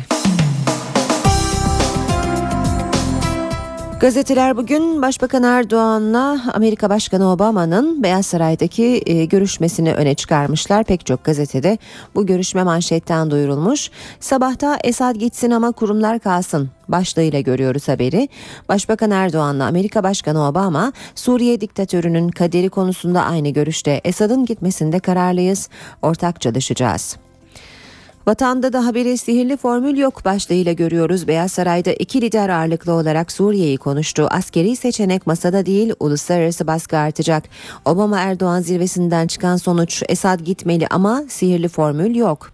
Gazeteler 4.00 4.58
bugün 4.58 5.02
Başbakan 5.02 5.44
Erdoğan'la 5.44 6.42
Amerika 6.54 6.90
Başkanı 6.90 7.32
Obama'nın 7.32 8.04
Beyaz 8.04 8.26
Saray'daki 8.26 9.02
e, 9.06 9.26
görüşmesini 9.26 9.94
öne 9.94 10.16
çıkarmışlar. 10.16 10.84
Pek 10.84 11.06
çok 11.06 11.24
gazetede 11.24 11.78
bu 12.16 12.26
görüşme 12.26 12.64
manşetten 12.64 13.32
duyurulmuş. 13.32 13.92
Sabahta 14.20 14.78
Esad 14.84 15.16
gitsin 15.16 15.52
ama 15.52 15.72
kurumlar 15.72 16.20
kalsın 16.20 16.70
başlığıyla 16.88 17.40
görüyoruz 17.40 17.88
haberi. 17.88 18.30
Başbakan 18.70 19.12
Erdoğan'la 19.12 19.66
Amerika 19.66 20.04
Başkanı 20.04 20.48
Obama 20.48 20.94
Suriye 21.16 21.62
diktatörünün 21.62 22.30
kaderi 22.30 22.70
konusunda 22.70 23.24
aynı 23.24 23.50
görüşte. 23.50 24.02
Esad'ın 24.04 24.46
gitmesinde 24.46 25.00
kararlıyız, 25.00 25.70
ortak 26.02 26.42
çalışacağız. 26.42 27.18
Vatanda 28.28 28.74
da 28.74 28.86
haberi 28.86 29.18
sihirli 29.18 29.58
formül 29.58 29.98
yok 29.98 30.26
başlığıyla 30.26 30.74
görüyoruz. 30.74 31.28
Beyaz 31.28 31.52
Saray'da 31.52 31.94
iki 31.94 32.22
lider 32.22 32.50
ağırlıklı 32.50 32.94
olarak 32.94 33.32
Suriye'yi 33.32 33.78
konuştu. 33.78 34.28
Askeri 34.32 34.76
seçenek 34.76 35.28
masada 35.28 35.66
değil 35.66 35.94
uluslararası 36.00 36.68
baskı 36.68 36.98
artacak. 36.98 37.44
Obama 37.86 38.20
Erdoğan 38.20 38.62
zirvesinden 38.62 39.28
çıkan 39.28 39.58
sonuç 39.58 40.04
Esad 40.10 40.40
gitmeli 40.40 40.88
ama 40.88 41.24
sihirli 41.30 41.68
formül 41.68 42.16
yok. 42.16 42.52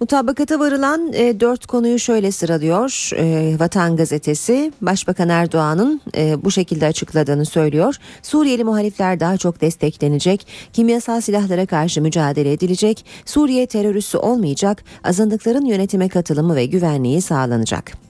Mutabakata 0.00 0.58
varılan 0.58 1.12
e, 1.12 1.40
dört 1.40 1.66
konuyu 1.66 1.98
şöyle 1.98 2.32
sıralıyor 2.32 3.10
e, 3.16 3.56
Vatan 3.58 3.96
Gazetesi. 3.96 4.72
Başbakan 4.80 5.28
Erdoğan'ın 5.28 6.00
e, 6.16 6.44
bu 6.44 6.50
şekilde 6.50 6.86
açıkladığını 6.86 7.44
söylüyor. 7.46 7.96
Suriyeli 8.22 8.64
muhalifler 8.64 9.20
daha 9.20 9.36
çok 9.36 9.60
desteklenecek, 9.60 10.46
kimyasal 10.72 11.20
silahlara 11.20 11.66
karşı 11.66 12.02
mücadele 12.02 12.52
edilecek, 12.52 13.04
Suriye 13.24 13.66
teröristi 13.66 14.18
olmayacak, 14.18 14.84
azınlıkların 15.04 15.64
yönetime 15.64 16.08
katılımı 16.08 16.56
ve 16.56 16.66
güvenliği 16.66 17.22
sağlanacak. 17.22 18.07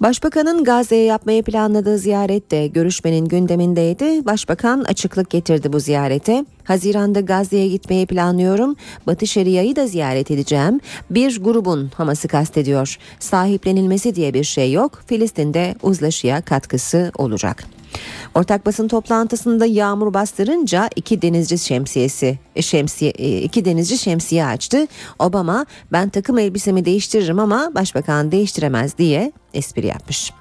Başbakanın 0.00 0.64
Gazze'ye 0.64 1.04
yapmayı 1.04 1.42
planladığı 1.42 1.98
ziyaret 1.98 2.50
de 2.50 2.66
görüşmenin 2.66 3.24
gündemindeydi. 3.24 4.26
Başbakan 4.26 4.80
açıklık 4.80 5.30
getirdi 5.30 5.72
bu 5.72 5.80
ziyarete. 5.80 6.44
Haziranda 6.64 7.20
Gazze'ye 7.20 7.68
gitmeyi 7.68 8.06
planlıyorum. 8.06 8.76
Batı 9.06 9.26
Şeria'yı 9.26 9.76
da 9.76 9.86
ziyaret 9.86 10.30
edeceğim. 10.30 10.80
Bir 11.10 11.42
grubun 11.42 11.90
Hamas'ı 11.94 12.28
kastediyor. 12.28 12.98
Sahiplenilmesi 13.18 14.14
diye 14.14 14.34
bir 14.34 14.44
şey 14.44 14.72
yok. 14.72 15.02
Filistin'de 15.06 15.74
uzlaşıya 15.82 16.42
katkısı 16.42 17.12
olacak. 17.18 17.75
Ortak 18.34 18.66
basın 18.66 18.88
toplantısında 18.88 19.66
yağmur 19.66 20.14
bastırınca 20.14 20.90
iki 20.96 21.22
denizci 21.22 21.58
şemsiyesi 21.58 22.38
e, 22.56 22.62
şemsiye 22.62 23.10
e, 23.10 23.42
iki 23.42 23.64
denizci 23.64 23.98
şemsiye 23.98 24.46
açtı. 24.46 24.86
Obama 25.18 25.66
ben 25.92 26.08
takım 26.08 26.38
elbisemi 26.38 26.84
değiştiririm 26.84 27.38
ama 27.38 27.70
başbakan 27.74 28.32
değiştiremez 28.32 28.98
diye 28.98 29.32
espri 29.54 29.86
yapmış. 29.86 30.32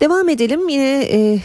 Devam 0.00 0.28
edelim 0.28 0.68
yine 0.68 1.02
e, 1.02 1.38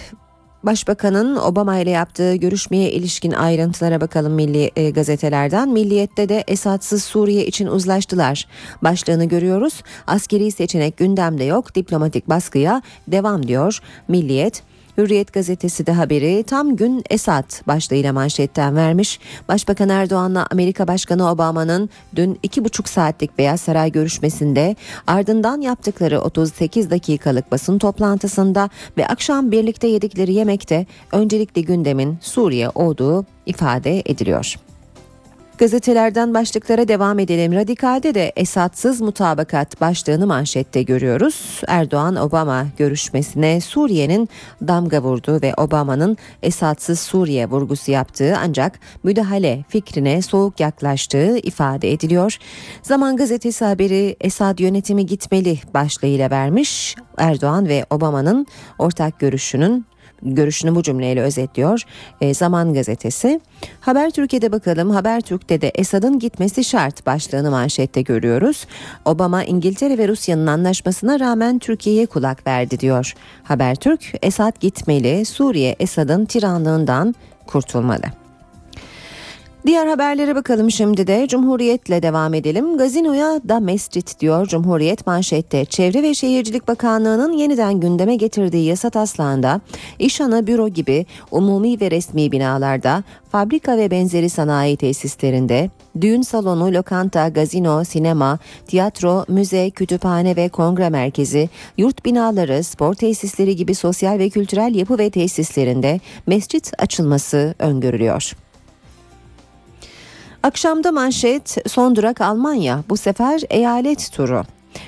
Başbakanın 0.66 1.36
Obama 1.36 1.78
ile 1.78 1.90
yaptığı 1.90 2.36
görüşmeye 2.36 2.92
ilişkin 2.92 3.32
ayrıntılara 3.32 4.02
bakalım 4.02 4.34
milli 4.34 4.72
e, 4.76 4.90
gazetelerden. 4.90 5.70
Milliyette 5.70 6.30
de 6.30 6.44
Esadsız 6.48 7.04
Suriye 7.04 7.46
için 7.46 7.68
uzlaştılar. 7.68 8.48
Başlığını 8.82 9.26
görüyoruz. 9.26 9.84
Askeri 10.08 10.52
seçenek 10.52 10.98
gündemde 10.98 11.44
yok. 11.44 11.76
Diplomatik 11.76 12.30
baskıya 12.30 12.82
devam 13.08 13.48
diyor 13.48 13.80
Milliyet. 14.08 14.64
Hürriyet 14.98 15.34
gazetesi 15.34 15.86
de 15.86 15.92
haberi 15.92 16.44
tam 16.44 16.76
gün 16.76 17.04
Esad 17.10 17.68
başlığıyla 17.68 18.14
manşetten 18.14 18.76
vermiş. 18.76 19.20
Başbakan 19.48 19.90
Erdoğan'la 19.90 20.48
Amerika 20.52 20.88
Başkanı 20.88 21.32
Obama'nın 21.32 21.90
dün 22.16 22.40
iki 22.44 22.66
buçuk 22.66 22.90
saatlik 22.90 23.38
Beyaz 23.38 23.62
Saray 23.62 23.92
görüşmesinde 23.92 24.76
ardından 25.08 25.62
yaptıkları 25.62 26.22
38 26.22 26.92
dakikalık 26.92 27.52
basın 27.52 27.78
toplantısında 27.78 28.70
ve 28.98 29.08
akşam 29.08 29.52
birlikte 29.52 29.88
yedikleri 29.88 30.34
yemekte 30.34 30.86
öncelikli 31.12 31.66
gündemin 31.66 32.18
Suriye 32.22 32.70
olduğu 32.70 33.26
ifade 33.46 34.04
ediliyor. 34.06 34.65
Gazetelerden 35.58 36.34
başlıklara 36.34 36.88
devam 36.88 37.20
edelim. 37.20 37.54
Radikal'de 37.54 38.14
de 38.14 38.34
Esadsız 38.36 39.02
mutabakat 39.02 39.82
başlığını 39.82 40.28
manşette 40.28 40.84
görüyoruz. 40.84 41.62
Erdoğan-Obama 41.68 42.66
görüşmesine 42.78 43.62
Suriye'nin 43.62 44.30
damga 44.68 45.02
vurduğu 45.02 45.42
ve 45.42 45.54
Obama'nın 45.58 46.18
Esadsız 46.44 47.00
Suriye 47.00 47.50
vurgusu 47.50 47.92
yaptığı 47.92 48.38
ancak 48.38 48.80
müdahale 49.04 49.66
fikrine 49.70 50.22
soğuk 50.22 50.60
yaklaştığı 50.60 51.38
ifade 51.38 51.92
ediliyor. 51.92 52.38
Zaman 52.82 53.18
gazetesi 53.18 53.66
haberi 53.66 54.16
Esad 54.22 54.60
yönetimi 54.60 55.06
gitmeli 55.06 55.60
başlığıyla 55.74 56.30
vermiş. 56.30 56.96
Erdoğan 57.18 57.68
ve 57.68 57.86
Obama'nın 57.90 58.48
ortak 58.80 59.20
görüşünün 59.20 59.86
görüşünü 60.26 60.76
bu 60.76 60.84
cümleyle 60.84 61.22
özetliyor 61.22 61.82
e, 62.22 62.34
Zaman 62.34 62.74
Gazetesi. 62.74 63.42
Haber 63.82 64.10
Türkiye'de 64.10 64.52
bakalım. 64.52 64.90
Haber 64.90 65.22
Türk'te 65.22 65.62
de 65.62 65.72
Esad'ın 65.76 66.20
gitmesi 66.20 66.64
şart 66.64 67.06
başlığını 67.06 67.52
manşette 67.52 68.02
görüyoruz. 68.02 68.68
Obama 69.06 69.44
İngiltere 69.44 69.98
ve 69.98 70.08
Rusya'nın 70.08 70.48
anlaşmasına 70.48 71.20
rağmen 71.20 71.60
Türkiye'ye 71.60 72.06
kulak 72.06 72.48
verdi 72.48 72.80
diyor. 72.80 73.14
Haber 73.44 73.76
Türk 73.76 74.14
Esad 74.22 74.60
gitmeli 74.60 75.26
Suriye 75.26 75.76
Esad'ın 75.80 76.26
tiranlığından 76.26 77.16
kurtulmalı. 77.48 78.25
Diğer 79.66 79.88
haberlere 79.88 80.36
bakalım 80.36 80.72
şimdi 80.72 81.08
de 81.08 81.28
Cumhuriyet'le 81.28 82.04
devam 82.04 82.34
edelim. 82.34 82.78
Gazinoya 82.78 83.42
da 83.50 83.60
mescit 83.60 84.20
diyor 84.20 84.48
Cumhuriyet 84.48 85.08
manşette. 85.08 85.66
Çevre 85.66 86.04
ve 86.04 86.14
Şehircilik 86.14 86.68
Bakanlığı'nın 86.68 87.32
yeniden 87.32 87.80
gündeme 87.80 88.16
getirdiği 88.16 88.66
yasa 88.66 88.90
taslağında 88.90 89.62
iş 90.00 90.22
ana 90.22 90.48
büro 90.48 90.68
gibi 90.68 91.06
umumi 91.32 91.82
ve 91.82 91.92
resmi 91.92 92.32
binalarda, 92.32 93.04
fabrika 93.32 93.78
ve 93.78 93.92
benzeri 93.92 94.30
sanayi 94.30 94.78
tesislerinde, 94.78 95.70
düğün 96.02 96.22
salonu, 96.22 96.74
lokanta, 96.74 97.30
gazino, 97.30 97.84
sinema, 97.84 98.40
tiyatro, 98.68 99.26
müze, 99.28 99.70
kütüphane 99.70 100.36
ve 100.36 100.50
kongre 100.50 100.90
merkezi, 100.90 101.50
yurt 101.78 102.06
binaları, 102.06 102.64
spor 102.64 102.94
tesisleri 102.94 103.56
gibi 103.56 103.76
sosyal 103.76 104.20
ve 104.20 104.30
kültürel 104.30 104.76
yapı 104.76 104.98
ve 104.98 105.10
tesislerinde 105.10 106.00
mescit 106.28 106.72
açılması 106.78 107.56
öngörülüyor. 107.60 108.45
Akşamda 110.46 110.92
manşet 110.92 111.58
son 111.68 111.96
durak 111.96 112.22
Almanya 112.22 112.84
bu 112.90 112.98
sefer 112.98 113.42
eyalet 113.50 114.12
turu. 114.12 114.44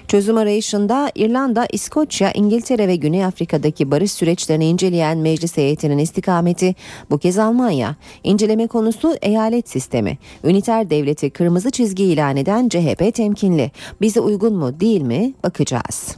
Çözüm 0.08 0.38
arayışında 0.38 1.12
İrlanda, 1.16 1.68
İskoçya, 1.72 2.32
İngiltere 2.32 2.88
ve 2.88 2.96
Güney 2.96 3.26
Afrika'daki 3.26 3.92
barış 3.92 4.12
süreçlerini 4.12 4.66
inceleyen 4.66 5.18
meclis 5.18 5.58
heyetinin 5.58 5.98
istikameti 5.98 6.76
bu 7.10 7.18
kez 7.18 7.38
Almanya. 7.38 7.96
İnceleme 8.24 8.68
konusu 8.68 9.16
eyalet 9.22 9.70
sistemi. 9.70 10.18
Üniter 10.44 10.90
devleti 10.90 11.30
kırmızı 11.30 11.72
çizgi 11.72 12.04
ilan 12.04 12.38
eden 12.38 12.70
CHP 12.70 13.14
temkinli. 13.14 13.72
Bize 14.02 14.20
uygun 14.20 14.54
mu 14.54 14.80
değil 14.80 15.02
mi 15.02 15.34
bakacağız. 15.44 16.16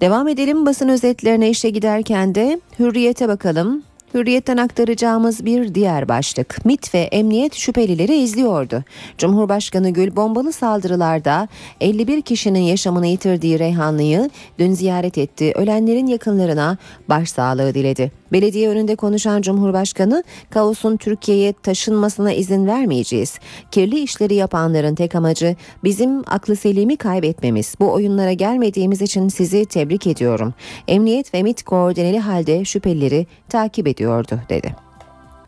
Devam 0.00 0.28
edelim 0.28 0.66
basın 0.66 0.88
özetlerine 0.88 1.50
işe 1.50 1.70
giderken 1.70 2.34
de 2.34 2.60
hürriyete 2.78 3.28
bakalım. 3.28 3.82
Hürriyetten 4.14 4.56
aktaracağımız 4.56 5.44
bir 5.44 5.74
diğer 5.74 6.08
başlık. 6.08 6.64
MIT 6.64 6.94
ve 6.94 6.98
emniyet 6.98 7.54
şüphelileri 7.54 8.16
izliyordu. 8.16 8.84
Cumhurbaşkanı 9.18 9.90
Gül 9.90 10.16
bombalı 10.16 10.52
saldırılarda 10.52 11.48
51 11.80 12.22
kişinin 12.22 12.60
yaşamını 12.60 13.06
yitirdiği 13.06 13.58
Reyhanlı'yı 13.58 14.30
dün 14.58 14.72
ziyaret 14.72 15.18
etti. 15.18 15.52
Ölenlerin 15.54 16.06
yakınlarına 16.06 16.76
başsağlığı 17.08 17.74
diledi. 17.74 18.17
Belediye 18.32 18.68
önünde 18.68 18.96
konuşan 18.96 19.42
Cumhurbaşkanı 19.42 20.24
kaosun 20.50 20.96
Türkiye'ye 20.96 21.52
taşınmasına 21.52 22.32
izin 22.32 22.66
vermeyeceğiz. 22.66 23.38
Kirli 23.70 24.00
işleri 24.00 24.34
yapanların 24.34 24.94
tek 24.94 25.14
amacı 25.14 25.56
bizim 25.84 26.22
aklı 26.26 26.56
selimi 26.56 26.96
kaybetmemiz. 26.96 27.74
Bu 27.80 27.92
oyunlara 27.92 28.32
gelmediğimiz 28.32 29.02
için 29.02 29.28
sizi 29.28 29.64
tebrik 29.64 30.06
ediyorum. 30.06 30.54
Emniyet 30.88 31.34
ve 31.34 31.42
MIT 31.42 31.62
koordineli 31.62 32.18
halde 32.18 32.64
şüphelileri 32.64 33.26
takip 33.48 33.88
ediyordu 33.88 34.40
dedi. 34.48 34.88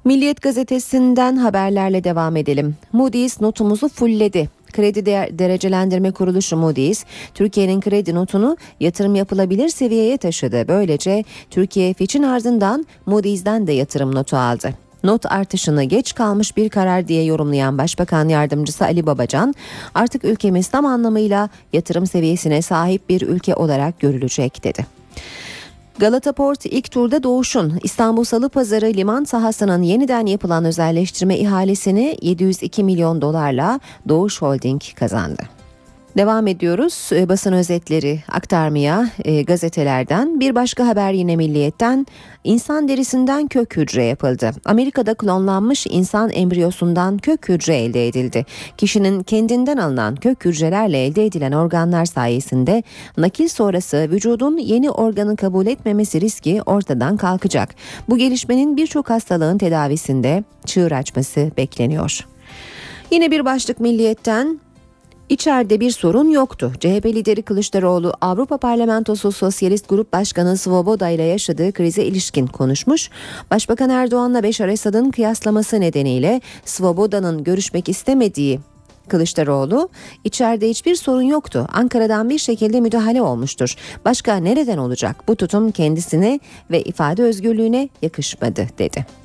Milliyet 0.05 0.43
gazetesinden 0.43 1.37
haberlerle 1.37 2.05
devam 2.05 2.37
edelim. 2.37 2.76
Moody's 2.93 3.41
notumuzu 3.41 3.89
fulledi. 3.89 4.59
Kredi 4.71 5.07
Derecelendirme 5.39 6.11
Kuruluşu 6.11 6.57
Moody's, 6.57 7.05
Türkiye'nin 7.35 7.81
kredi 7.81 8.14
notunu 8.14 8.57
yatırım 8.81 9.14
yapılabilir 9.14 9.68
seviyeye 9.68 10.16
taşıdı. 10.16 10.68
Böylece 10.68 11.25
Türkiye 11.51 11.95
Fitch'in 11.95 12.23
ardından 12.23 12.87
Moody's'den 13.07 13.66
de 13.66 13.73
yatırım 13.73 14.14
notu 14.14 14.37
aldı. 14.37 14.75
Not 15.05 15.27
artışını 15.27 15.85
geç 15.85 16.14
kalmış 16.14 16.57
bir 16.57 16.68
karar 16.68 17.09
diye 17.09 17.25
yorumlayan 17.25 17.79
Başbakan 17.79 18.29
Yardımcısı 18.29 18.85
Ali 18.85 19.07
Babacan, 19.07 19.55
artık 19.95 20.25
ülkemiz 20.25 20.68
tam 20.68 20.87
anlamıyla 20.87 21.49
yatırım 21.73 22.07
seviyesine 22.07 22.62
sahip 22.62 23.09
bir 23.09 23.23
ülke 23.23 23.55
olarak 23.55 24.01
görülecek 24.01 24.64
dedi. 24.64 24.99
Galata 26.01 26.32
Port 26.32 26.66
ilk 26.66 26.90
turda 26.90 27.22
Doğuş'un 27.22 27.78
İstanbul 27.82 28.24
Salı 28.24 28.48
Pazarı 28.48 28.86
liman 28.86 29.24
sahasının 29.24 29.82
yeniden 29.82 30.26
yapılan 30.26 30.64
özelleştirme 30.64 31.38
ihalesini 31.38 32.16
702 32.22 32.84
milyon 32.84 33.22
dolarla 33.22 33.80
Doğuş 34.09 34.42
Holding 34.42 34.82
kazandı. 34.98 35.59
Devam 36.16 36.46
ediyoruz 36.46 37.11
e, 37.12 37.28
basın 37.28 37.52
özetleri 37.52 38.20
aktarmaya 38.28 39.11
e, 39.24 39.42
gazetelerden. 39.42 40.40
Bir 40.40 40.54
başka 40.54 40.86
haber 40.86 41.12
yine 41.12 41.36
milliyetten 41.36 42.06
insan 42.44 42.88
derisinden 42.88 43.48
kök 43.48 43.76
hücre 43.76 44.04
yapıldı. 44.04 44.50
Amerika'da 44.64 45.14
klonlanmış 45.14 45.86
insan 45.90 46.30
embriyosundan 46.30 47.18
kök 47.18 47.48
hücre 47.48 47.76
elde 47.76 48.08
edildi. 48.08 48.46
Kişinin 48.76 49.22
kendinden 49.22 49.76
alınan 49.76 50.16
kök 50.16 50.44
hücrelerle 50.44 51.04
elde 51.04 51.26
edilen 51.26 51.52
organlar 51.52 52.04
sayesinde 52.04 52.82
nakil 53.16 53.48
sonrası 53.48 53.96
vücudun 53.96 54.56
yeni 54.56 54.90
organı 54.90 55.36
kabul 55.36 55.66
etmemesi 55.66 56.20
riski 56.20 56.62
ortadan 56.62 57.16
kalkacak. 57.16 57.74
Bu 58.08 58.16
gelişmenin 58.16 58.76
birçok 58.76 59.11
hastalığın 59.11 59.58
tedavisinde 59.58 60.44
çığır 60.66 60.92
açması 60.92 61.50
bekleniyor. 61.56 62.26
Yine 63.11 63.30
bir 63.30 63.44
başlık 63.44 63.80
milliyetten 63.80 64.61
İçeride 65.31 65.81
bir 65.81 65.91
sorun 65.91 66.31
yoktu. 66.31 66.72
CHP 66.81 67.07
lideri 67.07 67.43
Kılıçdaroğlu 67.43 68.12
Avrupa 68.20 68.59
Parlamentosu 68.59 69.33
Sosyalist 69.33 69.89
Grup 69.89 70.12
Başkanı 70.12 70.57
Svoboda 70.57 71.09
ile 71.09 71.22
yaşadığı 71.22 71.72
krize 71.72 72.05
ilişkin 72.05 72.47
konuşmuş. 72.47 73.11
Başbakan 73.51 73.91
Erdoğan'la 73.91 74.43
Beşar 74.43 74.68
Esad'ın 74.68 75.11
kıyaslaması 75.11 75.81
nedeniyle 75.81 76.41
Svoboda'nın 76.64 77.45
görüşmek 77.45 77.89
istemediği 77.89 78.61
Kılıçdaroğlu 79.09 79.89
içeride 80.24 80.68
hiçbir 80.68 80.95
sorun 80.95 81.22
yoktu. 81.22 81.68
Ankara'dan 81.72 82.31
bir 82.31 82.39
şekilde 82.39 82.81
müdahale 82.81 83.22
olmuştur. 83.22 83.74
Başka 84.05 84.37
nereden 84.37 84.78
olacak? 84.78 85.16
Bu 85.28 85.37
tutum 85.37 85.70
kendisine 85.70 86.41
ve 86.70 86.83
ifade 86.83 87.22
özgürlüğüne 87.22 87.89
yakışmadı 88.03 88.66
dedi. 88.78 89.20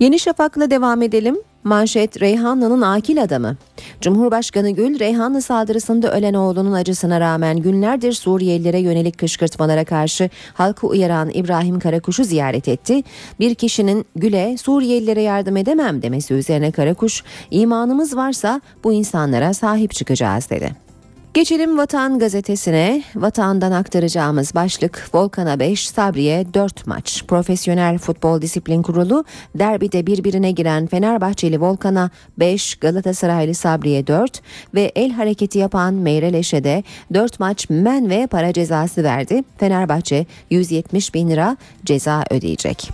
Yeni 0.00 0.18
Şafak'la 0.18 0.70
devam 0.70 1.02
edelim. 1.02 1.36
Manşet 1.64 2.22
Reyhanlı'nın 2.22 2.82
akil 2.82 3.22
adamı. 3.22 3.56
Cumhurbaşkanı 4.00 4.70
Gül, 4.70 4.98
Reyhanlı 4.98 5.42
saldırısında 5.42 6.12
ölen 6.12 6.34
oğlunun 6.34 6.72
acısına 6.72 7.20
rağmen 7.20 7.56
günlerdir 7.56 8.12
Suriyelilere 8.12 8.78
yönelik 8.78 9.18
kışkırtmalara 9.18 9.84
karşı 9.84 10.30
halkı 10.54 10.86
uyaran 10.86 11.30
İbrahim 11.34 11.78
Karakuş'u 11.78 12.24
ziyaret 12.24 12.68
etti. 12.68 13.02
Bir 13.40 13.54
kişinin 13.54 14.06
Gül'e 14.16 14.56
Suriyelilere 14.56 15.22
yardım 15.22 15.56
edemem 15.56 16.02
demesi 16.02 16.34
üzerine 16.34 16.70
Karakuş, 16.70 17.22
imanımız 17.50 18.16
varsa 18.16 18.60
bu 18.84 18.92
insanlara 18.92 19.54
sahip 19.54 19.92
çıkacağız 19.92 20.50
dedi. 20.50 20.87
Geçelim 21.34 21.78
Vatan 21.78 22.18
gazetesine. 22.18 23.02
Vatandan 23.14 23.72
aktaracağımız 23.72 24.54
başlık 24.54 25.10
Volkan'a 25.14 25.58
5, 25.58 25.88
Sabri'ye 25.88 26.54
4 26.54 26.86
maç. 26.86 27.24
Profesyonel 27.28 27.98
Futbol 27.98 28.42
Disiplin 28.42 28.82
Kurulu 28.82 29.24
derbide 29.54 30.06
birbirine 30.06 30.50
giren 30.50 30.86
Fenerbahçeli 30.86 31.60
Volkan'a 31.60 32.10
5, 32.38 32.74
Galatasaraylı 32.74 33.54
Sabri'ye 33.54 34.06
4 34.06 34.42
ve 34.74 34.92
el 34.94 35.12
hareketi 35.12 35.58
yapan 35.58 35.94
Meyreleş'e 35.94 36.64
de 36.64 36.82
4 37.14 37.40
maç 37.40 37.70
men 37.70 38.10
ve 38.10 38.26
para 38.26 38.52
cezası 38.52 39.04
verdi. 39.04 39.44
Fenerbahçe 39.58 40.26
170 40.50 41.14
bin 41.14 41.30
lira 41.30 41.56
ceza 41.84 42.24
ödeyecek. 42.30 42.90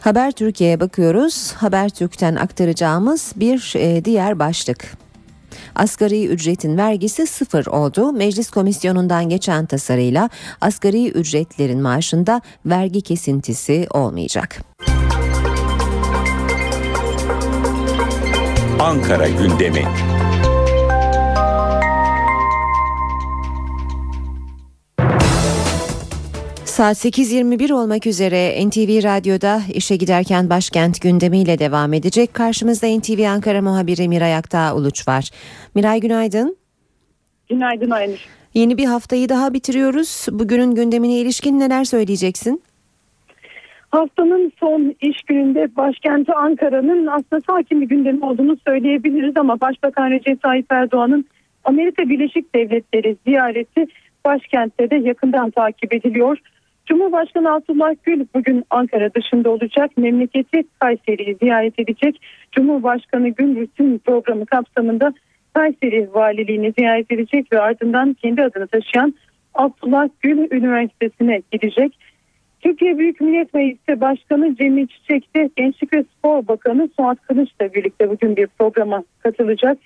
Haber 0.00 0.32
Türkiye'ye 0.32 0.80
bakıyoruz. 0.80 1.52
Habertürk'ten 1.52 2.34
aktaracağımız 2.34 3.32
bir 3.36 3.74
e, 3.76 4.04
diğer 4.04 4.38
başlık. 4.38 5.01
Asgari 5.74 6.26
ücretin 6.26 6.78
vergisi 6.78 7.26
sıfır 7.26 7.66
oldu. 7.66 8.12
Meclis 8.12 8.50
komisyonundan 8.50 9.28
geçen 9.28 9.66
tasarıyla 9.66 10.30
asgari 10.60 11.08
ücretlerin 11.08 11.82
maaşında 11.82 12.40
vergi 12.66 13.00
kesintisi 13.00 13.86
olmayacak. 13.90 14.62
Ankara 18.80 19.28
gündemi. 19.28 19.84
Saat 26.82 26.96
8.21 26.96 27.72
olmak 27.72 28.06
üzere 28.06 28.66
NTV 28.66 29.04
Radyo'da 29.04 29.60
işe 29.74 29.96
giderken 29.96 30.50
başkent 30.50 31.02
gündemiyle 31.02 31.58
devam 31.58 31.92
edecek. 31.92 32.34
Karşımızda 32.34 32.86
NTV 32.98 33.26
Ankara 33.28 33.62
muhabiri 33.62 34.08
Miray 34.08 34.36
Aktağ 34.36 34.76
Uluç 34.76 35.08
var. 35.08 35.30
Miray 35.74 36.00
günaydın. 36.00 36.56
Günaydın 37.48 37.90
Aynur. 37.90 38.26
Yeni 38.54 38.78
bir 38.78 38.84
haftayı 38.84 39.28
daha 39.28 39.54
bitiriyoruz. 39.54 40.26
Bugünün 40.30 40.74
gündemine 40.74 41.18
ilişkin 41.18 41.60
neler 41.60 41.84
söyleyeceksin? 41.84 42.62
Haftanın 43.90 44.52
son 44.60 44.94
iş 45.00 45.22
gününde 45.22 45.76
başkenti 45.76 46.32
Ankara'nın 46.32 47.06
aslında 47.06 47.42
sakin 47.46 47.80
bir 47.80 47.88
gündemi 47.88 48.24
olduğunu 48.24 48.56
söyleyebiliriz 48.66 49.36
ama 49.36 49.60
Başbakan 49.60 50.10
Recep 50.10 50.42
Tayyip 50.42 50.72
Erdoğan'ın 50.72 51.24
Amerika 51.64 52.08
Birleşik 52.08 52.54
Devletleri 52.54 53.16
ziyareti 53.26 53.86
başkentte 54.24 54.90
de 54.90 54.96
yakından 54.96 55.50
takip 55.50 55.94
ediliyor. 55.94 56.38
Cumhurbaşkanı 56.86 57.54
Abdullah 57.54 57.94
Gül 58.02 58.26
bugün 58.34 58.64
Ankara 58.70 59.14
dışında 59.14 59.50
olacak. 59.50 59.90
Memleketi 59.96 60.62
Kayseri'yi 60.80 61.36
ziyaret 61.42 61.78
edecek. 61.78 62.20
Cumhurbaşkanı 62.52 63.28
Gül 63.28 63.56
rutin 63.56 63.98
programı 63.98 64.46
kapsamında 64.46 65.12
Kayseri 65.54 66.14
Valiliğini 66.14 66.72
ziyaret 66.78 67.12
edecek 67.12 67.52
ve 67.52 67.60
ardından 67.60 68.14
kendi 68.14 68.42
adını 68.42 68.66
taşıyan 68.66 69.14
Abdullah 69.54 70.08
Gül 70.20 70.48
Üniversitesi'ne 70.50 71.42
gidecek. 71.52 71.98
Türkiye 72.60 72.98
Büyük 72.98 73.20
Millet 73.20 73.54
Meclisi 73.54 74.00
Başkanı 74.00 74.56
Cemil 74.56 74.86
Çiçek 74.86 75.36
de 75.36 75.50
Gençlik 75.56 75.92
ve 75.92 76.04
Spor 76.18 76.48
Bakanı 76.48 76.88
Suat 76.96 77.22
Kılıç'la 77.22 77.74
birlikte 77.74 78.10
bugün 78.10 78.36
bir 78.36 78.46
programa 78.46 79.04
katılacak. 79.18 79.78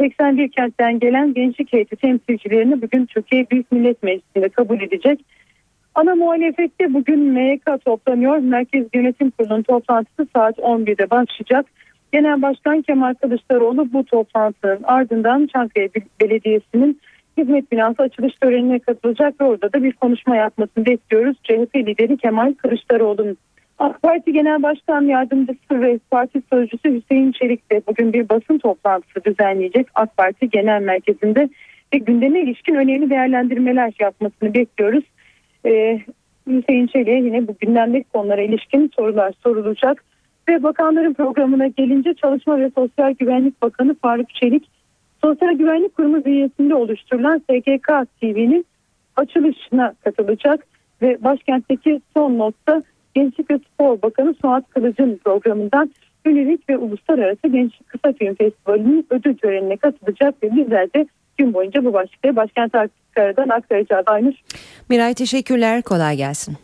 81 0.00 0.48
kentten 0.48 0.98
gelen 0.98 1.34
gençlik 1.34 1.72
heyeti 1.72 1.96
temsilcilerini 1.96 2.82
bugün 2.82 3.06
Türkiye 3.06 3.50
Büyük 3.50 3.72
Millet 3.72 4.02
Meclisi'nde 4.02 4.48
kabul 4.48 4.80
edecek. 4.80 5.20
Ana 5.94 6.14
muhalefette 6.14 6.94
bugün 6.94 7.20
MYK 7.20 7.84
toplanıyor. 7.84 8.38
Merkez 8.38 8.86
Yönetim 8.94 9.30
Kurulu'nun 9.30 9.62
toplantısı 9.62 10.26
saat 10.36 10.58
11'de 10.58 11.10
başlayacak. 11.10 11.66
Genel 12.12 12.42
Başkan 12.42 12.82
Kemal 12.82 13.14
Kılıçdaroğlu 13.14 13.92
bu 13.92 14.04
toplantının 14.04 14.82
ardından 14.84 15.46
Çankaya 15.46 15.88
Belediyesi'nin 16.20 17.00
hizmet 17.38 17.72
binası 17.72 18.02
açılış 18.02 18.34
törenine 18.34 18.78
katılacak 18.78 19.40
ve 19.40 19.44
orada 19.44 19.72
da 19.72 19.82
bir 19.82 19.92
konuşma 19.92 20.36
yapmasını 20.36 20.86
bekliyoruz. 20.86 21.36
CHP 21.42 21.76
lideri 21.76 22.16
Kemal 22.16 22.54
Kılıçdaroğlu'nun. 22.54 23.36
AK 23.78 24.02
Parti 24.02 24.32
Genel 24.32 24.62
Başkan 24.62 25.02
Yardımcısı 25.02 25.82
ve 25.82 25.98
Parti 26.10 26.42
Sözcüsü 26.52 26.94
Hüseyin 26.94 27.32
Çelik 27.32 27.72
de 27.72 27.82
bugün 27.86 28.12
bir 28.12 28.28
basın 28.28 28.58
toplantısı 28.58 29.24
düzenleyecek. 29.24 29.86
AK 29.94 30.16
Parti 30.16 30.50
Genel 30.50 30.82
Merkezi'nde 30.82 31.48
ve 31.94 31.98
gündeme 31.98 32.40
ilişkin 32.40 32.74
önemli 32.74 33.10
değerlendirmeler 33.10 33.92
yapmasını 34.00 34.54
bekliyoruz. 34.54 35.04
Ee, 35.66 36.00
Hüseyin 36.46 36.86
Çelik'e 36.86 37.12
yine 37.12 37.48
bu 37.48 37.56
gündemdeki 37.60 38.08
konulara 38.08 38.42
ilişkin 38.42 38.90
sorular 38.96 39.34
sorulacak. 39.42 40.04
Ve 40.48 40.62
bakanların 40.62 41.14
programına 41.14 41.66
gelince 41.66 42.14
Çalışma 42.14 42.60
ve 42.60 42.70
Sosyal 42.74 43.12
Güvenlik 43.12 43.62
Bakanı 43.62 43.94
Faruk 43.94 44.34
Çelik, 44.34 44.68
Sosyal 45.24 45.52
Güvenlik 45.52 45.96
Kurumu 45.96 46.24
bünyesinde 46.24 46.74
oluşturulan 46.74 47.38
SGK 47.38 47.88
TV'nin 48.20 48.66
açılışına 49.16 49.94
katılacak 50.04 50.66
ve 51.02 51.24
başkentteki 51.24 52.00
son 52.14 52.38
notta 52.38 52.82
Gençlik 53.14 53.50
ve 53.50 53.58
Spor 53.58 54.02
Bakanı 54.02 54.34
Suat 54.34 54.70
Kılıç'ın 54.70 55.20
programından 55.24 55.90
Ünilik 56.26 56.68
ve 56.68 56.78
Uluslararası 56.78 57.48
Gençlik 57.48 57.88
Kısa 57.88 58.12
Film 58.12 58.34
Festivali'nin 58.34 59.06
ödül 59.10 59.36
törenine 59.36 59.76
katılacak 59.76 60.42
ve 60.42 60.56
bizler 60.56 60.92
de 60.92 61.06
gün 61.38 61.54
boyunca 61.54 61.84
bu 61.84 61.92
başlıkları 61.92 62.36
başkent 62.36 62.74
Ankara'dan 62.74 63.48
aktaracağız 63.48 64.04
Aynur. 64.06 64.34
Miray 64.88 65.14
teşekkürler 65.14 65.82
kolay 65.82 66.16
gelsin. 66.16 66.56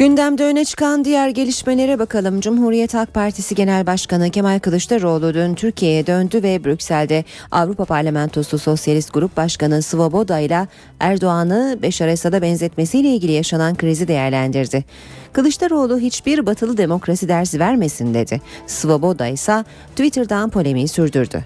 Gündemde 0.00 0.44
öne 0.44 0.64
çıkan 0.64 1.04
diğer 1.04 1.28
gelişmelere 1.28 1.98
bakalım. 1.98 2.40
Cumhuriyet 2.40 2.94
Halk 2.94 3.14
Partisi 3.14 3.54
Genel 3.54 3.86
Başkanı 3.86 4.30
Kemal 4.30 4.58
Kılıçdaroğlu 4.58 5.34
dün 5.34 5.54
Türkiye'ye 5.54 6.06
döndü 6.06 6.42
ve 6.42 6.64
Brüksel'de 6.64 7.24
Avrupa 7.50 7.84
Parlamentosu 7.84 8.58
Sosyalist 8.58 9.14
Grup 9.14 9.36
Başkanı 9.36 9.82
Svoboda 9.82 10.38
ile 10.38 10.66
Erdoğan'ı 11.00 11.78
Beşar 11.82 12.08
Esad'a 12.08 12.42
benzetmesiyle 12.42 13.08
ilgili 13.08 13.32
yaşanan 13.32 13.74
krizi 13.74 14.08
değerlendirdi. 14.08 14.84
Kılıçdaroğlu 15.32 15.98
hiçbir 15.98 16.46
batılı 16.46 16.76
demokrasi 16.76 17.28
dersi 17.28 17.60
vermesin 17.60 18.14
dedi. 18.14 18.40
Svoboda 18.66 19.26
ise 19.26 19.64
Twitter'dan 19.96 20.50
polemiği 20.50 20.88
sürdürdü. 20.88 21.44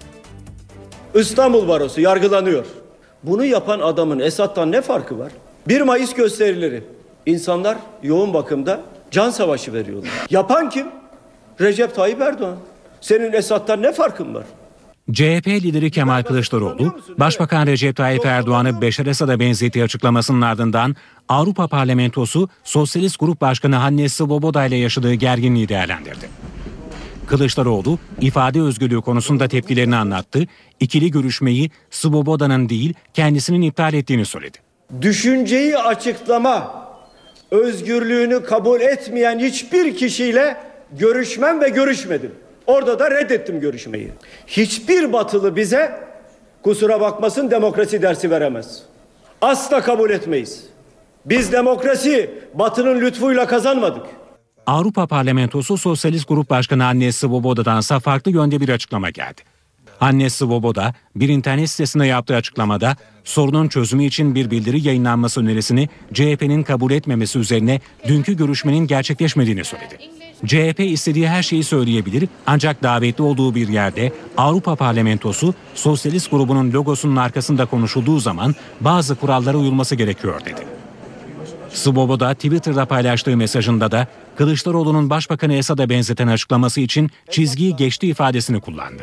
İstanbul 1.15 1.69
Barosu 1.69 2.01
yargılanıyor. 2.01 2.65
Bunu 3.23 3.45
yapan 3.45 3.81
adamın 3.81 4.19
Esad'dan 4.19 4.73
ne 4.73 4.83
farkı 4.83 5.19
var? 5.19 5.33
1 5.69 5.81
Mayıs 5.81 6.15
gösterileri. 6.15 6.85
İnsanlar 7.27 7.79
yoğun 8.03 8.35
bakımda 8.35 8.81
can 9.11 9.31
savaşı 9.31 9.73
veriyorlar. 9.73 10.11
Yapan 10.31 10.71
kim? 10.71 10.87
Recep 11.61 11.95
Tayyip 11.95 12.21
Erdoğan. 12.21 12.57
Senin 13.01 13.33
Esad'dan 13.33 13.83
ne 13.83 13.93
farkın 13.93 14.35
var? 14.35 14.45
CHP 15.12 15.47
lideri 15.49 15.91
Kemal 15.91 16.23
Kılıçdaroğlu, 16.23 16.97
Başbakan 17.19 17.67
Recep 17.67 17.97
Tayyip 17.97 18.27
Erdoğan'ı 18.27 18.81
Beşar 18.81 19.07
Esad'a 19.07 19.41
benzettiği 19.41 19.85
açıklamasının 19.85 20.41
ardından 20.41 20.97
Avrupa 21.29 21.69
Parlamentosu 21.69 22.49
Sosyalist 22.65 23.21
Grup 23.21 23.41
Başkanı 23.41 23.77
Hannes 23.77 24.12
Svoboda 24.12 24.67
ile 24.67 24.77
yaşadığı 24.77 25.15
gerginliği 25.15 25.69
değerlendirdi. 25.69 26.29
Kılıçdaroğlu 27.27 27.99
ifade 28.21 28.61
özgürlüğü 28.61 29.01
konusunda 29.01 29.49
tepkilerini 29.49 29.97
anlattı. 29.97 30.47
İkili 30.81 31.11
görüşmeyi 31.11 31.70
Svoboda'nın 31.91 32.68
değil 32.68 32.95
kendisinin 33.14 33.62
iptal 33.62 33.95
ettiğini 33.95 34.25
söyledi. 34.25 34.59
Düşünceyi 35.01 35.79
açıklama 35.79 36.85
özgürlüğünü 37.51 38.45
kabul 38.45 38.81
etmeyen 38.81 39.39
hiçbir 39.39 39.97
kişiyle 39.97 40.57
görüşmem 40.99 41.61
ve 41.61 41.68
görüşmedim. 41.68 42.33
Orada 42.66 42.99
da 42.99 43.11
reddettim 43.11 43.61
görüşmeyi. 43.61 44.11
Hiçbir 44.47 45.12
batılı 45.12 45.57
bize 45.57 46.01
kusura 46.62 47.01
bakmasın 47.01 47.51
demokrasi 47.51 48.03
dersi 48.03 48.31
veremez. 48.31 48.83
Asla 49.41 49.81
kabul 49.81 50.11
etmeyiz. 50.11 50.64
Biz 51.27 51.53
demokrasi 51.53 52.31
batının 52.55 53.01
lütfuyla 53.01 53.47
kazanmadık. 53.47 54.07
Avrupa 54.66 55.07
Parlamentosu 55.07 55.79
Sosyalist 55.79 56.29
Grup 56.29 56.51
Başkanı 56.51 56.87
Anne 56.87 57.12
Svoboda'dansa 57.12 58.01
farklı 58.01 58.31
yönde 58.31 58.61
bir 58.61 58.68
açıklama 58.68 59.11
geldi. 59.11 59.41
Anne 60.01 60.30
Svoboda 60.30 60.95
bir 61.16 61.28
internet 61.28 61.70
sitesinde 61.70 62.07
yaptığı 62.07 62.36
açıklamada 62.36 62.97
sorunun 63.24 63.68
çözümü 63.68 64.05
için 64.05 64.34
bir 64.34 64.51
bildiri 64.51 64.86
yayınlanması 64.86 65.40
önerisini 65.40 65.88
CHP'nin 66.12 66.62
kabul 66.62 66.92
etmemesi 66.92 67.38
üzerine 67.38 67.80
dünkü 68.09 68.36
görüşmenin 68.36 68.86
gerçekleşmediğini 68.86 69.64
söyledi. 69.64 69.99
CHP 70.47 70.80
istediği 70.80 71.28
her 71.28 71.42
şeyi 71.42 71.64
söyleyebilir 71.64 72.28
ancak 72.47 72.82
davetli 72.82 73.22
olduğu 73.22 73.55
bir 73.55 73.68
yerde 73.68 74.12
Avrupa 74.36 74.76
Parlamentosu 74.76 75.55
Sosyalist 75.74 76.30
grubunun 76.30 76.72
logosunun 76.72 77.16
arkasında 77.16 77.66
konuşulduğu 77.66 78.20
zaman 78.20 78.55
bazı 78.80 79.14
kurallara 79.14 79.57
uyulması 79.57 79.95
gerekiyor 79.95 80.40
dedi. 80.45 80.61
Svoboda 81.70 82.34
Twitter'da 82.34 82.86
paylaştığı 82.86 83.36
mesajında 83.36 83.90
da 83.90 84.07
Kılıçdaroğlu'nun 84.36 85.11
Başbakanı 85.11 85.55
Esad'a 85.55 85.88
benzeten 85.88 86.28
açıklaması 86.28 86.80
için 86.80 87.11
çizgiyi 87.30 87.76
geçti 87.76 88.07
ifadesini 88.07 88.61
kullandı. 88.61 89.03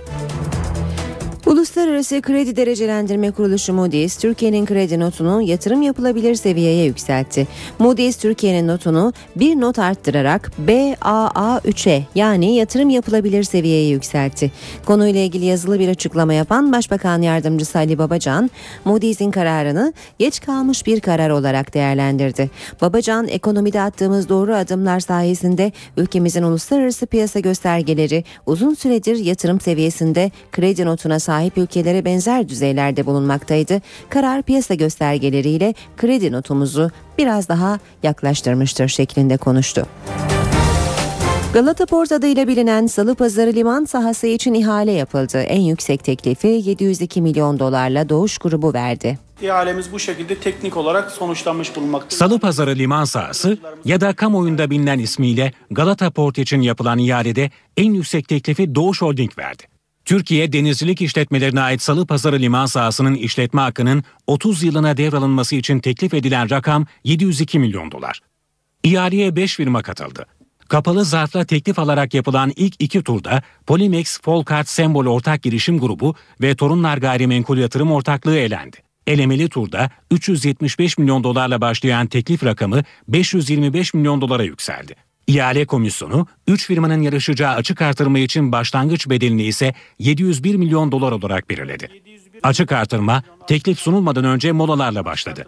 Uluslararası 1.52 2.22
Kredi 2.22 2.56
Derecelendirme 2.56 3.32
Kuruluşu 3.32 3.74
Moody's, 3.74 4.18
Türkiye'nin 4.18 4.66
kredi 4.66 5.00
notunu 5.00 5.42
yatırım 5.42 5.82
yapılabilir 5.82 6.36
seviyeye 6.36 6.86
yükseltti. 6.86 7.48
Moody's, 7.80 8.18
Türkiye'nin 8.18 8.68
notunu 8.68 9.14
bir 9.36 9.56
not 9.56 9.80
arttırarak 9.80 10.52
BAA3'e 10.68 12.06
yani 12.16 12.56
yatırım 12.56 12.90
yapılabilir 12.90 13.44
seviyeye 13.44 13.90
yükseltti. 13.90 14.52
Konuyla 14.86 15.22
ilgili 15.22 15.46
yazılı 15.46 15.80
bir 15.80 15.88
açıklama 15.88 16.34
yapan 16.34 16.72
Başbakan 16.72 17.22
Yardımcısı 17.22 17.78
Ali 17.78 17.98
Babacan, 17.98 18.50
Moody's'in 18.86 19.32
kararını 19.32 19.94
geç 20.20 20.42
kalmış 20.42 20.86
bir 20.86 21.00
karar 21.00 21.30
olarak 21.30 21.74
değerlendirdi. 21.74 22.50
Babacan, 22.82 23.28
ekonomide 23.28 23.82
attığımız 23.82 24.30
doğru 24.30 24.56
adımlar 24.56 25.00
sayesinde 25.00 25.72
ülkemizin 25.98 26.44
uluslararası 26.44 27.06
piyasa 27.06 27.40
göstergeleri 27.40 28.24
uzun 28.46 28.74
süredir 28.74 29.16
yatırım 29.16 29.60
seviyesinde 29.62 30.32
kredi 30.52 30.86
notuna 30.86 31.20
sahip 31.20 31.41
sahip 31.42 31.58
ülkelere 31.58 32.06
benzer 32.06 32.50
düzeylerde 32.50 33.06
bulunmaktaydı. 33.06 33.82
Karar 34.10 34.42
piyasa 34.42 34.74
göstergeleriyle 34.74 35.74
kredi 35.98 36.32
notumuzu 36.32 36.92
biraz 37.18 37.50
daha 37.50 37.80
yaklaştırmıştır 38.04 38.88
şeklinde 38.88 39.38
konuştu. 39.38 39.86
Galata 41.54 41.86
Port 41.86 42.12
adıyla 42.12 42.48
bilinen 42.48 42.88
Salı 42.88 43.16
Pazarı 43.16 43.54
liman 43.54 43.86
sahası 43.86 44.28
için 44.28 44.54
ihale 44.54 44.92
yapıldı. 44.92 45.42
En 45.42 45.62
yüksek 45.62 46.04
teklifi 46.04 46.48
702 46.48 47.22
milyon 47.22 47.60
dolarla 47.60 48.10
Doğuş 48.10 48.38
grubu 48.38 48.74
verdi. 48.74 49.20
İhalemiz 49.42 49.92
bu 49.92 50.00
şekilde 50.00 50.36
teknik 50.36 50.78
olarak 50.78 51.12
sonuçlanmış 51.12 51.76
bulunmaktadır. 51.76 52.16
Salı 52.16 52.40
Pazarı 52.40 52.76
liman 52.76 53.04
sahası 53.06 53.58
ya 53.86 54.02
da 54.02 54.14
kamuoyunda 54.14 54.70
bilinen 54.70 55.00
ismiyle 55.00 55.54
Galata 55.72 56.12
Port 56.12 56.38
için 56.38 56.62
yapılan 56.62 57.00
ihalede 57.00 57.50
en 57.78 57.94
yüksek 57.94 58.28
teklifi 58.28 58.76
Doğuş 58.76 59.02
Holding 59.02 59.38
verdi. 59.38 59.71
Türkiye 60.12 60.54
Denizcilik 60.54 61.02
İşletmelerine 61.02 61.62
ait 61.62 61.82
Salı 61.82 62.08
Pazarı 62.08 62.40
liman 62.40 62.66
sahasının 62.66 63.16
işletme 63.16 63.62
hakkının 63.62 64.04
30 64.28 64.64
yılına 64.64 64.98
devralınması 64.98 65.56
için 65.56 65.80
teklif 65.80 66.14
edilen 66.14 66.50
rakam 66.50 66.86
702 67.04 67.60
milyon 67.60 67.92
dolar. 67.92 68.20
İhaleye 68.84 69.36
5 69.36 69.56
firma 69.56 69.82
katıldı. 69.82 70.26
Kapalı 70.68 71.06
zarfla 71.06 71.46
teklif 71.46 71.80
alarak 71.80 72.14
yapılan 72.14 72.52
ilk 72.56 72.76
iki 72.80 73.04
turda 73.04 73.42
Polimex 73.68 74.22
Folkart 74.22 74.70
Sembol 74.70 75.06
Ortak 75.06 75.44
Girişim 75.44 75.80
Grubu 75.80 76.16
ve 76.42 76.56
Torunlar 76.56 76.98
Gayrimenkul 76.98 77.58
Yatırım 77.58 77.92
Ortaklığı 77.92 78.38
elendi. 78.38 78.78
Elemeli 79.08 79.50
turda 79.50 79.90
375 80.12 80.98
milyon 80.98 81.24
dolarla 81.24 81.62
başlayan 81.62 82.08
teklif 82.08 82.44
rakamı 82.44 82.84
525 83.08 83.94
milyon 83.94 84.22
dolara 84.22 84.44
yükseldi. 84.44 84.96
İhale 85.28 85.66
komisyonu 85.66 86.28
3 86.48 86.68
firmanın 86.68 87.02
yarışacağı 87.02 87.54
açık 87.54 87.82
artırma 87.82 88.20
için 88.20 88.52
başlangıç 88.52 89.10
bedelini 89.10 89.44
ise 89.44 89.74
701 90.00 90.56
milyon 90.56 90.92
dolar 90.92 91.12
olarak 91.12 91.50
belirledi. 91.50 91.90
Açık 92.44 92.72
artırma 92.72 93.24
teklif 93.48 93.80
sunulmadan 93.80 94.26
önce 94.26 94.52
molalarla 94.52 95.06
başladı. 95.06 95.46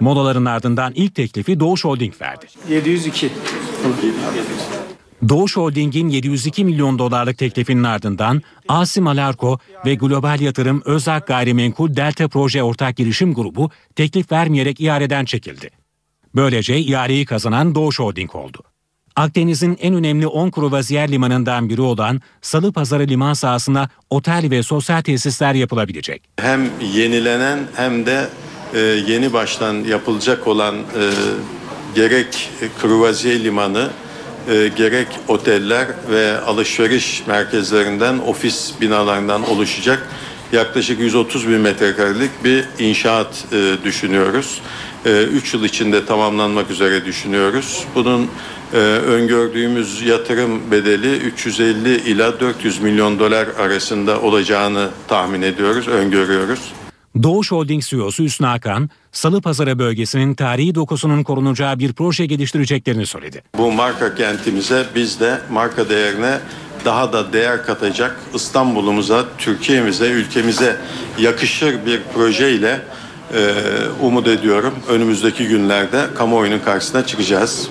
Molaların 0.00 0.44
ardından 0.44 0.92
ilk 0.96 1.14
teklifi 1.14 1.60
Doğuş 1.60 1.84
Holding 1.84 2.20
verdi. 2.20 2.46
702. 2.68 3.30
Doğuş 5.28 5.56
Holding'in 5.56 6.08
702 6.08 6.64
milyon 6.64 6.98
dolarlık 6.98 7.38
teklifinin 7.38 7.84
ardından 7.84 8.42
Asim 8.68 9.06
Alarko 9.06 9.58
ve 9.86 9.94
Global 9.94 10.40
Yatırım 10.40 10.82
Özak 10.84 11.26
Gayrimenkul 11.26 11.96
Delta 11.96 12.28
Proje 12.28 12.62
Ortak 12.62 12.96
Girişim 12.96 13.34
Grubu 13.34 13.70
teklif 13.96 14.32
vermeyerek 14.32 14.80
ihaleden 14.80 15.24
çekildi. 15.24 15.70
Böylece 16.34 16.78
ihaleyi 16.78 17.24
kazanan 17.24 17.74
Doğuş 17.74 17.98
Holding 17.98 18.34
oldu. 18.34 18.62
Akdeniz'in 19.16 19.78
en 19.80 19.94
önemli 19.94 20.26
10 20.26 20.50
kruvaziyer 20.50 21.12
limanından 21.12 21.68
biri 21.68 21.80
olan 21.80 22.20
Salı 22.42 22.72
Pazarı 22.72 23.08
liman 23.08 23.32
sahasına 23.32 23.88
otel 24.10 24.50
ve 24.50 24.62
sosyal 24.62 25.02
tesisler 25.02 25.54
yapılabilecek. 25.54 26.22
Hem 26.36 26.70
yenilenen 26.94 27.58
hem 27.76 28.06
de 28.06 28.28
e, 28.74 28.78
yeni 28.80 29.32
baştan 29.32 29.74
yapılacak 29.74 30.46
olan 30.46 30.74
e, 30.74 31.10
gerek 31.94 32.50
kruvaziyer 32.80 33.44
limanı 33.44 33.90
e, 34.50 34.70
gerek 34.76 35.08
oteller 35.28 35.86
ve 36.10 36.40
alışveriş 36.40 37.22
merkezlerinden 37.26 38.18
ofis 38.18 38.72
binalarından 38.80 39.50
oluşacak 39.50 40.08
yaklaşık 40.52 41.00
130 41.00 41.48
bin 41.48 41.60
metrekarelik 41.60 42.44
bir 42.44 42.64
inşaat 42.78 43.44
düşünüyoruz. 43.84 44.60
3 45.04 45.54
e, 45.54 45.56
yıl 45.56 45.64
içinde 45.64 46.06
tamamlanmak 46.06 46.70
üzere 46.70 47.04
düşünüyoruz. 47.04 47.84
Bunun 47.94 48.30
e, 48.72 48.76
öngördüğümüz 48.76 50.02
yatırım 50.02 50.70
bedeli 50.70 51.16
350 51.16 51.96
ila 51.96 52.40
400 52.40 52.80
milyon 52.80 53.18
dolar 53.18 53.48
arasında 53.58 54.20
olacağını 54.20 54.88
tahmin 55.08 55.42
ediyoruz, 55.42 55.88
öngörüyoruz. 55.88 56.72
Doğuş 57.22 57.52
Holding 57.52 57.82
CEO'su 57.82 58.24
Hüsnü 58.24 58.46
Hakan, 58.46 58.90
Salı 59.12 59.40
Pazarı 59.42 59.78
bölgesinin 59.78 60.34
tarihi 60.34 60.74
dokusunun 60.74 61.22
korunacağı 61.22 61.78
bir 61.78 61.92
proje 61.92 62.26
geliştireceklerini 62.26 63.06
söyledi. 63.06 63.42
Bu 63.58 63.72
marka 63.72 64.14
kentimize 64.14 64.86
biz 64.94 65.20
de 65.20 65.40
marka 65.50 65.88
değerine 65.88 66.38
daha 66.84 67.12
da 67.12 67.32
değer 67.32 67.66
katacak 67.66 68.16
İstanbul'umuza, 68.34 69.24
Türkiye'mize, 69.38 70.06
ülkemize 70.06 70.76
yakışır 71.18 71.86
bir 71.86 72.00
projeyle 72.14 72.80
e, 73.34 73.54
umut 74.02 74.26
ediyorum. 74.26 74.74
Önümüzdeki 74.88 75.48
günlerde 75.48 76.06
kamuoyunun 76.14 76.58
karşısına 76.58 77.06
çıkacağız. 77.06 77.68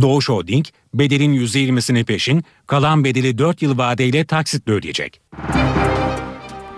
Doğuş 0.00 0.28
Holding 0.28 0.66
bedelin 0.94 1.34
%20'sini 1.34 2.04
peşin, 2.04 2.44
kalan 2.66 3.04
bedeli 3.04 3.38
4 3.38 3.62
yıl 3.62 3.78
vadeyle 3.78 4.24
taksitle 4.24 4.72
ödeyecek. 4.72 5.20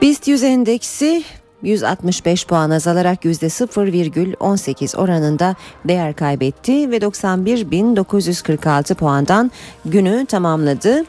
BIST 0.02 0.28
100 0.28 0.42
endeksi 0.42 1.24
165 1.62 2.46
puan 2.46 2.70
azalarak 2.70 3.24
%0,18 3.24 4.96
oranında 4.96 5.56
değer 5.84 6.14
kaybetti 6.14 6.90
ve 6.90 6.96
91.946 6.96 8.94
puandan 8.94 9.50
günü 9.84 10.26
tamamladı. 10.26 11.04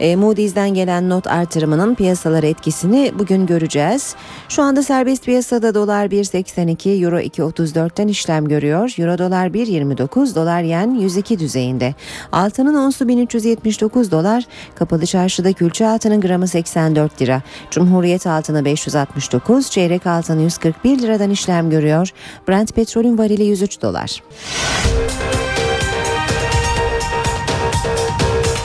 E, 0.00 0.16
Moody's'den 0.16 0.74
gelen 0.74 1.08
not 1.10 1.26
artırımının 1.26 1.94
piyasalara 1.94 2.46
etkisini 2.46 3.12
bugün 3.18 3.46
göreceğiz. 3.46 4.14
Şu 4.48 4.62
anda 4.62 4.82
serbest 4.82 5.24
piyasada 5.24 5.74
dolar 5.74 6.06
1.82, 6.06 7.04
euro 7.04 7.20
2.34'ten 7.20 8.08
işlem 8.08 8.48
görüyor. 8.48 8.94
Euro 8.98 9.18
dolar 9.18 9.46
1.29, 9.46 10.34
dolar 10.34 10.62
yen 10.62 10.94
102 10.94 11.38
düzeyinde. 11.38 11.94
Altının 12.32 12.74
onsu 12.74 13.08
1379 13.08 14.10
dolar, 14.10 14.44
kapalı 14.74 15.06
çarşıda 15.06 15.52
külçe 15.52 15.88
altının 15.88 16.20
gramı 16.20 16.48
84 16.48 17.22
lira. 17.22 17.42
Cumhuriyet 17.70 18.26
altını 18.26 18.64
569, 18.64 19.70
çeyrek 19.70 19.91
altın 20.00 20.40
141 20.40 20.98
liradan 20.98 21.30
işlem 21.30 21.70
görüyor. 21.70 22.08
Brent 22.48 22.74
petrolün 22.74 23.18
varili 23.18 23.44
103 23.44 23.82
dolar. 23.82 24.22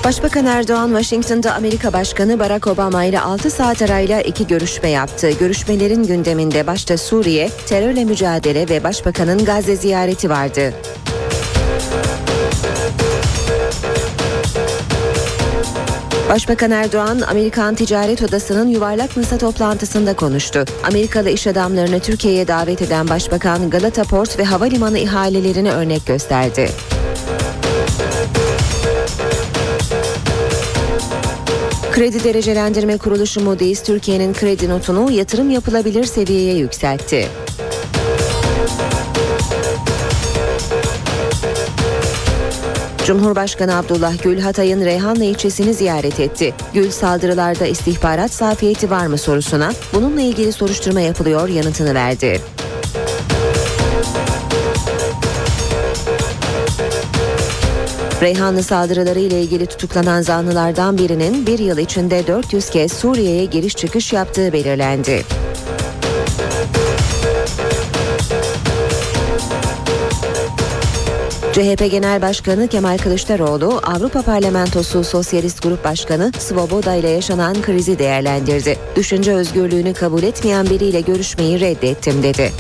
Başbakan 0.07 0.45
Erdoğan 0.45 0.87
Washington'da 0.87 1.53
Amerika 1.53 1.93
Başkanı 1.93 2.39
Barack 2.39 2.67
Obama 2.67 3.03
ile 3.03 3.19
6 3.19 3.51
saat 3.51 3.81
arayla 3.81 4.21
iki 4.21 4.47
görüşme 4.47 4.89
yaptı. 4.89 5.31
Görüşmelerin 5.39 6.03
gündeminde 6.03 6.67
başta 6.67 6.97
Suriye, 6.97 7.49
terörle 7.67 8.05
mücadele 8.05 8.69
ve 8.69 8.83
Başbakanın 8.83 9.45
Gazze 9.45 9.75
ziyareti 9.75 10.29
vardı. 10.29 10.73
Başbakan 16.29 16.71
Erdoğan, 16.71 17.19
Amerikan 17.21 17.75
Ticaret 17.75 18.23
Odası'nın 18.23 18.67
yuvarlak 18.67 19.17
masa 19.17 19.37
toplantısında 19.37 20.15
konuştu. 20.15 20.65
Amerikalı 20.83 21.29
iş 21.29 21.47
adamlarını 21.47 21.99
Türkiye'ye 21.99 22.47
davet 22.47 22.81
eden 22.81 23.09
Başbakan 23.09 23.69
Galata 23.69 24.03
Port 24.03 24.39
ve 24.39 24.43
havalimanı 24.43 24.99
ihalelerini 24.99 25.71
örnek 25.71 26.05
gösterdi. 26.05 26.69
Kredi 31.91 32.23
Derecelendirme 32.23 32.97
Kuruluşu 32.97 33.41
Moody's 33.41 33.83
Türkiye'nin 33.83 34.33
kredi 34.33 34.69
notunu 34.69 35.11
yatırım 35.11 35.49
yapılabilir 35.49 36.03
seviyeye 36.03 36.55
yükseltti. 36.55 37.27
Cumhurbaşkanı 43.07 43.75
Abdullah 43.75 44.23
Gül 44.23 44.39
Hatay'ın 44.39 44.85
Reyhanlı 44.85 45.23
ilçesini 45.23 45.73
ziyaret 45.73 46.19
etti. 46.19 46.53
Gül 46.73 46.91
saldırılarda 46.91 47.65
istihbarat 47.65 48.31
zafiyeti 48.31 48.89
var 48.89 49.07
mı 49.07 49.17
sorusuna 49.17 49.71
bununla 49.93 50.21
ilgili 50.21 50.51
soruşturma 50.51 51.01
yapılıyor 51.01 51.49
yanıtını 51.49 51.93
verdi. 51.93 52.41
Reyhanlı 58.21 58.63
saldırıları 58.63 59.19
ile 59.19 59.41
ilgili 59.41 59.65
tutuklanan 59.65 60.21
zanlılardan 60.21 60.97
birinin 60.97 61.47
bir 61.47 61.59
yıl 61.59 61.77
içinde 61.77 62.27
400 62.27 62.69
kez 62.69 62.93
Suriye'ye 62.93 63.45
giriş 63.45 63.75
çıkış 63.75 64.13
yaptığı 64.13 64.53
belirlendi. 64.53 65.23
CHP 71.57 71.91
Genel 71.91 72.21
Başkanı 72.21 72.67
Kemal 72.67 72.97
Kılıçdaroğlu, 72.97 73.81
Avrupa 73.83 74.21
Parlamentosu 74.21 75.03
Sosyalist 75.03 75.63
Grup 75.63 75.83
Başkanı 75.83 76.31
Svoboda 76.39 76.95
ile 76.95 77.09
yaşanan 77.09 77.61
krizi 77.61 77.99
değerlendirdi. 77.99 78.77
Düşünce 78.95 79.33
özgürlüğünü 79.33 79.93
kabul 79.93 80.23
etmeyen 80.23 80.69
biriyle 80.69 81.01
görüşmeyi 81.01 81.59
reddettim 81.59 82.23
dedi. 82.23 82.51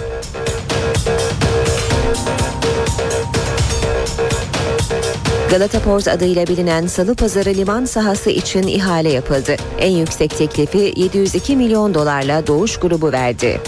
Galata 5.51 5.79
Port 5.79 6.07
adıyla 6.07 6.47
bilinen 6.47 6.87
Salı 6.87 7.15
Pazarı 7.15 7.49
liman 7.49 7.85
sahası 7.85 8.29
için 8.29 8.63
ihale 8.63 9.09
yapıldı. 9.09 9.55
En 9.79 9.91
yüksek 9.91 10.37
teklifi 10.37 10.93
702 10.95 11.55
milyon 11.55 11.93
dolarla 11.93 12.47
Doğuş 12.47 12.77
grubu 12.77 13.11
verdi. 13.11 13.61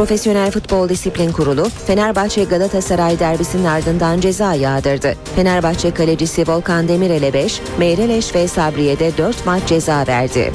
Profesyonel 0.00 0.50
Futbol 0.50 0.88
Disiplin 0.88 1.32
Kurulu 1.32 1.68
Fenerbahçe 1.86 2.44
Galatasaray 2.44 3.18
derbisinin 3.18 3.64
ardından 3.64 4.20
ceza 4.20 4.54
yağdırdı. 4.54 5.14
Fenerbahçe 5.36 5.90
kalecisi 5.90 6.48
Volkan 6.48 6.88
Demirel'e 6.88 7.32
5, 7.32 7.60
Meyreleş 7.78 8.34
ve 8.34 8.48
Sabriye'de 8.48 9.10
4 9.18 9.46
maç 9.46 9.66
ceza 9.66 10.04
verdi. 10.08 10.52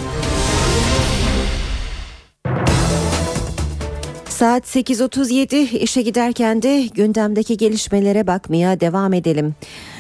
Saat 4.30 4.64
8.37 4.76 5.56
işe 5.78 6.02
giderken 6.02 6.62
de 6.62 6.86
gündemdeki 6.94 7.58
gelişmelere 7.58 8.28
bakmaya 8.28 8.80
devam 8.80 9.14
edelim. 9.14 9.56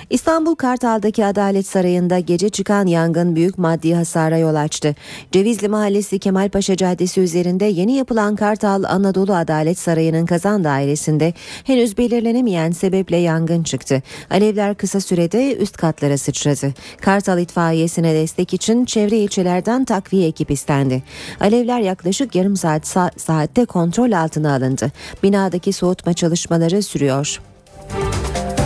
İstanbul 0.09 0.55
Kartal'daki 0.55 1.25
Adalet 1.25 1.67
Sarayı'nda 1.67 2.19
gece 2.19 2.49
çıkan 2.49 2.85
yangın 2.85 3.35
büyük 3.35 3.57
maddi 3.57 3.95
hasara 3.95 4.37
yol 4.37 4.55
açtı. 4.55 4.95
Cevizli 5.31 5.67
Mahallesi 5.67 6.19
Kemalpaşa 6.19 6.75
Caddesi 6.77 7.21
üzerinde 7.21 7.65
yeni 7.65 7.95
yapılan 7.95 8.35
Kartal 8.35 8.83
Anadolu 8.83 9.35
Adalet 9.35 9.79
Sarayı'nın 9.79 10.25
kazan 10.25 10.63
dairesinde 10.63 11.33
henüz 11.63 11.97
belirlenemeyen 11.97 12.71
sebeple 12.71 13.17
yangın 13.17 13.63
çıktı. 13.63 14.01
Alevler 14.29 14.75
kısa 14.75 15.01
sürede 15.01 15.55
üst 15.57 15.77
katlara 15.77 16.17
sıçradı. 16.17 16.73
Kartal 17.01 17.39
itfaiyesine 17.39 18.13
destek 18.13 18.53
için 18.53 18.85
çevre 18.85 19.17
ilçelerden 19.17 19.85
takviye 19.85 20.27
ekip 20.27 20.51
istendi. 20.51 21.03
Alevler 21.39 21.79
yaklaşık 21.79 22.35
yarım 22.35 22.55
saat 22.55 22.83
sa- 22.83 23.19
saatte 23.19 23.65
kontrol 23.65 24.11
altına 24.11 24.55
alındı. 24.55 24.91
Binadaki 25.23 25.73
soğutma 25.73 26.13
çalışmaları 26.13 26.83
sürüyor. 26.83 27.41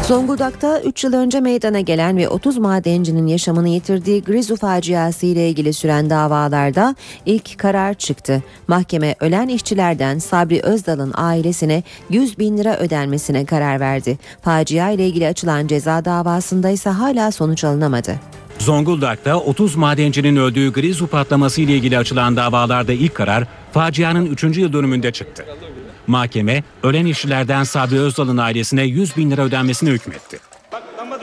Zonguldak'ta 0.09 0.81
3 0.81 1.03
yıl 1.03 1.13
önce 1.13 1.39
meydana 1.39 1.79
gelen 1.79 2.17
ve 2.17 2.29
30 2.29 2.57
madencinin 2.57 3.27
yaşamını 3.27 3.69
yitirdiği 3.69 4.23
Grizu 4.23 4.55
faciası 4.55 5.25
ile 5.25 5.49
ilgili 5.49 5.73
süren 5.73 6.09
davalarda 6.09 6.95
ilk 7.25 7.59
karar 7.59 7.93
çıktı. 7.93 8.43
Mahkeme 8.67 9.15
ölen 9.19 9.47
işçilerden 9.47 10.19
Sabri 10.19 10.61
Özdal'ın 10.61 11.11
ailesine 11.15 11.83
100 12.09 12.39
bin 12.39 12.57
lira 12.57 12.77
ödenmesine 12.77 13.45
karar 13.45 13.79
verdi. 13.79 14.17
Facia 14.41 14.89
ile 14.89 15.07
ilgili 15.07 15.27
açılan 15.27 15.67
ceza 15.67 16.05
davasında 16.05 16.69
ise 16.69 16.89
hala 16.89 17.31
sonuç 17.31 17.63
alınamadı. 17.63 18.19
Zonguldak'ta 18.59 19.39
30 19.39 19.75
madencinin 19.75 20.35
öldüğü 20.35 20.73
Grizu 20.73 21.07
patlaması 21.07 21.61
ile 21.61 21.75
ilgili 21.75 21.97
açılan 21.97 22.35
davalarda 22.35 22.93
ilk 22.93 23.15
karar 23.15 23.47
facianın 23.71 24.25
3. 24.25 24.43
yıl 24.43 24.73
dönümünde 24.73 25.11
çıktı. 25.11 25.45
Mahkeme 26.09 26.63
ölen 26.83 27.05
işçilerden 27.05 27.63
Sabri 27.63 27.99
Özdal'ın 27.99 28.37
ailesine 28.37 28.83
100 28.83 29.17
bin 29.17 29.31
lira 29.31 29.41
ödenmesini 29.41 29.89
hükmetti. 29.89 30.39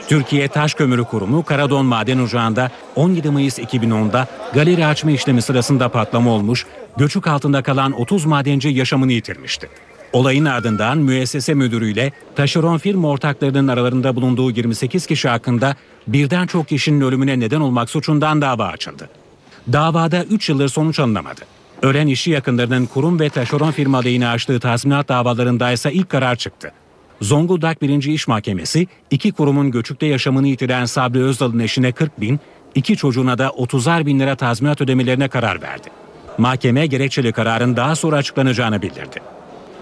Türkiye 0.07 0.47
Taş 0.47 0.73
Kömürü 0.73 1.03
Kurumu 1.03 1.43
Karadon 1.43 1.85
Maden 1.85 2.19
Ocağı'nda 2.19 2.71
17 2.95 3.29
Mayıs 3.29 3.59
2010'da 3.59 4.27
galeri 4.53 4.85
açma 4.85 5.11
işlemi 5.11 5.41
sırasında 5.41 5.89
patlama 5.89 6.31
olmuş, 6.31 6.65
göçük 6.97 7.27
altında 7.27 7.63
kalan 7.63 7.91
30 7.91 8.25
madenci 8.25 8.69
yaşamını 8.69 9.11
yitirmişti. 9.11 9.69
Olayın 10.13 10.45
ardından 10.45 10.97
müessese 10.97 11.53
müdürüyle 11.53 12.11
taşeron 12.35 12.77
firma 12.77 13.07
ortaklarının 13.07 13.67
aralarında 13.67 14.15
bulunduğu 14.15 14.51
28 14.51 15.05
kişi 15.05 15.29
hakkında 15.29 15.75
birden 16.07 16.47
çok 16.47 16.67
kişinin 16.67 17.01
ölümüne 17.01 17.39
neden 17.39 17.61
olmak 17.61 17.89
suçundan 17.89 18.41
dava 18.41 18.65
açıldı. 18.65 19.09
Davada 19.73 20.23
3 20.23 20.49
yıldır 20.49 20.69
sonuç 20.69 20.99
alınamadı. 20.99 21.56
Ölen 21.81 22.07
işçi 22.07 22.31
yakınlarının 22.31 22.85
kurum 22.85 23.19
ve 23.19 23.29
taşeron 23.29 23.71
firma 23.71 23.97
aleyhine 23.97 24.27
açtığı 24.27 24.59
tazminat 24.59 25.09
davalarında 25.09 25.71
ise 25.71 25.93
ilk 25.93 26.09
karar 26.09 26.35
çıktı. 26.35 26.71
Zonguldak 27.21 27.81
1. 27.81 28.03
İş 28.03 28.27
Mahkemesi 28.27 28.87
iki 29.11 29.31
kurumun 29.31 29.71
göçükte 29.71 30.05
yaşamını 30.05 30.47
yitiren 30.47 30.85
Sabri 30.85 31.23
Özdal'ın 31.23 31.59
eşine 31.59 31.91
40 31.91 32.21
bin, 32.21 32.39
iki 32.75 32.97
çocuğuna 32.97 33.37
da 33.37 33.47
30'ar 33.47 34.05
bin 34.05 34.19
lira 34.19 34.35
tazminat 34.35 34.81
ödemelerine 34.81 35.27
karar 35.27 35.61
verdi. 35.61 35.87
Mahkeme 36.37 36.87
gerekçeli 36.87 37.31
kararın 37.31 37.75
daha 37.75 37.95
sonra 37.95 38.15
açıklanacağını 38.15 38.81
bildirdi. 38.81 39.19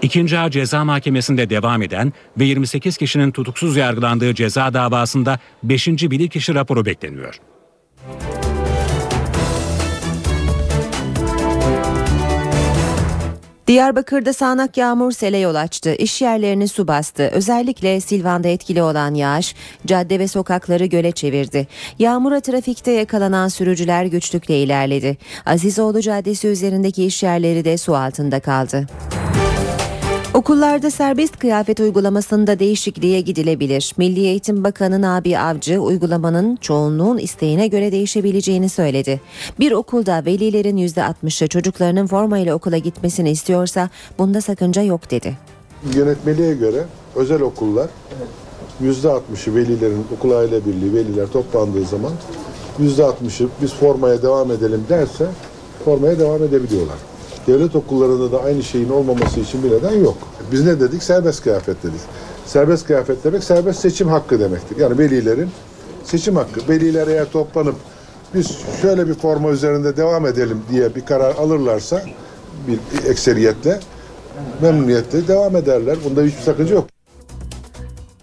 İkinci 0.02 0.38
Ağır 0.38 0.50
Ceza 0.50 0.84
Mahkemesi'nde 0.84 1.50
devam 1.50 1.82
eden 1.82 2.12
ve 2.38 2.44
28 2.44 2.96
kişinin 2.96 3.30
tutuksuz 3.30 3.76
yargılandığı 3.76 4.34
ceza 4.34 4.74
davasında 4.74 5.38
5. 5.62 5.88
bilirkişi 5.88 6.54
raporu 6.54 6.86
bekleniyor. 6.86 7.40
Diyarbakır'da 13.66 14.32
sağanak 14.32 14.76
yağmur 14.76 15.12
sele 15.12 15.38
yol 15.38 15.54
açtı. 15.54 15.94
İş 15.94 16.22
yerlerini 16.22 16.68
su 16.68 16.88
bastı. 16.88 17.22
Özellikle 17.22 18.00
Silvan'da 18.00 18.48
etkili 18.48 18.82
olan 18.82 19.14
yağış 19.14 19.54
cadde 19.86 20.18
ve 20.18 20.28
sokakları 20.28 20.86
göle 20.86 21.12
çevirdi. 21.12 21.66
Yağmura 21.98 22.40
trafikte 22.40 22.92
yakalanan 22.92 23.48
sürücüler 23.48 24.04
güçlükle 24.04 24.58
ilerledi. 24.62 25.16
Azizoğlu 25.46 26.00
Caddesi 26.00 26.48
üzerindeki 26.48 27.04
iş 27.04 27.22
yerleri 27.22 27.64
de 27.64 27.78
su 27.78 27.96
altında 27.96 28.40
kaldı. 28.40 28.86
Okullarda 30.36 30.90
serbest 30.90 31.38
kıyafet 31.38 31.80
uygulamasında 31.80 32.58
değişikliğe 32.58 33.20
gidilebilir. 33.20 33.92
Milli 33.96 34.20
Eğitim 34.20 34.64
Bakanı 34.64 35.02
Nabi 35.02 35.38
Avcı 35.38 35.80
uygulamanın 35.80 36.56
çoğunluğun 36.56 37.18
isteğine 37.18 37.66
göre 37.66 37.92
değişebileceğini 37.92 38.68
söyledi. 38.68 39.20
Bir 39.60 39.72
okulda 39.72 40.24
velilerin 40.26 40.76
%60'ı 40.76 41.48
çocuklarının 41.48 42.06
formayla 42.06 42.54
okula 42.54 42.78
gitmesini 42.78 43.30
istiyorsa 43.30 43.90
bunda 44.18 44.40
sakınca 44.40 44.82
yok 44.82 45.10
dedi. 45.10 45.36
Yönetmeliğe 45.94 46.54
göre 46.54 46.84
özel 47.14 47.40
okullar 47.40 47.88
%60'ı 48.82 49.54
velilerin 49.54 50.04
okul 50.16 50.30
aile 50.30 50.66
birliği 50.66 50.94
veliler 50.94 51.26
toplandığı 51.26 51.84
zaman 51.84 52.12
%60'ı 52.80 53.48
biz 53.62 53.74
formaya 53.74 54.22
devam 54.22 54.50
edelim 54.50 54.84
derse 54.88 55.26
formaya 55.84 56.18
devam 56.18 56.42
edebiliyorlar. 56.42 57.15
Devlet 57.46 57.76
okullarında 57.76 58.32
da 58.32 58.42
aynı 58.42 58.62
şeyin 58.62 58.88
olmaması 58.88 59.40
için 59.40 59.64
bir 59.64 59.70
neden 59.70 60.00
yok. 60.04 60.16
Biz 60.52 60.64
ne 60.64 60.80
dedik? 60.80 61.02
Serbest 61.02 61.42
kıyafet 61.42 61.82
dedik. 61.82 62.00
Serbest 62.46 62.86
kıyafet 62.86 63.24
demek 63.24 63.44
serbest 63.44 63.80
seçim 63.80 64.08
hakkı 64.08 64.40
demektir. 64.40 64.76
Yani 64.76 64.98
velilerin 64.98 65.50
seçim 66.04 66.36
hakkı. 66.36 66.60
Veliler 66.68 67.06
eğer 67.06 67.32
toplanıp 67.32 67.74
biz 68.34 68.58
şöyle 68.82 69.08
bir 69.08 69.14
forma 69.14 69.50
üzerinde 69.50 69.96
devam 69.96 70.26
edelim 70.26 70.62
diye 70.70 70.94
bir 70.94 71.04
karar 71.04 71.34
alırlarsa 71.34 72.02
bir 72.68 73.10
ekseriyetle 73.10 73.80
memnuniyetle 74.60 75.28
devam 75.28 75.56
ederler. 75.56 75.96
Bunda 76.04 76.22
hiçbir 76.22 76.42
sakınca 76.42 76.74
yok. 76.74 76.95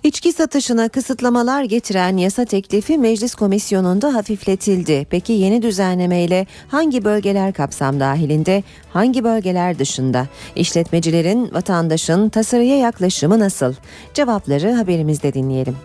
İçki 0.04 0.34
satışına 0.34 0.90
kısıtlamalar 0.90 1.64
getiren 1.64 2.18
yasa 2.18 2.46
teklifi 2.46 2.98
meclis 2.98 3.36
komisyonunda 3.36 4.14
hafifletildi. 4.14 5.08
Peki 5.10 5.34
yeni 5.34 5.62
düzenlemeyle 5.62 6.48
hangi 6.68 7.06
bölgeler 7.06 7.54
kapsam 7.54 8.00
dahilinde, 8.00 8.64
hangi 8.94 9.24
bölgeler 9.24 9.80
dışında? 9.80 10.28
İşletmecilerin, 10.56 11.54
vatandaşın 11.54 12.30
tasarıya 12.30 12.78
yaklaşımı 12.78 13.40
nasıl? 13.40 13.74
Cevapları 14.14 14.74
haberimizde 14.74 15.34
dinleyelim. 15.34 15.76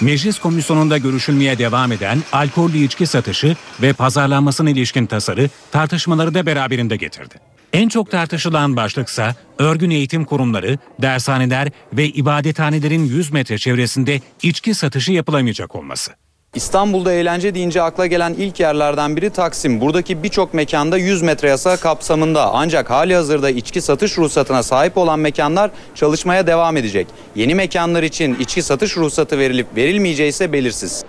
Meclis 0.00 0.38
komisyonunda 0.38 0.98
görüşülmeye 0.98 1.58
devam 1.58 1.92
eden 1.92 2.18
alkollü 2.32 2.78
içki 2.78 3.06
satışı 3.06 3.56
ve 3.82 3.92
pazarlanmasına 3.92 4.70
ilişkin 4.70 5.06
tasarı 5.06 5.48
tartışmaları 5.72 6.34
da 6.34 6.46
beraberinde 6.46 6.96
getirdi. 6.96 7.34
En 7.72 7.88
çok 7.88 8.10
tartışılan 8.10 8.76
başlıksa 8.76 9.34
örgün 9.58 9.90
eğitim 9.90 10.24
kurumları, 10.24 10.78
dershaneler 11.02 11.68
ve 11.92 12.06
ibadethanelerin 12.08 13.04
100 13.04 13.32
metre 13.32 13.58
çevresinde 13.58 14.20
içki 14.42 14.74
satışı 14.74 15.12
yapılamayacak 15.12 15.76
olması. 15.76 16.12
İstanbul'da 16.54 17.12
eğlence 17.12 17.54
deyince 17.54 17.82
akla 17.82 18.06
gelen 18.06 18.34
ilk 18.34 18.60
yerlerden 18.60 19.16
biri 19.16 19.30
Taksim. 19.30 19.80
Buradaki 19.80 20.22
birçok 20.22 20.54
mekanda 20.54 20.98
100 20.98 21.22
metre 21.22 21.48
yasağı 21.48 21.76
kapsamında 21.76 22.52
ancak 22.54 22.90
hali 22.90 23.14
hazırda 23.14 23.50
içki 23.50 23.80
satış 23.80 24.18
ruhsatına 24.18 24.62
sahip 24.62 24.98
olan 24.98 25.18
mekanlar 25.18 25.70
çalışmaya 25.94 26.46
devam 26.46 26.76
edecek. 26.76 27.06
Yeni 27.34 27.54
mekanlar 27.54 28.02
için 28.02 28.36
içki 28.40 28.62
satış 28.62 28.96
ruhsatı 28.96 29.38
verilip 29.38 29.66
verilmeyeceği 29.76 30.28
ise 30.28 30.52
belirsiz. 30.52 31.04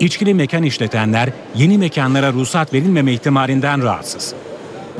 İçkili 0.00 0.34
mekan 0.34 0.62
işletenler 0.62 1.28
yeni 1.56 1.78
mekanlara 1.78 2.32
ruhsat 2.32 2.74
verilmeme 2.74 3.12
ihtimalinden 3.12 3.82
rahatsız. 3.82 4.34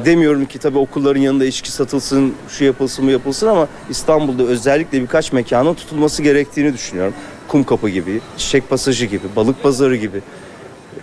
Demiyorum 0.05 0.47
ki 0.47 0.59
tabii 0.59 0.79
okulların 0.79 1.21
yanında 1.21 1.45
içki 1.45 1.71
satılsın, 1.73 2.35
şu 2.49 2.65
yapılsın 2.65 3.07
bu 3.07 3.11
yapılsın 3.11 3.47
ama 3.47 3.69
İstanbul'da 3.91 4.43
özellikle 4.43 5.03
birkaç 5.03 5.33
mekanın 5.33 5.75
tutulması 5.75 6.23
gerektiğini 6.23 6.73
düşünüyorum. 6.75 7.15
Kumkapı 7.49 7.89
gibi, 7.89 8.21
Çiçek 8.37 8.71
Pasajı 8.71 9.07
gibi, 9.07 9.23
Balık 9.37 9.63
Pazarı 9.63 9.97
gibi, 9.97 10.21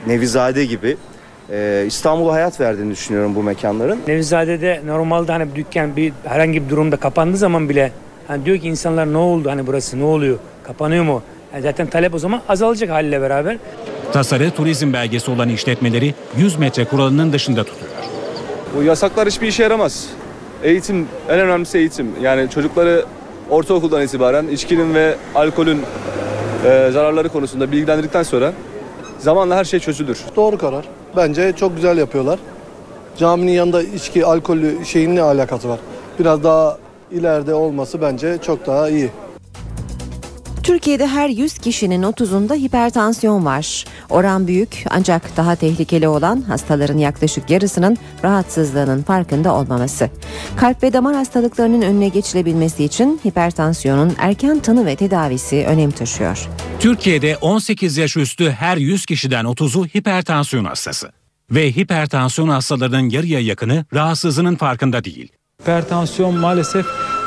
Nevizade 0.08 0.66
gibi 0.66 0.98
e, 1.52 1.84
İstanbul'a 1.88 2.34
hayat 2.34 2.60
verdiğini 2.60 2.92
düşünüyorum 2.92 3.36
bu 3.36 3.44
mekanların. 3.44 4.00
Nevizade'de 4.08 4.82
normalde 4.86 5.32
hani 5.32 5.52
bir 5.52 5.56
dükkan 5.56 5.96
bir 5.96 6.14
herhangi 6.24 6.66
bir 6.66 6.70
durumda 6.70 6.98
kapandığı 6.98 7.38
zaman 7.38 7.70
bile 7.70 7.92
hani 8.28 8.46
diyor 8.46 8.58
ki 8.58 8.68
insanlar 8.68 9.14
ne 9.14 9.18
oldu 9.18 9.50
hani 9.50 9.68
burası 9.68 10.00
ne 10.00 10.04
oluyor 10.04 10.38
kapanıyor 10.64 11.04
mu? 11.04 11.22
Yani 11.54 11.64
zaten 11.64 11.88
talep 11.88 12.14
o 12.16 12.20
zaman 12.20 12.42
azalacak 12.50 12.90
haliyle 12.90 13.22
beraber. 13.22 13.58
Tasarı 14.14 14.52
turizm 14.52 14.94
belgesi 14.94 15.32
olan 15.32 15.50
işletmeleri 15.50 16.14
100 16.38 16.56
metre 16.60 16.86
kuralının 16.86 17.34
dışında 17.34 17.64
tutuyor. 17.64 17.92
Bu 18.76 18.84
yasaklar 18.84 19.28
hiçbir 19.28 19.47
işe 19.47 19.63
yaramaz. 19.63 20.09
Eğitim, 20.63 21.07
en 21.30 21.39
önemlisi 21.39 21.78
eğitim. 21.78 22.11
Yani 22.22 22.49
çocukları 22.49 23.05
ortaokuldan 23.49 24.01
itibaren 24.01 24.47
içkinin 24.47 24.93
ve 24.93 25.15
alkolün 25.36 25.82
e, 26.65 26.89
zararları 26.93 27.30
konusunda 27.30 27.72
bilgilendirdikten 27.72 28.24
sonra 28.24 28.53
zamanla 29.20 29.55
her 29.55 29.65
şey 29.65 29.80
çözülür. 29.80 30.20
Doğru 30.36 30.57
karar. 30.57 30.86
Bence 31.15 31.53
çok 31.53 31.76
güzel 31.76 31.97
yapıyorlar. 31.97 32.39
Caminin 33.18 33.51
yanında 33.51 33.84
içki, 33.84 34.26
alkollü 34.26 34.86
şeyin 34.86 35.15
ne 35.15 35.22
alakası 35.22 35.70
var? 35.70 35.80
Biraz 36.20 36.43
daha 36.43 36.78
ileride 37.11 37.53
olması 37.53 38.01
bence 38.01 38.38
çok 38.41 38.68
daha 38.68 38.89
iyi. 38.89 39.09
Türkiye'de 40.68 41.07
her 41.07 41.30
100 41.30 41.57
kişinin 41.57 42.03
30'unda 42.03 42.55
hipertansiyon 42.55 43.45
var. 43.45 43.86
Oran 44.09 44.47
büyük 44.47 44.86
ancak 44.89 45.38
daha 45.38 45.55
tehlikeli 45.55 46.07
olan 46.07 46.41
hastaların 46.41 46.97
yaklaşık 46.97 47.49
yarısının 47.49 47.97
rahatsızlığının 48.24 49.03
farkında 49.03 49.55
olmaması. 49.55 50.09
Kalp 50.57 50.84
ve 50.84 50.93
damar 50.93 51.15
hastalıklarının 51.15 51.82
önüne 51.82 52.07
geçilebilmesi 52.07 52.84
için 52.84 53.20
hipertansiyonun 53.26 54.13
erken 54.18 54.59
tanı 54.59 54.86
ve 54.86 54.95
tedavisi 54.95 55.65
önem 55.68 55.91
taşıyor. 55.91 56.49
Türkiye'de 56.80 57.38
18 57.38 57.97
yaş 57.97 58.18
üstü 58.18 58.51
her 58.51 58.78
100 58.78 59.05
kişiden 59.05 59.45
30'u 59.45 59.86
hipertansiyon 59.86 60.65
hastası. 60.65 61.11
Ve 61.51 61.72
hipertansiyon 61.72 62.47
hastalarının 62.47 63.09
yarıya 63.09 63.39
yakını 63.39 63.86
rahatsızlığının 63.93 64.55
farkında 64.55 65.03
değil. 65.03 65.37
Hipertansiyon 65.68 66.36
maalesef 66.36 66.86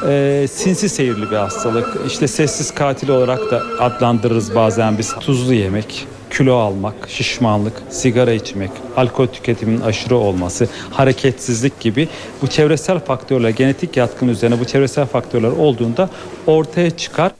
e, 0.08 0.46
sinsi 0.50 0.88
seyirli 0.88 1.30
bir 1.30 1.36
hastalık. 1.36 1.96
İşte 2.06 2.28
sessiz 2.28 2.74
katil 2.74 3.08
olarak 3.08 3.50
da 3.50 3.62
adlandırırız 3.78 4.54
bazen 4.54 4.98
biz. 4.98 5.14
Tuzlu 5.14 5.54
yemek, 5.54 6.06
kilo 6.30 6.56
almak, 6.56 6.94
şişmanlık, 7.08 7.82
sigara 7.90 8.32
içmek, 8.32 8.70
alkol 8.96 9.26
tüketiminin 9.26 9.80
aşırı 9.80 10.16
olması, 10.16 10.68
hareketsizlik 10.90 11.80
gibi 11.80 12.08
bu 12.42 12.46
çevresel 12.46 12.98
faktörler, 12.98 13.48
genetik 13.48 13.96
yatkın 13.96 14.28
üzerine 14.28 14.60
bu 14.60 14.64
çevresel 14.64 15.06
faktörler 15.06 15.50
olduğunda 15.50 16.10
ortaya 16.46 16.90
çıkar. 16.90 17.32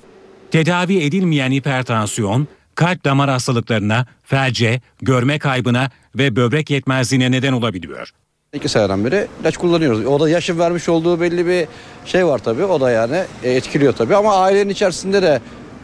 Tedavi 0.50 0.98
edilmeyen 0.98 1.50
hipertansiyon, 1.52 2.48
kalp 2.74 3.04
damar 3.04 3.30
hastalıklarına, 3.30 4.06
felce, 4.24 4.80
görme 5.02 5.38
kaybına 5.38 5.90
ve 6.14 6.36
böbrek 6.36 6.70
yetmezliğine 6.70 7.30
neden 7.30 7.52
olabiliyor. 7.52 8.12
İki 8.54 8.68
seneden 8.68 9.04
beri 9.04 9.26
ilaç 9.40 9.56
kullanıyoruz. 9.56 10.06
O 10.06 10.20
da 10.20 10.28
yaşın 10.30 10.58
vermiş 10.58 10.88
olduğu 10.88 11.20
belli 11.20 11.46
bir 11.46 11.66
şey 12.04 12.26
var 12.26 12.38
tabii. 12.38 12.64
O 12.64 12.80
da 12.80 12.90
yani 12.90 13.22
etkiliyor 13.42 13.92
tabii. 13.92 14.16
Ama 14.16 14.36
ailenin 14.36 14.70
içerisinde 14.70 15.22
de 15.22 15.40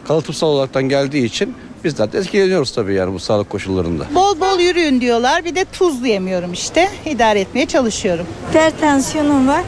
kalıtımsal 0.07 0.47
olaraktan 0.47 0.83
geldiği 0.83 1.25
için 1.25 1.55
bizler 1.83 2.11
de 2.11 2.17
etkileniyoruz 2.17 2.71
tabii 2.71 2.93
yani 2.93 3.13
bu 3.13 3.19
sağlık 3.19 3.49
koşullarında. 3.49 4.05
Bol 4.15 4.39
bol 4.39 4.59
yürüyün 4.59 5.01
diyorlar. 5.01 5.45
Bir 5.45 5.55
de 5.55 5.65
tuzlu 5.73 6.07
yemiyorum 6.07 6.53
işte. 6.53 6.89
İdare 7.05 7.39
etmeye 7.39 7.65
çalışıyorum. 7.65 8.25
Hipertansiyonum 8.49 9.47
var. 9.47 9.63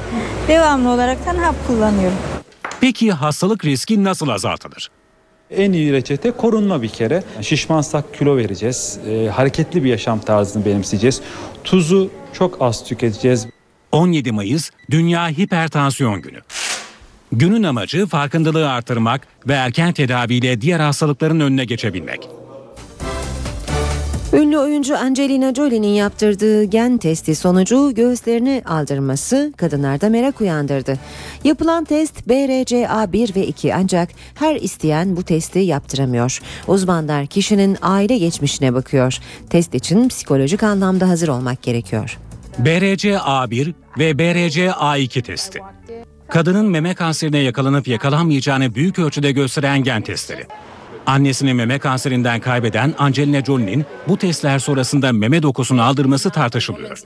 Devamlı 0.47 0.89
olaraktan 0.89 1.35
hap 1.35 1.55
kullanıyorum. 1.67 2.17
Peki 2.81 3.11
hastalık 3.11 3.65
riski 3.65 4.03
nasıl 4.03 4.29
azaltılır? 4.29 4.89
En 5.51 5.73
iyi 5.73 5.93
reçete 5.93 6.31
korunma 6.31 6.81
bir 6.81 6.89
kere. 6.89 7.23
Şişmansak 7.41 8.13
kilo 8.13 8.37
vereceğiz. 8.37 8.99
E, 9.07 9.27
hareketli 9.27 9.83
bir 9.83 9.89
yaşam 9.89 10.19
tarzını 10.19 10.65
benimseyeceğiz. 10.65 11.21
Tuzu 11.63 12.11
çok 12.33 12.57
az 12.61 12.83
tüketeceğiz. 12.83 13.47
17 13.91 14.31
Mayıs 14.31 14.69
Dünya 14.91 15.29
Hipertansiyon 15.29 16.21
Günü. 16.21 16.39
Günün 17.31 17.63
amacı 17.63 18.07
farkındalığı 18.07 18.71
artırmak 18.71 19.27
ve 19.47 19.53
erken 19.53 19.93
tedaviyle 19.93 20.61
diğer 20.61 20.79
hastalıkların 20.79 21.39
önüne 21.39 21.65
geçebilmek. 21.65 22.29
Ünlü 24.33 24.57
oyuncu 24.57 24.97
Angelina 24.97 25.53
Jolie'nin 25.53 25.87
yaptırdığı 25.87 26.63
gen 26.63 26.97
testi 26.97 27.35
sonucu 27.35 27.93
göğüslerini 27.95 28.63
aldırması 28.65 29.53
kadınlarda 29.57 30.09
merak 30.09 30.41
uyandırdı. 30.41 30.97
Yapılan 31.43 31.85
test 31.85 32.27
BRCA1 32.27 33.35
ve 33.35 33.47
2 33.47 33.75
ancak 33.75 34.09
her 34.35 34.55
isteyen 34.55 35.15
bu 35.15 35.23
testi 35.23 35.59
yaptıramıyor. 35.59 36.39
Uzmanlar 36.67 37.25
kişinin 37.25 37.77
aile 37.81 38.17
geçmişine 38.17 38.73
bakıyor. 38.73 39.17
Test 39.49 39.75
için 39.75 40.09
psikolojik 40.09 40.63
anlamda 40.63 41.09
hazır 41.09 41.27
olmak 41.27 41.61
gerekiyor. 41.61 42.17
BRCA1 42.63 43.73
ve 43.99 44.11
BRCA2 44.11 45.21
testi. 45.21 45.59
Kadının 46.27 46.65
meme 46.65 46.93
kanserine 46.93 47.39
yakalanıp 47.39 47.87
yakalanmayacağını 47.87 48.75
büyük 48.75 48.99
ölçüde 48.99 49.31
gösteren 49.31 49.83
gen 49.83 50.01
testleri. 50.01 50.45
Annesini 51.09 51.53
meme 51.53 51.79
kanserinden 51.79 52.39
kaybeden 52.39 52.93
Angelina 52.97 53.45
Jolie'nin 53.45 53.85
bu 54.07 54.17
testler 54.17 54.59
sonrasında 54.59 55.11
meme 55.11 55.43
dokusunu 55.43 55.81
aldırması 55.83 56.29
tartışılıyor. 56.29 57.01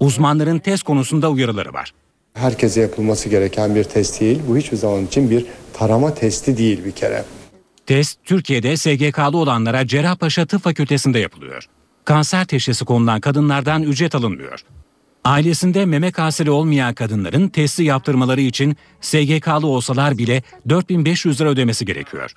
Uzmanların 0.00 0.58
test 0.58 0.82
konusunda 0.82 1.30
uyarıları 1.30 1.72
var. 1.72 1.92
Herkese 2.34 2.80
yapılması 2.80 3.28
gereken 3.28 3.74
bir 3.74 3.84
test 3.84 4.20
değil. 4.20 4.40
Bu 4.48 4.56
hiçbir 4.56 4.76
zaman 4.76 5.06
için 5.06 5.30
bir 5.30 5.46
tarama 5.72 6.14
testi 6.14 6.56
değil 6.56 6.84
bir 6.84 6.92
kere. 6.92 7.24
Test 7.86 8.18
Türkiye'de 8.24 8.76
SGK'lı 8.76 9.38
olanlara 9.38 9.86
Cerrahpaşa 9.86 10.46
Tıp 10.46 10.62
Fakültesi'nde 10.62 11.18
yapılıyor. 11.18 11.66
Kanser 12.04 12.44
teşhisi 12.44 12.84
konulan 12.84 13.20
kadınlardan 13.20 13.82
ücret 13.82 14.14
alınmıyor. 14.14 14.60
Ailesinde 15.24 15.86
meme 15.86 16.12
kanseri 16.12 16.50
olmayan 16.50 16.94
kadınların 16.94 17.48
testi 17.48 17.82
yaptırmaları 17.82 18.40
için 18.40 18.76
SGK'lı 19.00 19.66
olsalar 19.66 20.18
bile 20.18 20.42
4500 20.68 21.40
lira 21.40 21.48
ödemesi 21.48 21.84
gerekiyor. 21.86 22.34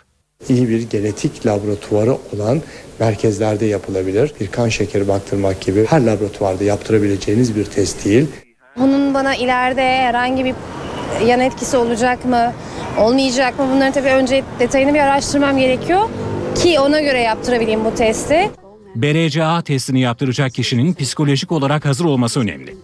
İyi 0.49 0.69
bir 0.69 0.89
genetik 0.89 1.45
laboratuvarı 1.45 2.17
olan 2.35 2.61
merkezlerde 2.99 3.65
yapılabilir. 3.65 4.31
Bir 4.39 4.47
kan 4.47 4.69
şekeri 4.69 5.07
baktırmak 5.07 5.61
gibi 5.61 5.85
her 5.85 6.01
laboratuvarda 6.01 6.63
yaptırabileceğiniz 6.63 7.55
bir 7.55 7.65
test 7.65 8.05
değil. 8.05 8.27
Bunun 8.77 9.13
bana 9.13 9.35
ileride 9.35 9.81
herhangi 9.81 10.45
bir 10.45 10.55
yan 11.27 11.39
etkisi 11.39 11.77
olacak 11.77 12.25
mı, 12.25 12.53
olmayacak 12.99 13.59
mı? 13.59 13.65
Bunların 13.75 13.93
tabii 13.93 14.09
önce 14.09 14.43
detayını 14.59 14.93
bir 14.93 14.99
araştırmam 14.99 15.57
gerekiyor 15.57 16.09
ki 16.55 16.79
ona 16.79 17.01
göre 17.01 17.21
yaptırabileyim 17.21 17.85
bu 17.85 17.95
testi. 17.95 18.49
BRCA 18.95 19.61
testini 19.61 19.99
yaptıracak 20.01 20.53
kişinin 20.53 20.93
psikolojik 20.93 21.51
olarak 21.51 21.85
hazır 21.85 22.05
olması 22.05 22.39
önemli. 22.39 22.75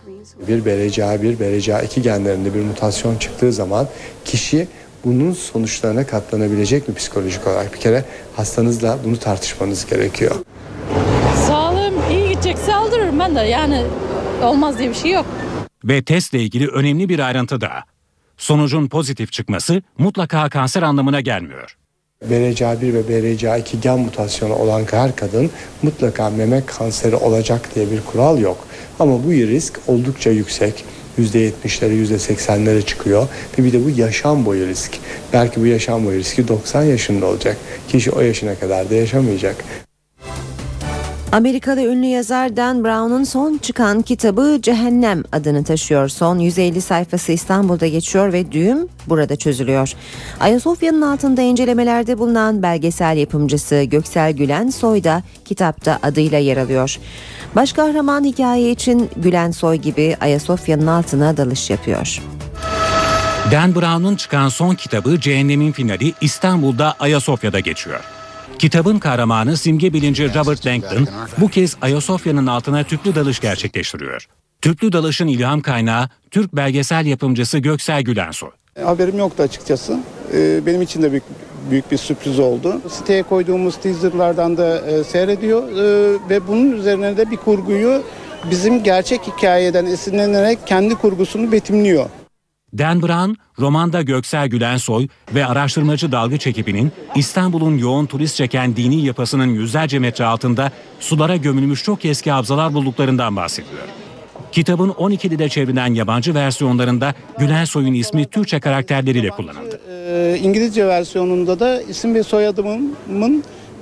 Bir 0.48 0.62
BRCA1, 0.62 1.38
BRCA2 1.38 2.00
genlerinde 2.00 2.54
bir 2.54 2.60
mutasyon 2.60 3.16
çıktığı 3.16 3.54
zaman 3.54 3.88
kişi 4.26 4.68
bunun 5.06 5.34
sonuçlarına 5.34 6.08
katlanabilecek 6.08 6.88
mi 6.88 6.96
psikolojik 6.96 7.48
olarak? 7.48 7.74
Bir 7.74 7.80
kere 7.80 8.06
hastanızla 8.36 8.98
bunu 9.06 9.18
tartışmanız 9.18 9.86
gerekiyor. 9.86 10.36
Sağlığım 11.48 11.94
iyi 12.12 12.30
gidecekse 12.30 12.76
aldırırım 12.76 13.20
ben 13.20 13.36
de 13.36 13.40
yani 13.40 13.84
olmaz 14.44 14.80
diye 14.80 14.90
bir 14.90 14.96
şey 14.96 15.12
yok. 15.12 15.26
Ve 15.84 16.04
testle 16.04 16.40
ilgili 16.40 16.68
önemli 16.68 17.10
bir 17.10 17.20
ayrıntı 17.20 17.62
daha. 17.62 17.84
Sonucun 18.38 18.88
pozitif 18.88 19.32
çıkması 19.32 19.82
mutlaka 19.98 20.50
kanser 20.50 20.82
anlamına 20.82 21.22
gelmiyor. 21.22 21.78
BRCA1 22.30 22.94
ve 22.94 23.02
BRCA2 23.02 23.82
gen 23.82 24.00
mutasyonu 24.00 24.56
olan 24.56 24.86
her 24.92 25.16
kadın 25.16 25.52
mutlaka 25.84 26.30
meme 26.30 26.66
kanseri 26.66 27.16
olacak 27.16 27.76
diye 27.76 27.92
bir 27.92 28.02
kural 28.02 28.40
yok. 28.40 28.68
Ama 29.00 29.24
bu 29.24 29.32
risk 29.32 29.80
oldukça 29.88 30.30
yüksek. 30.30 30.86
%70'lere 31.20 32.06
%80'lere 32.06 32.86
çıkıyor 32.86 33.28
ve 33.60 33.64
bir 33.64 33.74
de 33.74 33.86
bu 33.86 33.90
yaşam 33.90 34.46
boyu 34.46 34.68
risk. 34.68 34.92
Belki 35.34 35.62
bu 35.62 35.66
yaşam 35.66 36.06
boyu 36.06 36.20
riski 36.20 36.48
90 36.48 36.84
yaşında 36.84 37.26
olacak. 37.26 37.58
Kişi 37.88 38.12
o 38.12 38.22
yaşına 38.22 38.56
kadar 38.56 38.90
da 38.90 38.96
yaşamayacak. 38.96 39.56
Amerikalı 41.32 41.82
ünlü 41.82 42.06
yazar 42.06 42.58
Dan 42.58 42.84
Brown'un 42.84 43.24
son 43.24 43.58
çıkan 43.58 44.02
kitabı 44.02 44.60
Cehennem 44.62 45.24
adını 45.32 45.64
taşıyor. 45.64 46.10
Son 46.10 46.40
150 46.40 46.82
sayfası 46.82 47.32
İstanbul'da 47.32 47.88
geçiyor 47.88 48.34
ve 48.34 48.52
düğüm 48.52 48.88
burada 49.08 49.36
çözülüyor. 49.36 49.94
Ayasofya'nın 50.40 51.02
altında 51.02 51.42
incelemelerde 51.42 52.18
bulunan 52.18 52.64
belgesel 52.64 53.18
yapımcısı 53.18 53.84
Göksel 53.84 54.32
Gülen 54.32 54.70
Soy 54.70 55.04
da 55.04 55.24
kitapta 55.46 56.00
adıyla 56.04 56.38
yer 56.38 56.58
alıyor. 56.58 57.00
Baş 57.56 57.74
kahraman 57.74 58.24
hikaye 58.24 58.72
için 58.72 59.10
Gülen 59.18 59.52
Soy 59.52 59.76
gibi 59.76 60.18
Ayasofya'nın 60.22 60.88
altına 60.88 61.38
dalış 61.38 61.70
yapıyor. 61.70 62.22
Dan 63.52 63.76
Brown'un 63.76 64.16
çıkan 64.16 64.50
son 64.50 64.76
kitabı 64.76 65.20
Cehennemin 65.20 65.72
Finali 65.72 66.14
İstanbul'da 66.22 66.96
Ayasofya'da 67.00 67.60
geçiyor. 67.60 68.21
Kitabın 68.62 69.00
kahramanı 69.00 69.58
simge 69.58 69.94
bilinci 69.94 70.36
Robert 70.36 70.66
Langdon 70.66 71.08
bu 71.38 71.48
kez 71.48 71.78
Ayasofya'nın 71.82 72.48
altına 72.48 72.84
tüplü 72.84 73.16
dalış 73.16 73.40
gerçekleştiriyor. 73.40 74.28
Tüplü 74.62 74.92
dalışın 74.92 75.28
ilham 75.28 75.62
kaynağı 75.62 76.10
Türk 76.32 76.56
belgesel 76.56 77.06
yapımcısı 77.06 77.58
Göksel 77.58 78.02
Gülensoy. 78.02 78.50
Haberim 78.84 79.18
yoktu 79.18 79.44
açıkçası. 79.44 80.00
Ee, 80.34 80.66
Benim 80.66 80.82
için 80.82 81.02
de 81.02 81.12
büyük, 81.12 81.24
büyük 81.72 81.92
bir 81.92 81.98
sürpriz 81.98 82.40
oldu. 82.40 82.82
Siteye 82.90 83.24
koyduğumuz 83.24 83.78
teaserlardan 83.78 84.58
da 84.58 84.80
e, 84.80 85.04
seyrediyor 85.04 85.64
ve 86.30 86.48
bunun 86.48 86.72
üzerine 86.72 87.18
de 87.18 87.32
bir 87.32 87.38
kurguyu 87.38 88.04
bizim 88.52 88.84
gerçek 88.84 89.22
hikayeden 89.28 89.86
esinlenerek 89.86 90.68
kendi 90.68 90.96
kurgusunu 90.96 91.52
betimliyor. 91.52 92.06
Dan 92.78 93.02
Brown, 93.02 93.32
romanda 93.60 94.02
Göksel 94.02 94.48
Gülensoy 94.48 95.08
ve 95.36 95.46
araştırmacı 95.46 96.12
dalgıç 96.12 96.48
ekibinin 96.48 96.92
İstanbul'un 97.16 97.78
yoğun 97.78 98.06
turist 98.06 98.36
çeken 98.36 98.76
dini 98.76 99.06
yapısının 99.06 99.48
yüzlerce 99.48 100.00
metre 100.00 100.26
altında 100.26 100.72
sulara 101.00 101.36
gömülmüş 101.36 101.84
çok 101.84 102.06
eski 102.06 102.32
havzalar 102.32 102.74
bulduklarından 102.74 103.36
bahsediyor. 103.36 103.82
Kitabın 104.52 104.90
12 104.90 105.32
dile 105.32 105.50
çevrilen 105.50 105.94
yabancı 105.94 106.36
versiyonlarında 106.36 107.14
Gülensoy'un 107.40 107.94
ismi 107.94 108.26
Türkçe 108.26 108.60
karakterleriyle 108.60 109.30
kullanıldı. 109.30 109.82
Ee, 109.90 110.40
İngilizce 110.44 110.88
versiyonunda 110.88 111.60
da 111.60 111.82
isim 111.82 112.16
ve 112.16 112.24
soyadımın 112.24 112.96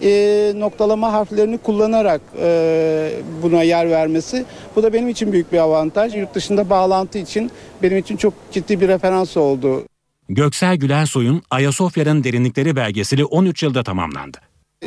e, 0.01 0.53
noktalama 0.55 1.13
harflerini 1.13 1.57
kullanarak 1.57 2.21
e, 2.41 3.11
buna 3.43 3.63
yer 3.63 3.89
vermesi. 3.89 4.45
Bu 4.75 4.83
da 4.83 4.93
benim 4.93 5.09
için 5.09 5.31
büyük 5.31 5.51
bir 5.53 5.57
avantaj. 5.57 6.15
Yurt 6.15 6.35
dışında 6.35 6.69
bağlantı 6.69 7.17
için 7.17 7.51
benim 7.83 7.97
için 7.97 8.17
çok 8.17 8.33
ciddi 8.51 8.81
bir 8.81 8.87
referans 8.87 9.37
oldu. 9.37 9.83
Göksel 10.29 10.75
Gülensoy'un 10.75 11.41
Ayasofya'nın 11.49 12.23
derinlikleri 12.23 12.75
belgeseli 12.75 13.25
13 13.25 13.63
yılda 13.63 13.83
tamamlandı. 13.83 14.37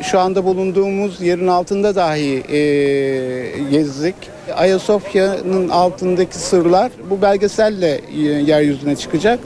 Şu 0.01 0.19
anda 0.19 0.45
bulunduğumuz 0.45 1.21
yerin 1.21 1.47
altında 1.47 1.95
dahi 1.95 2.43
e, 2.49 2.59
gezdik. 3.71 4.15
Ayasofya'nın 4.55 5.69
altındaki 5.69 6.37
sırlar 6.37 6.91
bu 7.09 7.21
belgeselle 7.21 8.01
e, 8.15 8.19
yeryüzüne 8.21 8.95
çıkacak. 8.95 9.39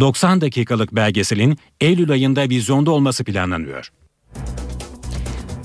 90 0.00 0.40
dakikalık 0.40 0.94
belgeselin 0.94 1.58
Eylül 1.80 2.10
ayında 2.10 2.48
vizyonda 2.48 2.90
olması 2.90 3.24
planlanıyor. 3.24 3.90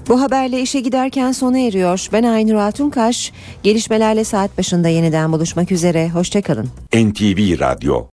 Bu 0.09 0.21
haberle 0.21 0.61
işe 0.61 0.80
giderken 0.80 1.31
sona 1.31 1.59
eriyor. 1.59 2.07
Ben 2.13 2.23
Aynur 2.23 2.55
Altunkaş. 2.55 3.31
Gelişmelerle 3.63 4.23
saat 4.23 4.57
başında 4.57 4.88
yeniden 4.89 5.31
buluşmak 5.31 5.71
üzere. 5.71 6.09
Hoşçakalın. 6.09 6.69
NTV 6.95 7.59
Radyo 7.59 8.01